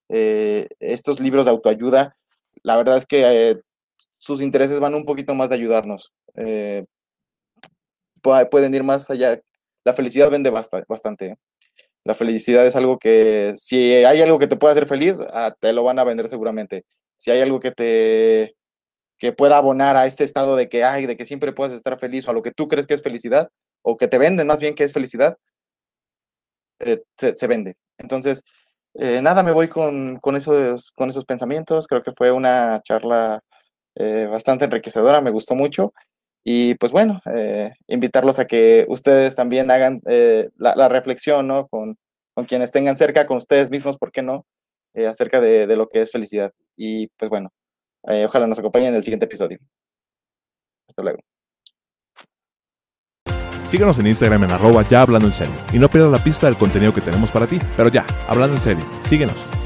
Eh, 0.09 0.69
estos 0.79 1.19
libros 1.19 1.45
de 1.45 1.51
autoayuda, 1.51 2.17
la 2.63 2.77
verdad 2.77 2.99
es 2.99 3.07
que 3.07 3.51
eh, 3.51 3.61
sus 4.19 4.41
intereses 4.41 4.79
van 4.79 4.95
un 4.95 5.05
poquito 5.05 5.35
más 5.35 5.49
de 5.49 5.57
ayudarnos. 5.57 6.13
pueden 8.23 8.75
ir 8.75 8.85
más 8.85 9.11
allá. 9.11 9.41
La 9.85 9.93
felicidad 9.93 10.31
vende 10.31 10.51
bastante. 10.51 11.37
La 12.05 12.15
felicidad 12.15 12.67
es 12.67 12.77
algo 12.77 12.99
que, 12.99 13.55
si 13.57 13.93
hay 13.95 14.21
algo 14.21 14.39
que 14.39 14.47
te 14.49 14.57
pueda 14.57 14.73
hacer 14.73 14.87
feliz, 14.87 15.17
ah, 15.33 15.55
te 15.59 15.73
lo 15.73 15.85
van 15.85 15.99
a 15.99 16.05
vender 16.05 16.29
seguramente. 16.29 16.85
Si 17.17 17.31
hay 17.31 17.41
algo 17.41 17.61
que 17.61 17.71
te 17.71 18.57
que 19.19 19.33
pueda 19.33 19.59
abonar 19.59 19.97
a 19.97 20.07
este 20.07 20.25
estado 20.25 20.57
de 20.57 20.69
que, 20.69 20.83
ay, 20.83 21.07
de 21.07 21.17
que 21.17 21.25
siempre 21.25 21.53
puedas 21.53 21.73
estar 21.73 21.97
feliz 21.97 22.27
o 22.27 22.33
a 22.33 22.35
lo 22.35 22.43
que 22.43 22.51
tú 22.51 22.67
crees 22.67 22.89
que 22.89 22.95
es 22.95 23.03
felicidad, 23.03 23.51
o 23.83 23.97
que 23.97 24.09
te 24.09 24.19
venden 24.19 24.49
más 24.49 24.59
bien 24.59 24.75
que 24.75 24.83
es 24.83 24.93
felicidad, 24.93 25.39
eh, 26.81 27.03
se, 27.17 27.47
vende. 27.47 27.77
Entonces, 27.99 28.43
eh, 28.95 29.21
nada, 29.23 29.43
me 29.45 29.53
voy 29.53 29.69
con, 29.69 30.19
con, 30.19 30.37
esos, 30.37 30.91
con 30.93 31.09
esos 31.09 31.25
pensamientos. 31.25 31.87
Creo 31.87 32.03
que 32.03 32.11
fue 32.13 32.33
una 32.33 32.81
charla 32.83 33.41
eh, 33.95 34.27
bastante 34.31 34.65
enriquecedora, 34.65 35.21
me 35.21 35.31
gustó 35.31 35.55
mucho. 35.55 35.93
Y 36.45 36.75
pues 36.75 36.91
bueno, 36.91 37.21
eh, 37.33 37.73
invitarlos 37.87 38.39
a 38.39 38.47
que 38.47 38.85
ustedes 38.89 39.37
también 39.37 39.71
hagan 39.71 40.01
eh, 40.07 40.51
la, 40.57 40.89
reflexión, 40.89 41.47
¿no? 41.47 41.69
Con, 41.69 41.97
con, 42.35 42.47
quienes 42.47 42.73
tengan 42.73 42.97
cerca, 42.97 43.27
con 43.27 43.37
ustedes 43.37 43.71
mismos, 43.71 43.97
¿por 43.97 44.11
qué 44.11 44.23
no? 44.23 44.45
Eh, 44.95 45.07
acerca 45.07 45.41
de, 45.41 45.67
de, 45.67 45.77
lo 45.77 45.89
que 45.89 46.03
es 46.03 46.11
felicidad. 46.11 46.53
Y 46.77 47.09
pues 47.17 47.31
bueno, 47.31 47.51
ojalá 48.03 48.47
nos 48.47 48.59
acompañen 48.59 48.89
en 48.89 48.97
el 48.97 49.05
siguiente 49.05 49.27
episodio. 49.27 49.59
Hasta 50.89 51.03
luego. 51.03 51.21
Síguenos 53.69 53.99
en 54.01 54.09
Instagram 54.09 54.45
en 54.45 54.51
arroba 54.51 54.87
ya 54.89 55.03
hablando 55.03 55.29
en 55.29 55.33
serio. 55.33 55.55
Y 55.73 55.79
no 55.79 55.89
pierdas 55.89 56.11
la 56.11 56.23
pista 56.23 56.47
del 56.47 56.59
contenido 56.59 56.93
que 56.93 57.01
tenemos 57.01 57.31
para 57.31 57.47
ti. 57.47 57.59
Pero 57.77 57.89
ya, 57.89 58.05
hablando 58.29 58.57
en 58.57 58.61
serio, 58.61 58.85
síguenos. 59.05 59.62